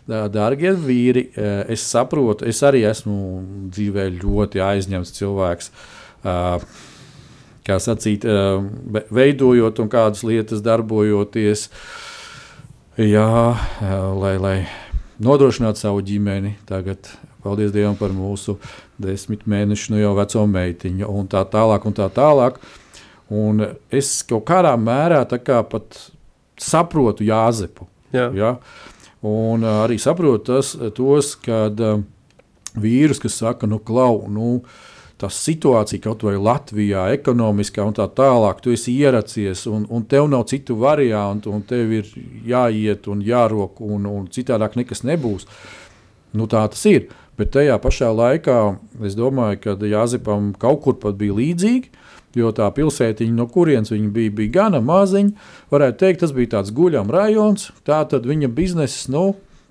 Dā- 0.07 0.29
Dārgie 0.31 0.71
vīri, 0.79 1.29
eh, 1.37 1.65
es 1.75 1.83
saprotu, 1.83 2.47
es 2.47 2.61
arī 2.63 2.85
esmu 2.87 3.71
dzīvē 3.75 4.21
ļoti 4.23 4.63
aizņemts 4.63 5.15
cilvēks. 5.19 5.71
Uh, 6.27 6.59
kā 7.67 7.77
sacīt, 7.83 8.25
eh, 8.25 8.63
ve- 8.87 9.07
veidojot 9.11 9.79
un 9.83 9.89
kādas 9.89 10.23
lietas 10.23 10.63
darbojoties. 10.63 11.69
Jā, 12.99 13.57
eh, 13.83 13.95
lai, 14.21 14.37
lai 14.39 14.69
nodrošinātu 15.21 15.77
savu 15.77 16.03
ģimeni. 16.03 16.55
Tagad, 16.67 16.99
paldies 17.45 17.73
Dievam 17.73 17.97
par 17.99 18.11
mūsu 18.11 18.57
desmit 19.01 19.45
mēnešu 19.47 19.91
nu 19.91 20.01
jau 20.01 20.15
veco 20.17 20.47
meitiņu, 20.47 21.09
un 21.09 21.29
tā 21.29 21.45
tālāk. 21.45 21.87
Un 21.87 21.93
tā 21.93 22.09
tālāk. 22.11 22.57
Un 23.31 23.77
es 23.91 24.23
kaut 24.23 24.45
kādā 24.47 24.73
mērā 24.79 25.25
kā 25.43 25.63
pat 25.69 26.11
saprotu 26.59 27.27
Jāzepu. 27.27 27.87
Jā. 28.13 28.31
Ja? 28.35 28.57
Un 29.27 29.65
uh, 29.65 29.83
arī 29.85 29.99
saprotu 30.03 30.53
tas, 30.53 30.75
tos, 30.95 31.35
kad 31.43 31.81
uh, 31.83 31.99
vīrus, 32.79 33.21
kas 33.23 33.41
saka, 33.41 33.69
nu, 33.69 33.81
klau, 33.83 34.27
nu, 34.33 34.61
tā 35.21 35.31
situācija 35.33 36.03
kaut 36.05 36.25
vai 36.27 36.37
Latvijā, 36.37 37.07
ekonomiskā 37.17 37.85
un 37.89 37.97
tā 37.97 38.07
tālāk, 38.19 38.61
tu 38.63 38.75
esi 38.75 38.93
ieracies 39.01 39.65
un, 39.71 39.87
un 39.89 40.05
tev 40.05 40.29
nav 40.29 40.45
citu 40.51 40.77
variantu, 40.81 41.55
un 41.57 41.65
tev 41.65 41.95
ir 42.01 42.11
jāiet 42.47 43.09
un 43.09 43.23
jārok, 43.25 43.81
un, 43.85 44.09
un 44.11 44.27
citādāk 44.33 44.77
nekas 44.77 45.07
nebūs. 45.09 45.49
Nu, 46.37 46.49
tā 46.51 46.67
tas 46.69 46.85
ir. 46.91 47.09
Bet 47.37 47.53
tajā 47.53 47.77
pašā 47.81 48.09
laikā 48.17 48.59
es 49.05 49.17
domāju, 49.17 49.61
ka 49.61 49.75
Jāzepam 49.85 50.55
kaut 50.61 50.83
kur 50.85 50.97
pat 51.01 51.19
bija 51.21 51.37
līdzīgi. 51.37 51.93
Jo 52.37 52.53
tā 52.53 52.69
pilsētiņa, 52.77 53.33
no 53.33 53.49
kurienes 53.49 53.95
viņa 53.95 54.13
bija, 54.13 54.35
bija 54.37 54.55
gana 54.59 54.83
maziņa. 54.85 55.49
Varētu 55.73 56.01
teikt, 56.03 56.21
tas 56.21 56.35
bija 56.37 56.59
tāds 56.59 56.73
guļams 56.77 57.15
rajons. 57.15 57.69
Tā 57.89 58.03
tad 58.11 58.29
viņa 58.29 58.51
biznesa, 58.53 59.09
nu, 59.15 59.27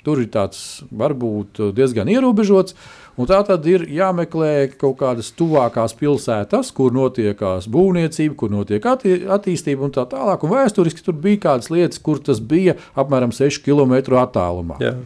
tur 0.05 0.21
ir 0.21 0.29
tāds 0.33 0.83
varbūt 0.93 1.61
diezgan 1.77 2.09
ierobežots. 2.09 2.77
Un 3.15 3.29
tā 3.29 3.37
tad 3.47 3.63
ir 3.71 3.85
jāmeklē 3.95 4.75
kaut 4.75 4.97
kādas 4.99 5.29
tuvākās 5.39 5.93
pilsētas, 5.95 6.73
kur 6.75 6.91
notiekās 6.95 7.69
būvniecība, 7.71 8.35
kur 8.41 8.51
notiek 8.51 8.83
atti 8.91 9.21
attīstība 9.31 9.87
un 9.87 9.93
tā 9.95 10.03
tālāk. 10.11 10.43
Un 10.43 10.51
vēsturiski 10.51 11.05
tur 11.05 11.15
bija 11.23 11.45
kādas 11.47 11.71
lietas, 11.71 12.01
kur 12.03 12.19
tas 12.19 12.41
bija 12.43 12.75
apmēram 12.99 13.31
6 13.35 13.63
km 13.63 14.17
attālumā. 14.19 14.81
Jā. 14.83 14.97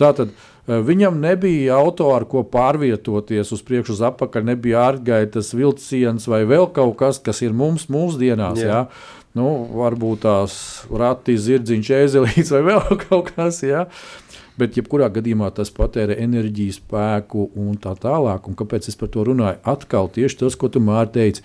Tātad 0.00 0.32
eh, 0.32 0.46
viņam 0.68 1.20
nebija 1.22 1.78
auto, 1.80 2.10
ar 2.14 2.26
ko 2.28 2.42
pārvietoties 2.46 3.52
uz 3.56 3.62
priekšu, 3.66 3.96
uz 3.96 4.02
apakaļ, 4.10 4.44
nebija 4.52 4.84
ārgaitas 4.90 5.54
vilciens 5.56 6.28
vai 6.30 6.42
vēl 6.48 6.68
kaut 6.76 6.96
kas, 7.00 7.20
kas 7.22 7.42
ir 7.46 7.56
mums 7.56 7.88
mūsdienās. 7.92 8.60
Jā. 8.60 8.68
Jā. 8.68 9.20
Nu, 9.38 9.46
varbūt 9.78 10.24
tās 10.24 10.54
rati, 10.90 11.36
zirdziņš, 11.38 11.92
ēzelīts 12.00 12.50
vai 12.56 12.64
vēl 12.72 12.82
kaut 13.06 13.30
kas. 13.36 13.62
Jā. 13.66 13.86
Bet, 14.60 14.74
jebkurā 14.76 15.06
gadījumā, 15.14 15.48
tas 15.56 15.70
patērē 15.72 16.18
enerģiju, 16.20 16.74
spēku 16.76 17.46
un 17.56 17.78
tā 17.80 17.94
tālāk. 17.96 18.48
Un 18.50 18.58
kāpēc 18.58 18.90
es 18.90 18.98
par 18.98 19.08
to 19.14 19.24
runāju? 19.24 19.60
Atkal 19.70 20.10
tieši 20.12 20.42
tas, 20.42 20.58
ko 20.58 20.68
tu 20.68 20.82
Mārtiņ 20.84 21.14
teici, 21.14 21.44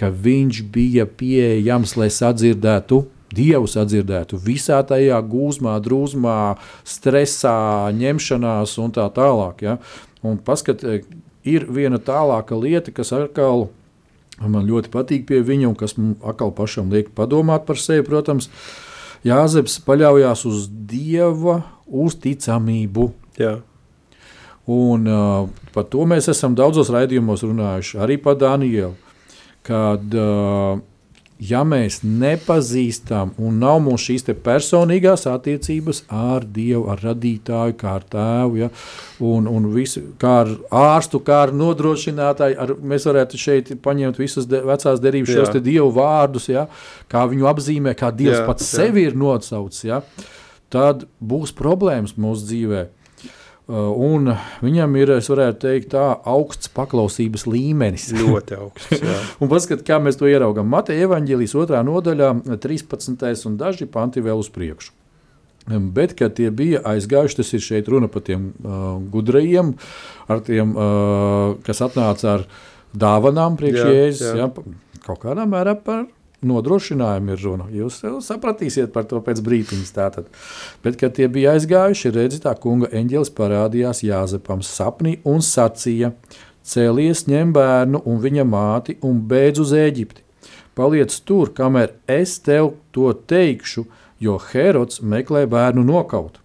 ka 0.00 0.08
viņš 0.08 0.62
bija 0.72 1.04
pieejams, 1.06 1.96
lai 2.00 2.08
sadzirdētu 2.14 3.02
Dievu 3.34 3.68
sadzirdētu 3.70 4.38
visā 4.42 4.80
tajā 4.86 5.18
gūzmā, 5.30 5.76
drūzmā, 5.84 6.38
stresā, 6.88 7.90
ņemšanās 7.98 8.78
un 8.82 8.94
tā 8.94 9.06
tālāk. 9.14 9.64
Ja? 9.66 9.78
Un 10.24 10.38
paskat, 10.40 10.84
e, 10.84 11.02
ir 11.44 11.68
viena 11.68 12.00
tālāka 12.00 12.56
lieta, 12.58 12.94
kas 12.94 13.12
atkal 13.16 13.68
man 14.40 14.66
ļoti 14.66 14.90
patīk 14.90 15.28
pie 15.28 15.42
viņa 15.46 15.68
un 15.70 15.76
kas 15.78 15.96
man 15.98 16.16
atkal 16.26 16.50
pašam 16.54 16.90
liek 16.94 17.12
padomāt 17.14 17.66
par 17.68 17.78
sevi. 17.80 18.06
Protams, 18.06 18.50
Jāzeps 19.24 19.78
paļaujās 19.86 20.42
uz 20.44 20.66
Dieva 20.68 21.62
uzticamību. 21.88 23.06
Jā. 23.40 23.54
Un, 24.68 25.06
uh, 25.08 25.48
par 25.72 25.86
to 25.92 26.04
mēs 26.08 26.28
esam 26.32 26.56
daudzos 26.56 26.90
raidījumos 26.92 27.44
runājuši, 27.44 28.00
arī 28.04 28.18
par 28.20 28.36
Danielu. 28.40 28.92
Kad, 29.64 30.12
uh, 30.12 30.80
ja 31.48 31.62
mēs 31.66 32.00
nepazīstam 32.04 33.34
un 33.42 33.58
nav 33.62 33.80
mums 33.84 34.04
šīs 34.06 34.26
personīgās 34.44 35.26
attiecības 35.30 36.04
ar 36.12 36.46
Dievu, 36.54 36.86
ar 36.92 37.02
radītāju, 37.04 37.76
kā 37.80 37.96
ar 37.98 38.06
tēvu, 38.14 38.60
ja, 38.62 38.70
un, 39.24 39.48
un 39.50 39.68
visu, 39.74 40.02
kā 40.20 40.34
ar 40.44 40.52
ārstu, 40.84 41.20
kā 41.24 41.42
ar 41.46 41.54
nodrošinātāju, 41.56 42.58
ar, 42.60 42.74
mēs 42.80 43.08
varētu 43.10 43.40
šeit 43.40 43.74
paņemt 43.84 44.20
visas 44.20 44.48
de, 44.50 44.62
vecās 44.64 45.02
derības, 45.02 45.34
šos 45.34 45.60
Dievu 45.64 45.90
vārdus, 45.96 46.48
ja, 46.52 46.66
kā 47.12 47.26
viņu 47.30 47.50
apzīmē, 47.50 47.96
kā 47.98 48.12
Dievs 48.14 48.40
Jā, 48.40 48.48
pats 48.48 48.68
jā. 48.68 48.84
sevi 48.84 49.08
ir 49.08 49.18
nosaucis. 49.18 49.84
Ja, 49.88 50.02
tad 50.72 51.06
būs 51.22 51.54
problēmas 51.56 52.16
mūsu 52.20 52.48
dzīvēm. 52.50 52.92
Uh, 53.64 53.94
un 53.96 54.28
viņam 54.60 54.96
ir, 55.00 55.14
es 55.16 55.30
varētu 55.32 55.62
teikt, 55.62 55.94
tā 55.94 56.02
augsts 56.28 56.68
paklausības 56.76 57.46
līmenis. 57.48 58.10
Ļoti 58.20 58.58
augsts. 58.58 59.04
Un 59.40 59.48
paskat, 59.48 59.86
kā 59.88 59.96
mēs 60.04 60.20
to 60.20 60.28
ieraugām. 60.28 60.68
Mateja 60.68 61.06
evanģēlijas 61.08 61.56
otrā 61.62 61.80
nodaļā, 61.86 62.34
13. 62.60 63.24
un 63.48 63.56
daži 63.60 63.88
panti 63.88 64.20
vēl 64.24 64.42
uz 64.42 64.52
priekšu. 64.52 64.92
Um, 65.64 65.88
Bet, 65.96 66.12
kad 66.18 66.36
tie 66.36 66.50
bija 66.52 66.82
aizgājuši, 66.84 67.38
tas 67.40 67.54
ir 67.56 67.64
šeit 67.64 67.88
runa 67.88 68.10
par 68.12 68.26
tiem 68.26 68.50
uh, 68.52 68.98
gudrajiem, 69.12 69.72
ar 70.28 70.44
tiem, 70.44 70.74
uh, 70.76 71.54
kas 71.64 71.80
atnāca 71.86 72.34
ar 72.34 72.44
dāvanām 72.92 73.56
priekš 73.56 73.80
Jēzus. 73.80 74.52
kaut 75.06 75.24
kādā 75.24 75.48
mērā 75.48 75.72
par 75.80 76.04
nodrošinājumu 76.46 77.34
ir 77.34 77.42
runa. 77.44 77.66
Jūs 77.72 78.00
jau 78.04 78.18
sapratīsiet 78.24 78.92
par 78.94 79.06
to 79.10 79.20
pēc 79.24 79.42
brīdiņa. 79.44 79.86
Tātad. 79.94 80.28
Bet, 80.84 80.98
kad 81.00 81.16
tie 81.16 81.28
bija 81.32 81.54
aizgājuši, 81.56 82.12
redzi, 82.14 82.42
tā 82.44 82.54
kunga 82.60 82.90
eņģelis 82.92 83.32
parādījās 83.36 84.04
Jāzepam 84.06 84.62
sapnī 84.64 85.18
un 85.28 85.44
sacīja: 85.44 86.12
Cēlies, 86.64 87.26
ņem 87.30 87.52
bērnu 87.56 88.02
un 88.08 88.20
viņa 88.22 88.46
māti 88.48 88.98
un 89.04 89.20
beidz 89.28 89.64
uz 89.64 89.74
Eģipti. 89.76 90.22
Paliec 90.74 91.14
tur, 91.28 91.52
kamēr 91.54 91.92
es 92.10 92.38
tev 92.42 92.72
to 92.90 93.12
teikšu, 93.14 93.84
jo 94.18 94.38
Herods 94.50 95.02
meklē 95.02 95.44
bērnu 95.50 95.84
nokaut. 95.86 96.40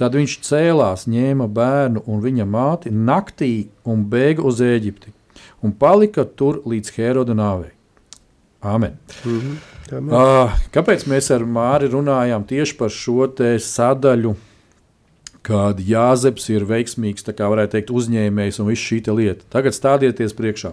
Tad 0.00 0.14
viņš 0.16 0.38
cēlās, 0.46 1.04
ņēma 1.10 1.50
bērnu 1.52 2.06
un 2.08 2.22
viņa 2.24 2.46
māti 2.48 2.94
naktī 2.94 3.68
un 3.84 4.06
bēga 4.08 4.46
uz 4.48 4.62
Eģipti 4.64 5.12
un 5.62 5.72
palika 5.72 6.24
tur 6.24 6.60
līdz 6.66 6.96
Heroda 6.96 7.36
nāvei. 7.38 7.70
Āmen. 8.62 8.94
Amen. 9.26 10.14
Uh, 10.14 10.54
kāpēc 10.72 11.02
mēs 11.10 11.28
ar 11.34 11.42
Māri 11.44 11.90
runājām 11.90 12.46
tieši 12.48 12.76
par 12.78 12.92
šo 12.94 13.26
sadaļu, 13.60 14.36
kad 15.42 15.80
Jāzeps 15.82 16.46
ir 16.54 16.64
veiksmīgs, 16.68 17.26
tā 17.26 17.34
kā 17.34 17.48
varētu 17.50 17.74
teikt, 17.74 17.90
uzņēmējs 17.90 18.60
un 18.62 18.70
viss 18.70 18.86
šī 18.86 19.02
lieta? 19.10 19.44
Tagad 19.50 19.74
stādieties 19.74 20.36
priekšā. 20.38 20.72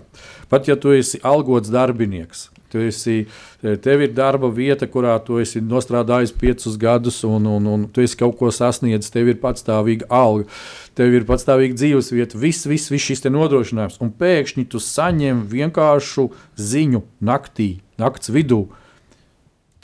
Pat 0.49 0.69
ja 0.69 0.77
tu 0.77 0.93
esi 0.93 1.19
algots 1.25 1.73
darbinieks, 1.73 2.49
tu 2.69 2.83
esi, 2.85 3.23
tev 3.61 4.05
ir 4.05 4.13
darba 4.13 4.51
vieta, 4.53 4.85
kurā 4.85 5.17
tu 5.25 5.41
esi 5.41 5.61
nostrādājis 5.61 6.35
piecus 6.37 6.77
gadus, 6.77 7.23
un, 7.25 7.49
un, 7.49 7.65
un 7.73 7.87
tu 7.89 8.05
esi 8.05 8.17
kaut 8.19 8.37
ko 8.37 8.53
sasniedzis, 8.53 9.09
tev 9.13 9.33
ir 9.33 9.41
patstāvīga 9.41 10.05
alga, 10.13 10.45
tev 10.99 11.15
ir 11.15 11.25
patstāvīga 11.27 11.77
dzīvesvieta, 11.79 12.39
viss, 12.39 12.67
viss, 12.67 12.91
viss 12.91 13.07
šis 13.07 13.23
nodrošinājums. 13.31 13.99
Un 14.03 14.11
pēkšņi 14.19 14.67
tu 14.71 14.81
saņem 14.83 15.45
vienkāršu 15.51 16.27
ziņu 16.59 17.05
naktī, 17.23 17.77
nakts 18.01 18.31
vidū. 18.35 18.65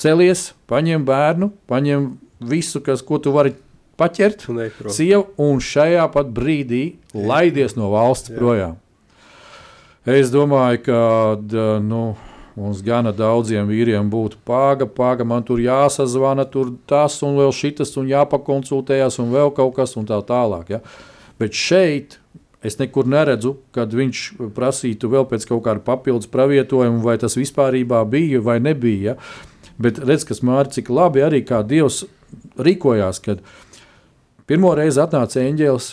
Celies, 0.02 0.50
paņem 0.68 1.06
bērnu, 1.08 1.54
paņem 1.72 2.10
visu, 2.44 2.82
kas, 2.84 3.00
ko 3.06 3.22
tu 3.24 3.32
vari 3.32 3.56
paķert, 3.96 4.50
Un 4.52 4.60
sievu, 4.92 5.30
un 5.40 5.62
šajā 5.64 6.04
pat 6.12 6.34
brīdī 6.36 6.98
laidies 7.16 7.78
no 7.80 7.94
valsts 7.94 8.34
Jā. 8.34 8.40
projām. 8.40 8.76
Es 10.06 10.30
domāju, 10.30 10.84
ka 10.86 11.80
nu, 11.82 12.02
mums 12.56 12.82
gana 12.86 13.12
daudziem 13.16 13.68
vīriem 13.70 14.10
būtu 14.12 14.40
pāga, 14.48 14.88
pāga, 14.88 15.26
man 15.28 15.44
tur 15.44 15.60
jāsazvana, 15.64 16.48
tur 16.50 16.74
tas 16.88 17.18
un 17.26 17.36
vēl 17.40 17.52
šitas, 17.56 17.96
un 18.00 18.08
jāpakonsultējas, 18.12 19.20
un 19.24 19.34
vēl 19.36 19.52
kaut 19.56 19.76
kas, 19.80 19.96
un 20.00 20.08
tā 20.10 20.22
tālāk. 20.26 20.76
Ja? 20.78 20.82
Bet 21.42 21.58
šeit 21.58 22.20
es 22.66 22.80
nekur 22.80 23.08
neredzu, 23.12 23.58
kad 23.76 23.92
viņš 23.94 24.24
prasītu 24.56 25.12
vēl 25.12 25.28
pēc 25.30 25.46
kaut 25.50 25.66
kāda 25.68 25.84
papildus 25.86 26.32
pravietojuma, 26.32 27.04
vai 27.04 27.18
tas 27.22 27.38
vispār 27.38 27.78
bija 28.10 28.42
vai 28.42 28.60
nebija. 28.64 29.16
Ja? 29.16 29.20
Bet 29.78 30.00
redz, 30.00 30.24
kas 30.24 30.40
māri, 30.40 30.72
cik 30.72 30.90
labi 30.90 31.22
arī 31.26 31.44
kā 31.44 31.60
Dievs 31.68 32.06
rīkojās, 32.56 33.20
kad 33.24 33.44
pirmo 34.48 34.72
reizi 34.78 35.02
atnāca 35.04 35.44
eņģēlis. 35.44 35.92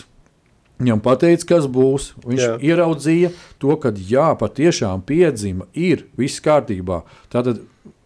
Viņam 0.83 1.03
pateica, 1.03 1.47
kas 1.55 1.67
būs. 1.71 2.11
Viņš 2.27 2.43
jā. 2.43 2.55
Ieraudzīja 2.73 3.31
to, 3.61 3.77
ka 3.79 3.93
jā, 3.95 4.27
patiešām 4.39 5.05
piedzima, 5.07 5.69
ir 5.71 6.03
viss 6.19 6.43
kārtībā. 6.43 7.05
Tātad 7.31 7.63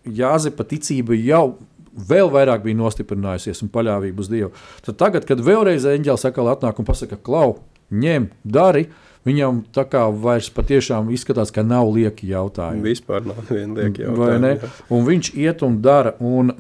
Jāzepa 0.08 0.64
ticība 0.64 1.18
jau 1.18 1.58
vēl 1.98 2.30
vairāk 2.32 2.64
bija 2.66 2.78
nostiprinājusies 2.80 3.64
un 3.66 3.72
paļāvība 3.74 4.24
uz 4.24 4.30
Dievu. 4.32 4.54
Tad 4.86 5.00
tagad, 5.02 5.26
kad 5.28 5.42
vēlreiz 5.44 5.88
eņģēlis 5.90 6.28
atkal 6.30 6.52
atnāk 6.54 6.80
un 6.80 6.88
pasaka, 6.88 7.18
klau, 7.20 7.58
ņem, 7.90 8.30
dari, 8.46 8.86
viņam 9.28 9.64
tā 9.76 9.88
kā 9.90 10.06
vairs 10.14 10.50
patiešām 10.54 11.10
izskatās, 11.16 11.52
ka 11.52 11.66
nav 11.66 11.90
lieki 11.96 12.30
jautājumi. 12.32 12.86
Vispār 12.86 13.26
nav 13.28 13.42
viena 13.50 13.82
lieka 13.82 14.06
jautājuma. 14.06 14.54
Un 14.94 15.08
viņš 15.10 15.32
iet 15.36 15.64
un 15.68 15.80
dara. 15.84 16.14
Un 16.24 16.54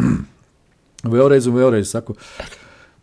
vēlreiz, 1.13 1.47
un 1.47 1.59
vēlreiz 1.59 1.93
saku, 1.93 2.17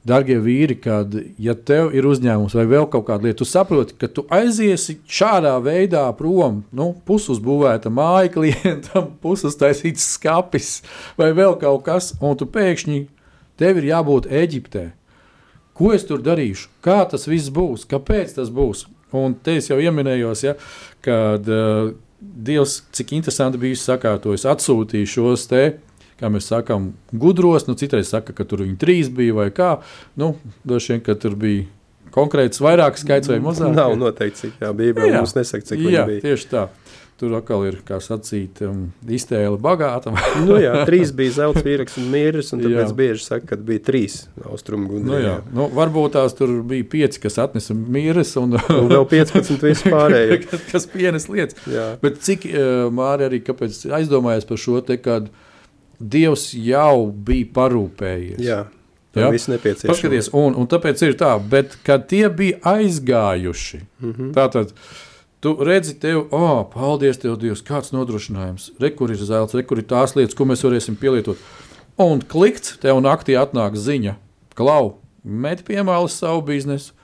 darbie 0.05 0.37
vīri, 0.43 0.77
kad 0.81 1.15
ja 1.41 1.55
tev 1.57 1.95
ir 1.97 2.07
uzņēmums 2.09 2.55
vai 2.59 2.67
vēl 2.69 2.87
kaut 2.93 3.07
kāda 3.09 3.29
lieta, 3.29 3.41
tu 3.41 3.49
saproti, 3.49 3.97
ka 3.99 4.09
tu 4.13 4.27
aiziesi 4.33 4.99
šādā 5.09 5.55
veidā 5.65 6.05
prom. 6.19 6.63
Nu, 6.75 6.93
Pusuzbūvēta 7.09 7.93
māja 7.93 8.33
klientam, 8.37 9.15
pusuztaisīts 9.25 10.13
skats 10.17 10.83
vai 11.21 11.33
vēl 11.37 11.57
kaut 11.61 11.87
kas, 11.89 12.13
un 12.21 12.37
tu 12.41 12.49
pēkšņi 12.51 13.01
tev 13.61 13.81
ir 13.81 13.91
jābūt 13.93 14.29
Eģiptē. 14.29 14.91
Ko 15.75 15.91
es 15.95 16.05
tur 16.07 16.23
darīšu? 16.23 16.69
Kā 16.85 17.01
tas 17.11 17.27
viss 17.27 17.51
būs? 17.51 17.89
Kāpēc 17.91 18.37
tas 18.37 18.53
būs? 18.55 18.85
Un 19.15 19.35
te 19.35 19.57
es 19.59 19.71
jau 19.71 19.79
pieminējos, 19.79 20.43
ja, 20.45 20.55
kad 21.03 21.49
uh, 21.51 21.95
Dievs, 22.25 22.79
cik 22.95 23.13
interesanti 23.19 23.61
bija 23.61 23.77
sakārtojis, 23.79 24.47
atsūtīja 24.49 25.11
šos 25.11 25.45
te, 25.51 25.65
kā 26.21 26.31
mēs 26.33 26.49
sakām, 26.51 26.93
gudros. 27.13 27.67
Nu, 27.69 27.75
citreiz 27.79 28.11
saka, 28.13 28.33
ka 28.37 28.45
tur 28.49 28.65
viņi 28.67 28.77
trīs 28.81 29.11
bija 29.13 29.35
vai 29.41 29.49
kā. 29.55 29.77
Nu, 30.21 30.35
vien, 30.65 31.01
ka 31.05 31.15
tur 31.19 31.35
bija 31.39 31.67
konkrēts 32.15 32.61
vairāk 32.63 32.99
skaits 33.01 33.31
vai 33.33 33.41
mazāk. 33.43 33.75
Nav 33.75 33.97
noteikti, 33.99 34.47
cik 34.47 34.61
tā 34.61 34.71
Bībele 34.77 35.11
Jā. 35.11 35.23
mums 35.25 35.35
nesaka, 35.35 35.67
cik 35.73 35.81
Jā, 35.91 36.05
bija. 36.11 36.23
tieši 36.23 36.51
tā. 36.53 36.69
Tur 37.15 37.31
atkal 37.39 37.63
ir, 37.69 37.77
kā 37.87 38.01
sacīt, 38.03 38.59
um, 38.67 38.89
iztēle 39.07 39.55
bagāta. 39.63 40.11
Nu, 40.47 40.57
jā, 40.59 40.73
trīs 40.87 41.13
bija 41.15 41.31
zelta 41.37 41.63
vīraks 41.63 41.95
un 42.03 42.09
mīras, 42.11 42.49
un 42.55 42.63
tāpēc 42.65 42.89
Jā. 42.91 42.97
bieži 42.99 43.23
saka, 43.23 43.47
ka 43.53 43.59
bija 43.69 43.83
trīs 43.87 44.17
austrumu 44.51 44.89
nu, 44.89 45.05
gudri. 45.13 45.21
jā. 45.23 45.37
nu, 45.55 45.69
varbūt 45.79 46.17
tās 46.17 46.35
tur 46.35 46.51
bija 46.67 46.87
pieci, 46.91 47.21
kas 47.23 47.39
atnesa 47.39 47.75
mīras 47.79 48.35
un, 48.43 48.57
Un 48.59 48.91
vēl 48.91 49.07
15 49.15 49.63
vispārējo. 49.71 50.41
kas, 50.51 50.65
kas 50.73 50.89
pienes 50.91 51.29
lietas. 51.31 51.59
Jā. 51.71 51.87
Bet 52.03 52.19
cik 52.27 52.49
uh, 52.51 52.91
Mārija 52.95 53.31
arī 53.31 53.41
kāpēc 53.47 53.85
aizdomājās 53.95 54.47
par 54.51 54.59
šo 54.67 54.83
te, 54.83 54.99
kad 54.99 55.31
Dievs 55.99 56.51
jau 56.59 57.09
bija 57.27 57.49
parūpējies. 57.57 58.43
Jā, 58.45 58.65
tā 59.15 59.31
viss 59.35 59.51
nepieciešams. 59.51 59.91
Paskaties, 59.91 60.31
un, 60.37 60.57
un 60.59 60.69
tāpēc 60.71 61.03
ir 61.07 61.19
tā, 61.21 61.33
bet 61.39 61.79
kad 61.87 62.07
tie 62.11 62.27
bija 62.29 62.61
aizgājuši, 62.75 63.83
mm. 63.83 64.13
-hmm. 64.13 64.33
tātad 64.37 64.75
tu 65.45 65.57
redzi, 65.61 65.95
tev, 66.01 66.27
oh, 66.33 66.65
paldies, 66.73 67.19
tev, 67.21 67.37
Dievs, 67.37 67.61
kāds 67.63 67.93
nodrošinājums, 67.93 68.71
re, 68.81 68.91
kur 68.91 69.11
ir 69.13 69.21
zelts, 69.21 69.55
re, 69.55 69.63
kur 69.63 69.79
ir 69.79 69.85
tās 69.85 70.17
lietas, 70.17 70.35
ko 70.35 70.47
mēs 70.49 70.65
varēsim 70.65 70.97
pielietot. 70.97 71.37
Un 72.01 72.23
klikts, 72.25 72.79
tev 72.81 73.03
naktī 73.05 73.37
atnāk 73.37 73.77
ziņa, 73.77 74.17
klau, 74.57 74.97
met 75.23 75.61
piemāli 75.67 76.09
savu 76.09 76.41
biznesu, 76.49 76.95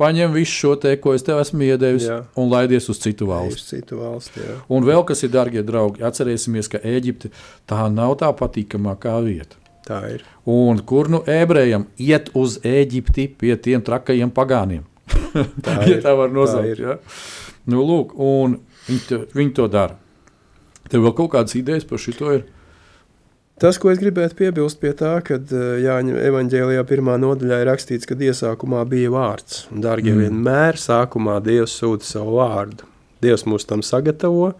paņem 0.00 0.32
visu 0.36 0.52
šo 0.52 0.72
te, 0.80 0.94
ko 1.00 1.14
es 1.16 1.24
tev 1.26 1.40
esmu 1.42 1.64
iedevis, 1.66 2.06
Jā. 2.08 2.18
un 2.36 2.50
laidies 2.52 2.88
uz 2.92 2.98
citu 3.02 3.24
Uz 3.28 3.32
valsti. 3.32 3.68
citu 3.76 4.00
valsti, 4.00 4.40
jā. 4.44 4.56
Un 4.68 4.84
vēl 4.84 5.04
kas 5.08 5.22
ir, 5.24 5.30
darbie 5.34 5.62
draugi, 5.66 6.02
atcerēsimies, 6.04 6.68
ka 6.72 6.78
Eģipte 6.84 7.30
tā 7.68 7.86
nav 7.92 8.16
tā 8.20 8.32
patīkamākā 8.36 9.14
vieta. 9.24 9.56
Tā 9.86 10.00
ir. 10.16 10.24
Un 10.50 10.80
kur 10.82 11.08
nu 11.08 11.22
ebrejam 11.30 11.86
iet 12.02 12.32
uz 12.34 12.58
Eģipti 12.66 13.28
pie 13.38 13.54
tiem 13.56 13.82
trakajiem 13.86 14.32
pagāniem? 14.34 14.82
Tā 15.64 15.76
ja 15.84 15.86
ir, 15.86 16.00
tā 16.02 16.16
var 16.18 16.32
nosaukt. 16.34 16.80
Ja? 16.80 16.96
Nu, 17.70 17.84
lūk, 17.86 18.16
un 18.18 18.58
viņi, 18.88 19.00
to, 19.08 19.18
viņi 19.36 19.52
to 19.54 19.66
dara. 19.70 19.94
Tev 20.90 21.02
vēl 21.04 21.14
kaut 21.18 21.30
kādas 21.34 21.54
idejas 21.58 21.86
par 21.86 21.98
šo 22.02 22.32
ir? 22.34 22.44
Tas, 23.56 23.78
ko 23.80 23.88
es 23.88 23.96
gribētu 24.02 24.36
piebilst 24.36 24.76
pie 24.82 24.90
tā, 24.92 25.14
ka 25.24 25.38
Jāņa 25.80 26.18
evanģēlijā 26.28 26.82
pirmā 26.88 27.14
nodaļā 27.22 27.62
ir 27.62 27.70
rakstīts, 27.70 28.04
ka 28.08 28.12
iesākumā 28.12 28.82
bija 28.88 29.08
vārds. 29.14 29.62
Dārgie, 29.72 30.12
Mm. 30.12 30.26
vienmēr 30.26 30.76
sākumā 30.76 31.38
Dievs 31.40 31.72
sūta 31.80 32.04
savu 32.04 32.36
vārdu. 32.36 32.84
Dievs 33.24 33.46
mūs 33.48 33.64
tam 33.64 33.80
sagatavo, 33.80 34.52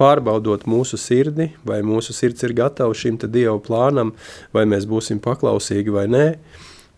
pārbaudot 0.00 0.64
mūsu 0.64 0.96
sirdi, 0.96 1.50
vai 1.66 1.82
mūsu 1.82 2.16
sirds 2.16 2.42
ir 2.42 2.54
gatava 2.56 2.94
šim 2.96 3.18
Dieva 3.18 3.60
plānam, 3.60 4.14
vai 4.54 4.64
mēs 4.64 4.88
būsim 4.88 5.20
paklausīgi 5.20 5.92
vai 5.92 6.06
nē. 6.06 6.36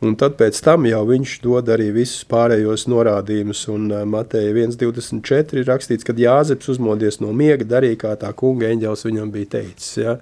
Un 0.03 0.17
tad 0.19 0.35
pēc 0.35 0.59
tam 0.65 0.83
jau 0.83 1.05
viņš 1.07 1.41
dod 1.45 1.69
arī 1.71 1.93
visus 1.95 2.25
pārējos 2.27 2.89
norādījumus. 2.91 3.69
Un 3.71 3.85
uh, 3.93 4.01
Mateja 4.05 4.51
1,24 4.51 5.61
ir 5.61 5.69
rakstīts, 5.69 6.03
ka 6.03 6.13
Jāzeps 6.19 6.73
uzmodies 6.75 7.21
no 7.23 7.31
miega, 7.33 7.63
darīja 7.63 8.01
kā 8.01 8.17
tā 8.19 8.33
kunga 8.35 8.67
eņģēlis 8.67 9.07
viņam 9.07 9.31
bija 9.31 9.53
teicis. 9.61 9.93
Ja? 10.03 10.17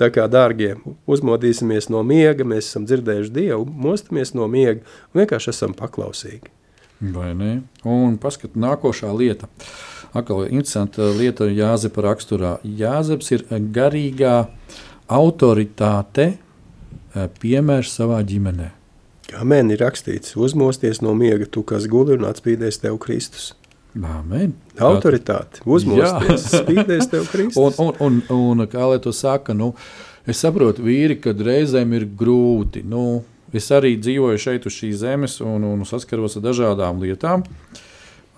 Tā 0.00 0.08
kā, 0.08 0.24
dārgie, 0.32 0.78
uzmodīsimies 1.10 1.90
no 1.92 2.00
miega, 2.06 2.46
mēs 2.48 2.70
esam 2.70 2.86
dzirdējuši 2.88 3.34
Dievu, 3.36 3.66
mostamies 3.68 4.32
no 4.32 4.46
miega 4.48 4.80
un 4.80 5.20
vienkārši 5.20 5.52
esam 5.52 5.76
paklausīgi. 5.76 6.48
Vai 7.12 7.34
ne? 7.36 7.50
Un 7.84 8.16
paskat, 8.20 8.56
nākošā 8.60 9.12
lieta. 9.16 9.48
Atkal 10.16 10.46
interesanta 10.48 11.10
lieta 11.16 11.46
Jāzepa 11.52 12.04
raksturā. 12.08 12.56
Jāzeps 12.64 13.30
ir 13.36 13.44
garīgā 13.76 14.34
autoritāte, 15.08 16.26
eh, 17.14 17.28
piemērs 17.40 17.92
savā 18.00 18.24
ģimenē. 18.24 18.70
Kā 19.30 19.44
mēnī 19.44 19.76
rakstīts, 19.78 20.32
uzmosties 20.34 21.02
no 21.02 21.14
miega, 21.14 21.46
tu 21.46 21.62
kas 21.62 21.86
guli 21.86 22.16
un 22.16 22.24
atspīdēs 22.26 22.80
tev 22.80 22.98
Kristus. 22.98 23.52
Amen. 23.98 24.52
Autoritāte, 24.78 25.64
uzmosties, 25.66 26.46
spīdēs 26.52 27.08
tev 27.10 27.26
Kristus. 27.32 27.78
Un, 27.82 27.96
un, 27.98 28.20
un, 28.30 28.62
un 28.62 28.66
kā 28.70 28.86
lai 28.86 29.00
to 29.02 29.10
saka, 29.16 29.54
nu, 29.56 29.72
es 30.30 30.38
saprotu, 30.44 30.84
vīri, 30.86 31.18
kad 31.22 31.40
reizēm 31.42 31.96
ir 31.98 32.06
grūti. 32.06 32.84
Nu, 32.86 33.24
es 33.56 33.66
arī 33.74 33.96
dzīvoju 33.98 34.40
šeit 34.40 34.68
uz 34.70 34.76
šīs 34.78 35.00
zemes 35.02 35.40
un, 35.42 35.66
un 35.66 35.82
saskaros 35.88 36.38
ar 36.38 36.46
dažādām 36.46 37.02
lietām. 37.02 37.42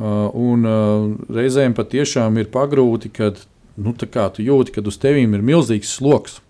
Uh, 0.03 0.33
un 0.33 0.65
uh, 0.65 1.05
reizēm 1.31 1.77
patiešām 1.77 2.41
ir 2.41 2.49
pagrūti, 2.51 3.13
kad 3.13 3.45
nu, 3.77 3.93
tu 3.93 4.09
jūti, 4.43 4.73
ka 4.73 4.83
uz 4.89 4.97
tevīm 4.99 5.37
ir 5.37 5.45
milzīgs 5.45 5.93
sloks, 5.99 6.41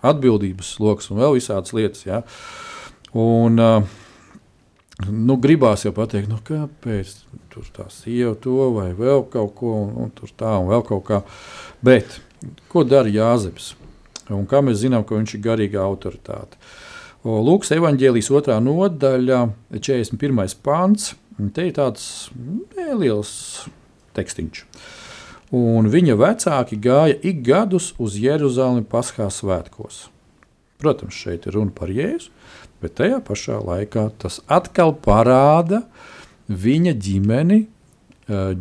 atbildības 0.00 0.72
sloks 0.78 1.12
un 1.12 1.20
vēl 1.20 1.36
visādas 1.36 1.76
lietas. 1.76 2.06
Ja? 2.08 2.22
Un, 3.12 3.60
uh, 3.60 3.84
nu, 5.12 5.36
gribās 5.36 5.84
jau 5.84 5.92
pateikt, 5.94 6.32
nu, 6.32 6.40
kāpēc 6.40 7.12
tur 7.56 7.68
tā 7.72 7.88
sieva 7.92 8.34
to 8.36 8.70
vai 8.76 8.90
vēl 8.96 9.24
kaut 9.32 9.54
ko, 9.56 9.72
un, 9.86 9.94
un 10.04 10.12
tur 10.12 10.32
tā 10.36 10.52
un 10.60 10.68
vēl 10.68 10.84
kaut 10.84 11.04
kā. 11.08 11.22
Bet 11.84 12.20
ko 12.68 12.84
dara 12.84 13.08
Jāzeps? 13.08 13.72
Un 14.28 14.44
kā 14.50 14.60
mēs 14.64 14.82
zinām, 14.82 15.06
ka 15.06 15.16
viņš 15.16 15.36
ir 15.36 15.44
garīga 15.44 15.84
autoritāte? 15.86 16.58
Lūks 17.26 17.72
evanģēlijas 17.74 18.28
otrā 18.38 18.58
nodaļa, 18.62 19.40
41. 19.74 20.58
pāns. 20.62 21.14
Te 21.54 21.66
ir 21.68 21.74
tāds 21.76 22.28
neliels 22.76 23.32
tekstiņš. 24.16 24.62
un 25.56 25.86
viņa 25.90 26.16
vecāki 26.18 26.78
gāja 26.82 27.16
ik 27.22 27.42
gadus 27.46 27.92
uz 28.02 28.16
Jeruzalemi 28.18 28.84
Paskās 28.84 29.42
svētkos. 29.42 30.06
Protams, 30.82 31.14
šeit 31.14 31.46
ir 31.46 31.54
runa 31.56 31.72
par 31.72 31.92
Jēzu, 31.92 32.32
bet 32.82 32.96
tajā 32.98 33.20
pašā 33.24 33.60
laikā 33.64 34.10
tas 34.20 34.40
atkal 34.48 34.92
parāda 34.92 35.84
viņa 36.48 36.94
ģimeni, 37.02 37.60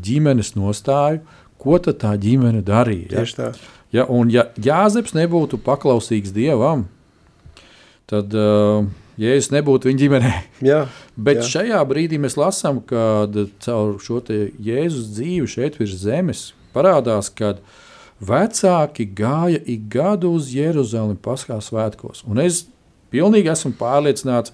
ģimenes 0.05 0.53
nostāju, 0.57 1.21
ko 1.61 1.79
tad 1.81 2.01
tā 2.03 2.11
ģimene 2.21 2.61
darīja. 2.65 3.09
ja? 3.09 3.23
Tieši 3.23 3.37
tā. 3.39 3.53
Ja, 3.95 4.05
un 4.11 4.29
ja 4.33 4.49
Jāzeps 4.59 5.15
nebūtu 5.15 5.57
paklausīgs 5.63 6.33
Dievam, 6.35 6.85
tad 8.09 8.33
uh, 8.35 8.85
Jēzus 9.21 9.53
nebūtu 9.53 9.87
viņa 9.89 10.01
ģimenē. 10.01 10.33
Jā, 10.69 10.81
Bet 11.15 11.39
Jā. 11.39 11.45
Jā. 11.45 11.49
šajā 11.53 11.81
brīdī 11.87 12.19
mēs 12.21 12.35
lasām, 12.39 12.81
ka 12.83 13.25
caur 13.63 13.95
šo 14.03 14.19
Jēzus 14.27 15.13
dzīvi 15.15 15.47
šeit 15.49 15.79
virs 15.79 15.95
zemes 16.03 16.45
parādās, 16.75 17.31
ka 17.31 17.55
vecāki 18.19 19.07
gāja 19.15 19.61
ik 19.63 19.87
gadu 19.91 20.33
uz 20.35 20.51
Jeruzalemi 20.53 21.17
Paskā 21.23 21.61
svētkos. 21.63 22.25
Un 22.27 22.41
es 22.43 22.65
pilnīgi 23.13 23.51
esmu 23.51 23.71
pārliecināts, 23.79 24.51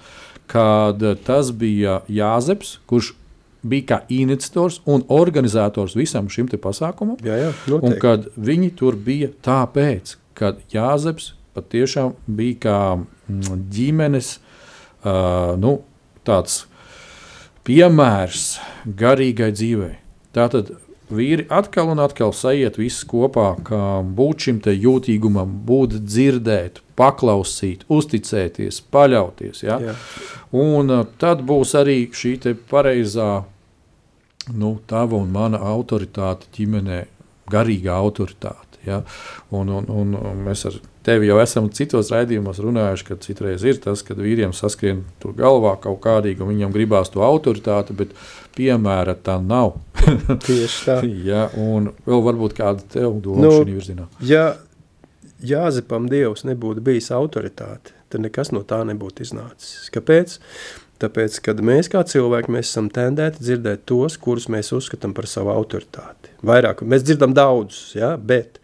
ka 0.52 0.94
tas 1.26 1.50
bija 1.56 2.02
Jāzeps, 2.12 2.78
kurš 2.86 3.16
bija 3.62 3.88
kā 3.92 4.00
iniciators 4.10 4.80
un 4.90 5.04
organizators 5.10 5.96
visam 5.96 6.30
šim 6.30 6.50
pasākumam. 6.52 7.18
jā, 7.24 7.38
jā 7.38 7.52
Un 7.68 7.74
noteikti. 7.76 8.00
kad 8.02 8.28
viņi 8.36 8.72
tur 8.76 8.96
bija 8.96 9.30
tāpēc, 9.44 10.16
ka 10.34 10.56
Jāzeps 10.74 11.34
patiešām 11.54 12.16
bija 12.28 12.60
kā 12.66 12.78
mm, 12.98 13.64
ģimenes 13.72 14.38
uh, 14.40 15.58
nu, 15.60 15.82
tāds 16.26 16.66
piemērs 17.68 18.60
garīgai 18.86 19.52
dzīvei. 19.54 19.98
Tātad 20.34 20.72
vīri 21.12 21.46
atkal 21.52 21.92
un 21.92 22.02
atkal 22.02 22.34
sajiet 22.36 22.80
visi 22.80 23.06
kopā, 23.10 23.54
kā 23.68 24.02
būt 24.02 24.48
šim 24.48 24.62
jūtīgumam, 24.64 25.60
būt 25.68 26.00
dzirdēt, 26.08 26.82
paklausīt, 27.02 27.86
uzticēties, 27.92 28.82
paļauties. 28.94 29.64
Ja? 29.66 29.80
Jā. 29.82 29.96
Un 30.58 30.94
uh, 30.94 31.08
tad 31.22 31.42
būs 31.48 31.74
arī 31.80 32.04
šī 32.14 32.38
pareizā, 32.70 33.32
nu, 34.54 34.76
tava 34.90 35.18
un 35.18 35.34
mana 35.34 35.62
autoritāte 35.74 36.52
ģimenē, 36.58 37.06
garīgā 37.52 37.98
autoritāte. 37.98 38.80
Ja? 38.86 39.02
Un, 39.54 39.70
un, 39.70 39.90
un 40.16 40.46
mēs 40.46 40.66
ar 40.70 40.78
tevi 41.06 41.30
jau 41.30 41.38
esam 41.42 41.70
citos 41.74 42.12
raidījumos 42.14 42.62
runājuši, 42.62 43.08
ka 43.08 43.18
citreiz 43.22 43.66
ir 43.66 43.82
tas, 43.82 44.02
kad 44.06 44.22
vīriem 44.22 44.54
saskrien 44.58 45.04
tur 45.22 45.36
galvā 45.38 45.76
kaut 45.82 46.02
kādīgi, 46.06 46.42
un 46.42 46.54
viņam 46.54 46.74
gribās 46.76 47.14
to 47.14 47.24
autoritāti, 47.26 47.98
bet 47.98 48.14
piemēra 48.58 49.16
tā 49.18 49.38
nav. 49.42 49.80
Tieši 50.46 50.84
tā. 50.86 51.00
ja? 51.30 51.48
Un 51.58 51.92
vēl 52.06 52.26
varbūt 52.30 52.58
kāda 52.58 52.86
tev 52.98 53.18
doma 53.24 53.48
Nu, 53.48 53.56
šī 53.62 53.78
virzienā. 53.78 54.10
Ja 54.26 54.52
Jāzepam 55.46 56.08
Dievs 56.12 56.46
nebūtu 56.48 56.84
bijis 56.86 57.12
autoritāte, 57.16 57.96
tad 58.12 58.24
nekas 58.26 58.54
no 58.56 58.64
tā 58.68 58.82
nebūtu 58.88 59.26
iznācis. 59.26 59.90
Kāpēc? 59.94 60.38
Tāpēc, 61.02 61.40
kad 61.48 61.62
mēs 61.66 61.90
kā 61.90 62.04
cilvēki 62.06 62.54
mēs 62.54 62.70
esam 62.70 62.92
tendēti 62.94 63.42
dzirdēt 63.42 63.88
tos, 63.90 64.20
kurus 64.22 64.46
mēs 64.54 64.70
uzskatām 64.78 65.16
par 65.18 65.26
savu 65.30 65.50
autoritāti. 65.54 66.30
Vairāk, 66.46 66.84
mēs 66.86 67.08
dzirdam 67.08 67.34
daudzus, 67.34 67.96
ja? 67.98 68.14
bet 68.18 68.60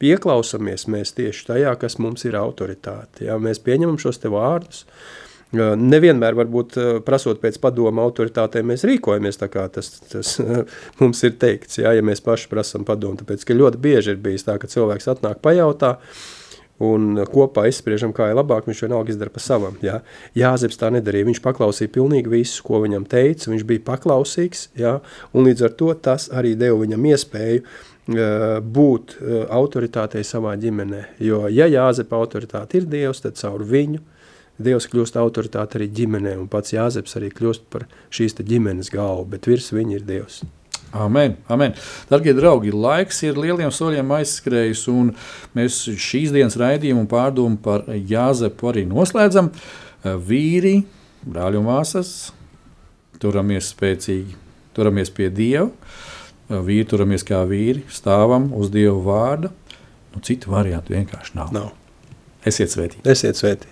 pieklausamies 0.00 0.86
mēs 0.88 1.12
tieši 1.18 1.50
tajā, 1.50 1.74
kas 1.82 1.98
mums 2.00 2.24
ir 2.24 2.38
autoritāte. 2.40 3.26
Ja? 3.28 3.36
Mēs 3.36 3.60
pieņemam 3.60 4.00
šos 4.00 4.22
te 4.24 4.32
vārdus, 4.32 4.86
Uh, 4.86 5.21
Nevienmēr, 5.52 6.32
varbūt, 6.38 6.78
prasot 7.04 7.42
pēc 7.42 7.58
padoma 7.60 8.06
autoritātēm, 8.06 8.70
mēs 8.72 8.86
rīkojamies 8.88 9.36
tā, 9.36 9.50
kā 9.52 9.66
tas, 9.68 9.90
tas 10.08 10.38
mums 11.00 11.20
ir 11.28 11.34
teikts. 11.36 11.82
Jā, 11.82 11.92
ja 11.92 12.04
mēs 12.04 12.24
paši 12.24 12.48
prasām 12.48 12.86
padomu, 12.88 13.20
tāpēc 13.20 13.44
ka 13.44 13.56
ļoti 13.58 13.80
bieži 13.82 14.14
ir 14.14 14.22
bijis 14.24 14.46
tā, 14.48 14.56
ka 14.60 14.70
cilvēks 14.72 15.10
atnāk 15.12 15.42
pajautā. 15.44 15.98
Un 16.82 17.20
kopā 17.30 17.68
izspriežam, 17.70 18.10
kā 18.16 18.30
ir 18.32 18.34
labāk. 18.34 18.64
Viņš 18.66 18.80
vienalga 18.82 19.12
izdara 19.12 19.30
pa 19.30 19.38
savam. 19.44 19.76
Jā, 19.84 20.00
Jāzeps 20.34 20.80
tā 20.80 20.88
nedarīja. 20.90 21.28
Viņš 21.28 21.40
paklausīja 21.44 21.92
pilnīgi 21.94 22.32
visu, 22.32 22.64
ko 22.66 22.80
viņam 22.82 23.04
teica. 23.12 23.52
Viņš 23.52 23.66
bija 23.68 23.84
paklausīgs. 23.86 24.64
Jā, 24.80 24.96
un 25.30 25.46
līdz 25.46 25.68
ar 25.68 25.76
to 25.78 25.92
tas 26.02 26.26
arī 26.34 26.56
deva 26.58 26.80
viņam 26.80 27.06
iespēju 27.12 27.62
būt 28.66 29.14
autoritātei 29.54 30.24
savā 30.26 30.56
ģimenē. 30.58 31.04
Jo, 31.22 31.44
ja 31.52 31.68
Jāzepa 31.70 32.18
autoritāte 32.18 32.80
ir 32.80 32.88
Dievs, 32.90 33.22
tad 33.22 33.38
caur 33.38 33.62
viņu 33.62 34.02
Dievs 34.60 34.88
kļūst 34.92 35.16
autoritāte 35.16 35.78
arī 35.78 35.88
ģimenē, 35.96 36.34
un 36.40 36.48
pats 36.50 36.74
Jāzeps 36.74 37.16
arī 37.18 37.30
kļūst 37.32 37.68
par 37.72 37.86
šīs 38.12 38.36
ģimenes 38.40 38.92
galvu, 38.92 39.24
bet 39.32 39.48
virs 39.48 39.72
viņa 39.72 39.96
ir 39.96 40.04
Dievs. 40.08 40.42
Amen, 40.92 41.38
amen. 41.48 41.72
Darbie 42.10 42.34
draugi, 42.36 42.72
laiks 42.76 43.22
ir 43.24 43.38
lieliem 43.40 43.72
soļiem 43.72 44.12
aizskrējis, 44.12 44.82
un 44.92 45.14
mēs 45.56 45.78
šīs 45.88 46.34
dienas 46.34 46.58
raidījumu 46.60 47.06
un 47.06 47.08
pārdomu 47.08 47.56
par 47.64 47.86
Jāzepu 47.88 48.68
arī 48.68 48.84
noslēdzam. 48.90 49.48
Vīri, 50.28 50.82
brāļi 51.24 51.62
un 51.62 51.68
māsas, 51.70 52.12
turamies 53.22 53.72
spēcīgi, 53.72 54.36
turamies 54.76 55.12
pie 55.16 55.30
Dieva. 55.32 55.70
Vīri 56.52 56.84
turamies 56.90 57.24
kā 57.24 57.40
vīri, 57.48 57.86
stāvam 57.88 58.50
uz 58.58 58.68
Dieva 58.74 58.98
vārda. 59.06 59.52
Nu, 60.12 60.20
citu 60.20 60.52
variantu 60.52 60.92
vienkārši 60.92 61.38
nav. 61.38 61.54
Nav. 61.56 61.70
Esiet 62.44 62.74
svētīti! 62.74 63.06
Esiet 63.08 63.40
svētīti! 63.40 63.71